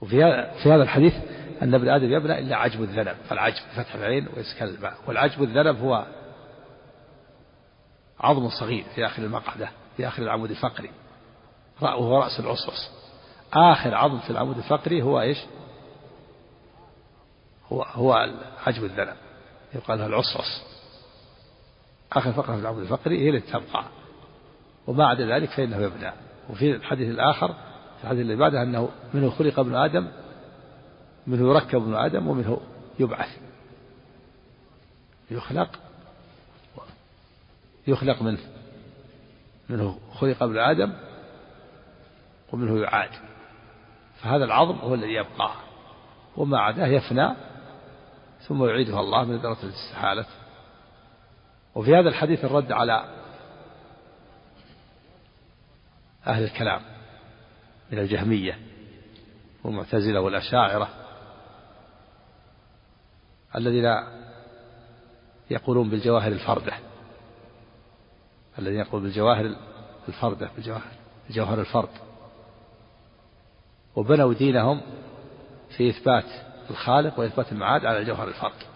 وفي 0.00 0.50
في 0.62 0.72
هذا 0.72 0.82
الحديث 0.82 1.14
أن 1.62 1.74
ابن 1.74 1.88
آدم 1.88 2.12
يبنى 2.12 2.38
إلا 2.38 2.56
عجب 2.56 2.82
الذنب 2.82 3.16
فالعجب 3.28 3.62
بفتح 3.72 3.94
العين 3.94 4.28
وإسكان 4.36 4.68
الباء 4.68 4.94
والعجب 5.06 5.42
الذنب 5.42 5.78
هو 5.80 6.06
عظم 8.20 8.48
صغير 8.48 8.84
في 8.94 9.06
آخر 9.06 9.22
المقعدة 9.22 9.68
في 9.96 10.08
آخر 10.08 10.22
العمود 10.22 10.50
الفقري. 10.50 10.90
وهو 11.80 12.22
رأس 12.22 12.40
العصعص 12.40 12.90
آخر 13.52 13.94
عظم 13.94 14.18
في 14.18 14.30
العمود 14.30 14.56
الفقري 14.56 15.02
هو 15.02 15.20
إيش؟ 15.20 15.38
هو 17.72 17.82
هو 17.82 18.12
عجب 18.66 18.84
الذنب. 18.84 19.16
يقال 19.74 19.98
له 19.98 20.06
العصعص 20.06 20.73
آخر 22.14 22.32
فقرة 22.32 22.54
في 22.54 22.60
العمود 22.60 22.82
الفقري 22.82 23.24
هي 23.24 23.30
التي 23.36 23.52
تبقى. 23.52 23.84
وما 24.86 25.06
عدا 25.06 25.26
ذلك 25.26 25.50
فإنه 25.50 25.76
يبنى 25.76 26.12
وفي 26.50 26.70
الحديث 26.70 27.08
الآخر 27.08 27.48
في 27.98 28.04
الحديث 28.04 28.20
اللي 28.20 28.36
بعده 28.36 28.62
أنه 28.62 28.88
منه 29.14 29.30
خلق 29.30 29.58
ابن 29.58 29.74
آدم 29.74 30.08
منه 31.26 31.50
يركب 31.50 31.82
ابن 31.82 31.94
آدم 31.94 32.28
ومنه 32.28 32.60
يبعث. 32.98 33.38
يخلق 35.30 35.68
يخلق 37.86 38.22
منه. 38.22 38.38
منه 39.68 39.98
خلق 40.14 40.42
ابن 40.42 40.58
آدم 40.58 40.92
ومنه 42.52 42.78
يعاد. 42.78 43.10
فهذا 44.22 44.44
العظم 44.44 44.76
هو 44.76 44.94
الذي 44.94 45.12
يبقى. 45.12 45.50
وما 46.36 46.58
عداه 46.58 46.86
يفنى 46.86 47.34
ثم 48.40 48.64
يعيدها 48.64 49.00
الله 49.00 49.24
من 49.24 49.40
درجة 49.40 49.62
الاستحالة. 49.62 50.26
وفي 51.74 51.94
هذا 51.94 52.08
الحديث 52.08 52.44
الرد 52.44 52.72
على 52.72 53.04
أهل 56.26 56.44
الكلام 56.44 56.80
من 57.92 57.98
الجهمية 57.98 58.58
والمعتزلة 59.64 60.20
والأشاعرة 60.20 60.88
الذين 63.56 63.94
يقولون 65.50 65.90
بالجواهر 65.90 66.32
الفردة 66.32 66.72
الذين 68.58 68.80
يقولون 68.80 69.06
بالجواهر 69.06 69.56
الفردة 70.08 70.50
بالجواهر 70.56 70.92
جوهر 71.30 71.60
الفرد. 71.60 71.88
وبنوا 73.96 74.34
دينهم 74.34 74.80
في 75.76 75.90
إثبات 75.90 76.24
الخالق 76.70 77.18
وإثبات 77.18 77.52
المعاد 77.52 77.86
على 77.86 77.98
الجوهر 77.98 78.28
الفرد. 78.28 78.73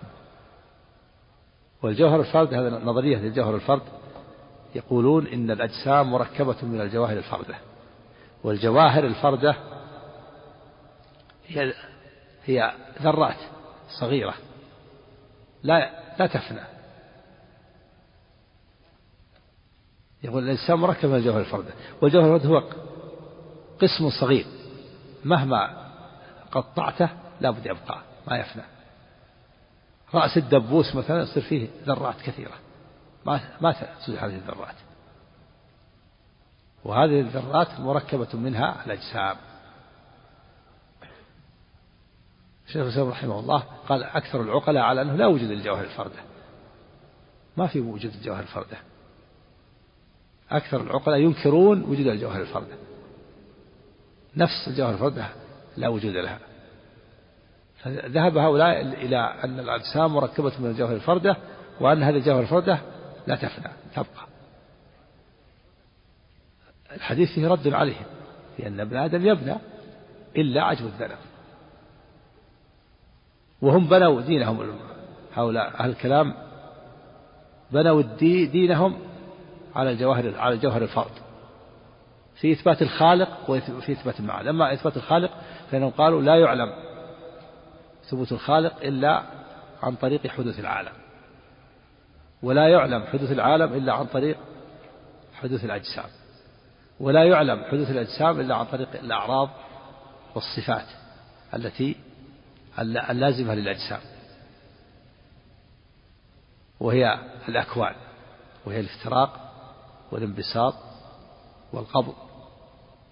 والجوهر 1.83 2.21
الفرد 2.21 2.55
هذا 2.55 2.71
نظرية 2.71 3.17
الجوهر 3.17 3.55
الفرد 3.55 3.83
يقولون 4.75 5.27
إن 5.27 5.51
الأجسام 5.51 6.11
مركبة 6.11 6.57
من 6.63 6.81
الجواهر 6.81 7.17
الفردة. 7.17 7.55
والجواهر 8.45 9.05
الفردة 9.05 9.57
هي 11.47 11.75
هي 12.45 12.73
ذرات 13.03 13.37
صغيرة 14.01 14.35
لا 15.63 15.91
لا 16.19 16.27
تفنى. 16.27 16.61
يقول 20.23 20.45
الإنسان 20.45 20.79
مركب 20.79 21.09
من 21.09 21.15
الجوهر 21.15 21.41
الفردة. 21.41 21.73
والجوهر 22.03 22.37
الفردة 22.37 22.55
هو 22.55 22.63
قسم 23.81 24.11
صغير 24.21 24.47
مهما 25.25 25.89
قطعته 26.53 27.09
لابد 27.41 27.67
يبقى 27.67 27.99
ما 28.29 28.39
يفنى. 28.39 28.78
رأس 30.15 30.37
الدبوس 30.37 30.95
مثلا 30.95 31.23
يصير 31.23 31.43
فيه 31.43 31.69
ذرات 31.85 32.21
كثيرة. 32.21 32.55
ما 33.27 33.41
ما 33.61 33.73
تصلح 33.73 34.25
هذه 34.25 34.35
الذرات. 34.35 34.75
وهذه 36.85 37.21
الذرات 37.21 37.81
مركبة 37.81 38.29
منها 38.35 38.85
الأجسام. 38.87 39.37
الشيخ 42.67 42.83
الإسلام 42.83 43.09
رحمه 43.09 43.39
الله 43.39 43.65
قال 43.89 44.05
أكثر 44.05 44.43
العقلاء 44.43 44.83
على 44.83 45.03
أنه 45.03 45.17
لا 45.17 45.27
وجود 45.27 45.51
للجواهر 45.51 45.85
الفردة. 45.85 46.21
ما 47.57 47.67
في 47.67 47.81
وجود 47.81 48.15
الجواهر 48.15 48.43
الفردة. 48.43 48.79
أكثر 50.51 50.81
العقلاء 50.81 51.19
ينكرون 51.19 51.83
وجود 51.83 52.07
الجواهر 52.07 52.41
الفردة. 52.41 52.75
نفس 54.37 54.69
الجواهر 54.69 54.95
الفردة 54.95 55.29
لا 55.77 55.89
وجود 55.89 56.15
لها. 56.15 56.39
فذهب 57.79 58.37
هؤلاء 58.37 58.81
إلى 58.81 59.35
أن 59.45 59.61
الأجسام 59.61 60.15
مركبة 60.15 60.53
من 60.59 60.71
الجوهر 60.71 60.95
الفردة 60.95 61.37
وأن 61.81 62.03
هذه 62.03 62.17
الجوهر 62.17 62.41
الفردة 62.41 62.79
لا 63.27 63.37
تفنى 63.37 63.73
تبقى. 63.95 64.29
الحديث 66.93 67.35
فيه 67.35 67.49
رد 67.49 67.69
عليهم 67.69 68.07
لأن 68.59 68.81
ابن 68.81 68.97
آدم 68.97 69.27
يبنى 69.27 69.55
إلا 70.37 70.63
عجب 70.63 70.87
الذنب. 70.87 71.19
وهم 73.63 73.89
بنوا 73.89 74.21
دينهم 74.21 74.79
هؤلاء 75.35 75.81
أهل 75.81 75.91
الكلام 75.91 76.35
بنوا 77.73 78.03
دينهم 78.23 78.99
على 79.75 79.91
الجواهر 79.91 80.39
على 80.39 80.55
الجوهر 80.55 80.83
الفرد. 80.83 81.11
في 82.41 82.53
إثبات 82.53 82.83
الخالق 82.83 83.51
وفي 83.51 83.93
إثبات 83.93 84.21
المعاد 84.21 84.47
أما 84.47 84.73
إثبات 84.73 84.97
الخالق 84.97 85.31
فإنهم 85.71 85.91
قالوا 85.91 86.23
لا 86.23 86.37
يعلم 86.37 86.88
ثبوت 88.11 88.33
الخالق 88.33 88.77
إلا 88.83 89.23
عن 89.83 89.95
طريق 89.95 90.27
حدوث 90.27 90.59
العالم. 90.61 90.93
ولا 92.43 92.69
يعلم 92.69 93.05
حدوث 93.07 93.33
العالم 93.33 93.75
إلا 93.75 93.93
عن 93.93 94.07
طريق 94.07 94.39
حدوث 95.35 95.65
الأجسام. 95.65 96.11
ولا 97.01 97.25
يعلم 97.25 97.65
حدوث 97.65 97.91
الأجسام 97.91 98.41
إلا 98.41 98.55
عن 98.55 98.65
طريق 98.65 98.89
الأعراض 98.95 99.51
والصفات 100.35 100.87
التي 101.55 101.97
اللازمة 102.79 103.55
للأجسام. 103.55 104.01
وهي 106.81 107.19
الأكوان 107.49 107.95
وهي 108.67 108.81
الافتراق 108.81 109.53
والانبساط 110.13 110.75
والقبض. 111.73 112.15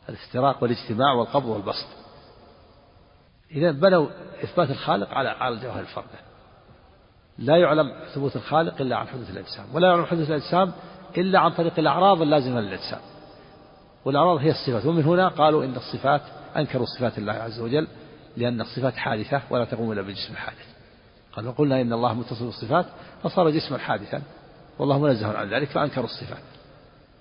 الافتراق 0.09 0.63
والاجتماع 0.63 1.13
والقبض 1.13 1.47
والبسط. 1.47 2.06
إذا 3.51 3.71
بنوا 3.71 4.09
إثبات 4.45 4.71
الخالق 4.71 5.15
على 5.15 5.29
على 5.29 5.55
الجوهر 5.55 5.81
الفردة 5.81 6.19
لا 7.39 7.57
يعلم 7.57 7.93
ثبوت 8.15 8.37
الخالق 8.37 8.81
إلا 8.81 8.97
عن 8.97 9.07
حدوث 9.07 9.31
الأجسام 9.31 9.75
ولا 9.75 9.89
يعلم 9.89 10.05
حدوث 10.05 10.31
الأجسام 10.31 10.73
إلا 11.19 11.39
عن 11.39 11.51
طريق 11.51 11.79
الأعراض 11.79 12.23
اللازمة 12.23 12.61
للأجسام. 12.61 13.01
والأعراض 14.05 14.39
هي 14.39 14.51
الصفات 14.51 14.87
ومن 14.87 15.03
هنا 15.03 15.29
قالوا 15.29 15.65
إن 15.65 15.77
الصفات 15.77 16.23
أنكروا 16.57 16.87
صفات 16.87 17.19
الله 17.19 17.33
عز 17.33 17.61
وجل 17.61 17.89
لأن 18.37 18.61
الصفات 18.61 18.95
حادثة 18.95 19.43
ولا 19.51 19.65
تقوم 19.65 19.93
إلا 19.93 20.03
بجسم 20.03 20.37
حادث 20.37 20.67
قالوا 21.33 21.53
قلنا 21.53 21.81
إن 21.81 21.93
الله 21.93 22.15
متصل 22.15 22.45
بالصفات 22.45 22.87
فصار 23.23 23.51
جسما 23.51 23.79
حادثا 23.79 24.23
والله 24.79 24.99
منزه 24.99 25.39
عن 25.39 25.49
ذلك 25.49 25.69
فأنكروا 25.69 26.05
الصفات. 26.05 26.43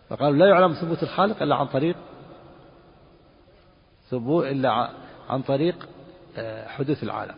فقالوا 0.09 0.37
لا 0.37 0.47
يعلم 0.47 0.73
ثبوت 0.73 1.03
الخالق 1.03 1.41
إلا 1.41 1.55
عن 1.55 1.65
طريق 1.65 1.95
ثبوت 4.09 4.45
إلا 4.45 4.89
عن 5.29 5.41
طريق 5.41 5.87
حدوث 6.67 7.03
العالم. 7.03 7.35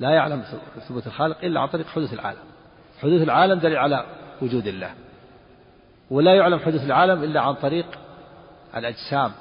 لا 0.00 0.10
يعلم 0.10 0.44
ثبوت 0.88 1.06
الخالق 1.06 1.38
إلا 1.44 1.60
عن 1.60 1.68
طريق 1.68 1.86
حدوث 1.86 2.12
العالم. 2.12 2.42
حدوث 3.02 3.22
العالم 3.22 3.58
دليل 3.58 3.76
على 3.76 4.06
وجود 4.42 4.66
الله. 4.66 4.94
ولا 6.10 6.34
يعلم 6.34 6.58
حدوث 6.58 6.82
العالم 6.82 7.24
إلا 7.24 7.40
عن 7.40 7.54
طريق 7.54 7.86
الأجسام 8.76 9.32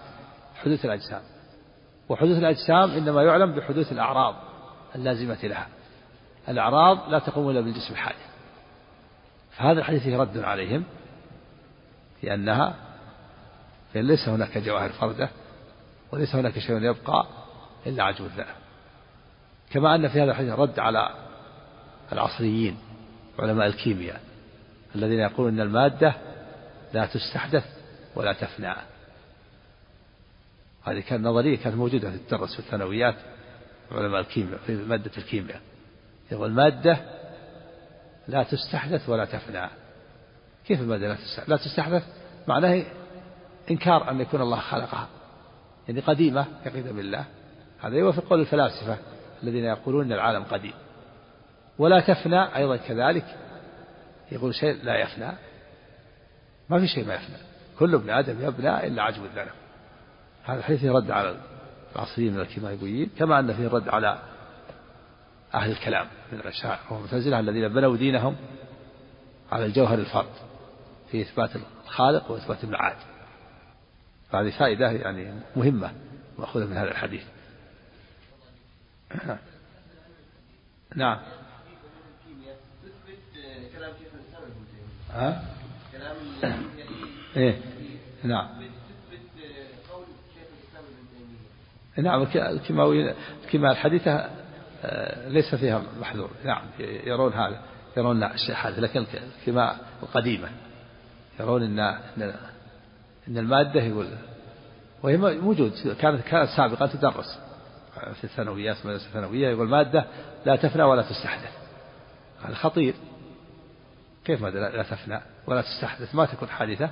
حدوث 0.56 0.86
الأجسام. 0.86 1.22
وحدوث 2.10 2.38
الأجسام 2.38 2.92
إنما 2.92 3.24
يعلم 3.24 3.52
بحدوث 3.52 3.92
الأعراض 3.92 4.36
اللازمة 4.96 5.40
لها. 5.44 5.68
الأعراض 6.50 7.10
لا 7.10 7.20
تقوم 7.20 7.50
إلا 7.50 7.62
بالجسم 7.62 7.94
الحادث. 7.94 8.32
فهذا 9.52 9.80
الحديث 9.80 10.08
رد 10.08 10.38
عليهم 10.38 10.84
لأنها 12.24 12.76
ليس 13.96 14.30
هناك 14.30 14.58
جواهر 14.58 14.90
فردة 14.90 15.30
وليس 16.12 16.36
هناك 16.36 16.60
شيء 16.60 16.78
يبقى 16.78 17.26
إلا 17.88 18.04
عجب 18.04 18.26
الذنب 18.26 18.61
كما 19.72 19.96
أن 19.96 20.08
في 20.08 20.22
هذا 20.22 20.32
الحديث 20.32 20.54
رد 20.54 20.80
على 20.80 21.10
العصريين 22.12 22.78
علماء 23.40 23.68
الكيمياء 23.68 24.22
الذين 24.96 25.20
يقولون 25.20 25.54
أن 25.54 25.68
المادة 25.68 26.14
لا 26.94 27.06
تستحدث 27.06 27.66
ولا 28.16 28.34
تفنى. 28.34 28.76
هذه 30.84 31.00
كانت 31.00 31.26
نظرية 31.26 31.58
كانت 31.58 31.76
موجودة 31.76 32.10
في 32.10 32.16
الدرس 32.16 32.54
في 32.54 32.60
الثانويات 32.60 33.16
علماء 33.92 34.20
الكيمياء 34.20 34.60
في 34.68 34.76
مادة 34.76 35.12
الكيمياء. 35.18 35.62
يقول 36.32 36.50
المادة 36.50 36.98
لا 38.28 38.44
تستحدث 38.44 39.10
ولا 39.10 39.26
تفنى. 39.26 39.70
كيف 40.68 40.82
المادة 40.82 41.08
لا 41.08 41.16
تستحدث؟ 41.16 41.50
لا 41.50 41.58
تستحدث 41.58 42.04
معناه 42.48 42.84
إنكار 43.72 44.12
أن 44.12 44.22
يكون 44.22 44.42
الله 44.42 44.60
خلقها. 44.60 45.08
يعني 45.88 46.00
قديمة 46.00 46.46
عقيدة 46.66 46.92
بالله. 46.92 47.26
هذا 47.82 47.96
يوافق 47.96 48.24
قول 48.24 48.40
الفلاسفة. 48.40 48.98
الذين 49.44 49.64
يقولون 49.64 50.06
أن 50.06 50.12
العالم 50.12 50.44
قديم. 50.44 50.74
ولا 51.78 52.00
تفنى 52.00 52.56
أيضا 52.56 52.78
كذلك. 52.78 53.26
يقول 54.32 54.56
شيء 54.56 54.84
لا 54.84 54.98
يفنى. 54.98 55.32
ما 56.70 56.80
في 56.80 56.88
شيء 56.88 57.08
ما 57.08 57.14
يفنى. 57.14 57.38
كل 57.80 57.96
ابن 57.96 58.10
آدم 58.10 58.48
يبنى 58.48 58.88
إلا 58.88 59.04
عجب 59.04 59.26
الذنب. 59.26 59.52
هذا 60.46 60.60
الحديث 60.60 60.84
يرد 60.84 61.12
على 61.12 61.36
العصريين 61.96 62.34
من 62.34 62.40
الكيماويين 62.40 63.10
كما 63.18 63.40
أن 63.40 63.54
فيه 63.54 63.68
رد 63.68 63.90
على 63.90 64.20
أهل 65.54 65.72
الكلام 65.72 66.08
من 66.32 66.40
الأشاعرة 66.40 66.94
والمعتزلة 66.94 67.40
الذين 67.40 67.68
بنوا 67.68 67.98
دينهم 67.98 68.36
على 69.52 69.66
الجوهر 69.66 70.00
الفرد 70.00 70.34
في 71.12 71.22
إثبات 71.22 71.50
الخالق 71.86 72.32
وإثبات 72.32 72.64
المعاد 72.64 72.98
هذه 74.34 74.50
فائدة 74.50 74.92
يعني 74.92 75.34
مهمة 75.56 75.92
مأخوذة 76.40 76.66
من 76.66 76.78
هذا 76.78 76.92
الحديث. 76.92 77.24
نعم. 80.96 81.20
ها؟ 85.14 85.44
إيه. 87.38 87.58
نعم. 88.24 88.48
نعم 91.98 92.28
الكيماويين 92.36 93.14
الكيمياء 93.44 93.72
الحديثة 93.72 94.30
آه، 94.84 95.30
ليس 95.30 95.56
فيها 95.56 95.84
محذور. 96.00 96.30
نعم 96.46 96.62
يرون 96.80 97.34
هذا 97.34 97.62
يرون 97.98 98.24
الشيء 98.24 98.56
هذا 98.56 98.82
لكن 98.82 99.06
الكيمياء 99.40 99.78
القديمة 100.04 100.50
يرون 101.40 101.64
ان 101.64 101.80
ان 103.28 103.38
المادة 103.38 103.82
يقول 103.82 104.08
وهي 105.04 105.18
موجود 105.18 105.96
كانت 106.02 106.22
كانت 106.22 106.50
سابقا 106.58 106.88
تدرس. 106.88 107.40
في 107.94 108.24
الثانويات 108.24 108.78
المدرسة 108.86 109.08
الثانوية 109.08 109.50
يقول 109.50 109.70
مادة 109.70 110.06
لا 110.46 110.56
تفنى 110.56 110.84
ولا 110.84 111.02
تستحدث. 111.02 111.52
هذا 112.44 112.54
خطير. 112.54 112.94
كيف 114.26 114.42
مادة 114.42 114.70
لا 114.70 114.84
تفنى 114.84 115.22
ولا 115.48 115.62
تستحدث؟ 115.62 116.16
ما 116.16 116.26
تكون 116.26 116.50
حادثة. 116.50 116.90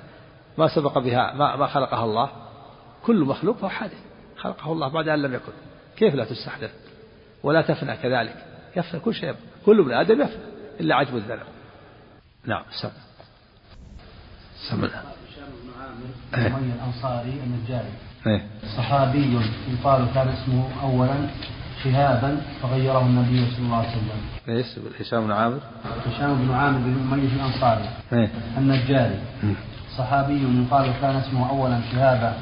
ما 0.58 0.68
سبق 0.68 0.98
بها 0.98 1.32
ما, 1.32 1.56
ما 1.56 1.66
خلقها 1.66 2.04
الله. 2.04 2.30
كل 3.02 3.24
مخلوق 3.24 3.56
فهو 3.56 3.68
حادث. 3.68 3.98
خلقه 4.36 4.72
الله 4.72 4.88
بعد 4.88 5.08
أن 5.08 5.22
لم 5.22 5.34
يكن. 5.34 5.52
كيف 5.96 6.14
لا 6.14 6.24
تستحدث؟ 6.24 6.70
ولا 7.42 7.62
تفنى 7.62 7.96
كذلك. 7.96 8.46
يفنى 8.76 9.00
كل 9.00 9.14
شيء 9.14 9.34
كل 9.66 9.80
ابن 9.80 9.92
آدم 9.92 10.22
يفنى. 10.22 10.42
إلا 10.80 10.94
عجب 10.94 11.16
الذنب. 11.16 11.46
نعم 12.44 12.64
سم. 12.82 12.90
سم. 14.70 14.90
أمية 16.34 16.74
الأنصاري 16.74 17.40
النجاري 17.44 17.92
إيه؟ 18.26 18.42
صحابي 18.76 19.38
يقال 19.72 20.06
كان 20.14 20.28
اسمه 20.28 20.68
أولا 20.82 21.26
شهابا 21.84 22.40
فغيره 22.62 23.00
النبي 23.00 23.50
صلى 23.50 23.64
الله 23.64 23.76
عليه 23.76 23.88
وسلم. 23.88 24.56
إيش 24.56 24.66
هشام 25.00 25.24
بن 25.24 25.32
عامر؟ 25.32 25.60
هشام 26.06 26.46
بن 26.46 26.50
عامر 26.54 26.78
بن 26.78 27.12
أمية 27.12 27.28
الأنصاري 27.28 27.88
إيه؟ 28.12 28.30
النجاري 28.58 29.18
صحابي 29.96 30.64
يقال 30.64 30.92
كان 31.00 31.16
اسمه 31.16 31.50
أولا 31.50 31.80
شهابا 31.92 32.34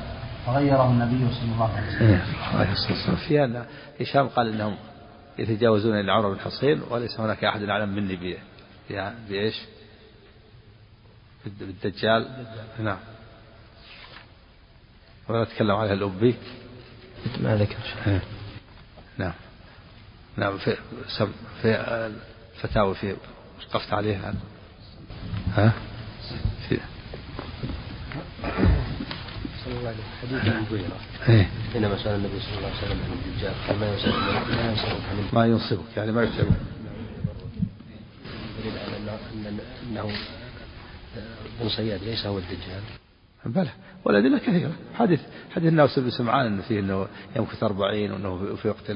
فغيره 0.47 0.91
النبي 0.91 1.35
صلى 1.35 1.53
الله 1.55 1.71
عليه 1.77 1.89
وسلم. 1.89 2.09
إيه، 2.09 3.15
في 3.29 3.45
أن 3.45 3.65
هشام 4.01 4.29
قال 4.29 4.49
إنهم 4.55 4.77
يتجاوزون 5.39 6.01
إلى 6.01 6.13
عمر 6.13 6.33
بن 6.33 6.41
حصين 6.41 6.83
وليس 6.91 7.21
هناك 7.21 7.45
أحد 7.45 7.63
أعلم 7.63 7.89
مني 7.89 8.37
بإيش؟ 9.29 9.55
بالدجال 11.61 12.27
نعم 12.79 12.97
ولا 15.29 15.45
نتكلم 15.45 15.71
عليها 15.71 15.93
الأبي 15.93 16.35
ما 17.41 17.57
ذكر 17.57 17.77
إيه. 18.07 18.23
نعم. 19.19 19.33
نعم 20.37 20.59
في 20.59 20.77
سم 21.19 21.33
في 21.63 21.75
الفتاوى 22.57 22.95
في 22.95 23.17
وقفت 23.59 23.93
عليها. 23.93 24.35
ها؟ 25.55 25.73
في. 26.69 26.79
صلى 29.65 29.79
الله 29.79 29.89
عليه 29.89 30.41
حديث 30.41 30.55
ابو 30.55 30.75
هريره؟ 30.75 31.47
حينما 31.73 32.05
سأل 32.05 32.15
النبي 32.15 32.41
صلى 32.41 32.59
الله 32.59 32.69
عليه 32.69 32.79
وسلم 32.79 33.01
عن 33.05 33.13
الدجال. 33.27 33.55
قال 33.69 33.79
ما 33.79 33.87
ينصبك 33.93 34.15
ما 34.55 34.67
ينصبك 34.71 35.35
ما 35.35 35.47
ينصبك 35.47 35.97
يعني 35.97 36.13
ما 36.13 36.23
يتعبك 36.23 36.49
دليل 38.63 38.79
على 38.79 39.19
أنه 39.91 40.13
بن 41.61 41.69
صياد 41.69 42.03
ليس 42.05 42.27
هو 42.27 42.39
الدجال. 42.39 42.83
بلى. 43.47 43.71
والأدلة 44.05 44.39
كثيرة. 44.39 44.73
حديث 44.95 45.21
حديث 45.51 45.69
الناس 45.69 45.99
بن 45.99 46.11
سمعان 46.11 46.47
أنه 46.47 46.63
فيه 46.63 46.81
أنه 46.81 47.09
يمكث 47.37 47.63
أربعين 47.63 48.13
وأنه 48.13 48.55
في 48.55 48.69
وقت 48.69 48.93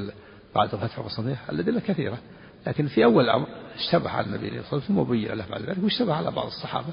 بعد 0.54 0.68
فتح 0.68 1.00
قسطنطين 1.00 1.36
الأدلة 1.50 1.80
كثيرة. 1.80 2.18
لكن 2.66 2.86
في 2.86 3.04
أول 3.04 3.24
الأمر 3.24 3.46
اشتبه 3.74 4.10
على 4.10 4.26
النبي 4.26 4.48
صلى 4.48 4.58
الله 4.58 4.66
عليه 4.72 4.76
وسلم 4.76 4.96
ثم 4.96 5.02
بين 5.02 5.32
له 5.32 5.46
بعد 5.50 5.62
ذلك 5.62 5.84
واشتبه 5.84 6.14
على 6.14 6.30
بعض 6.30 6.46
الصحابة 6.46 6.88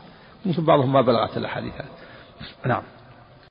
ممكن 0.46 0.66
بعضهم 0.66 0.94
ما 0.94 1.02
بلغت 1.02 1.38
الأحاديث. 1.38 1.74
نعم. 2.66 2.84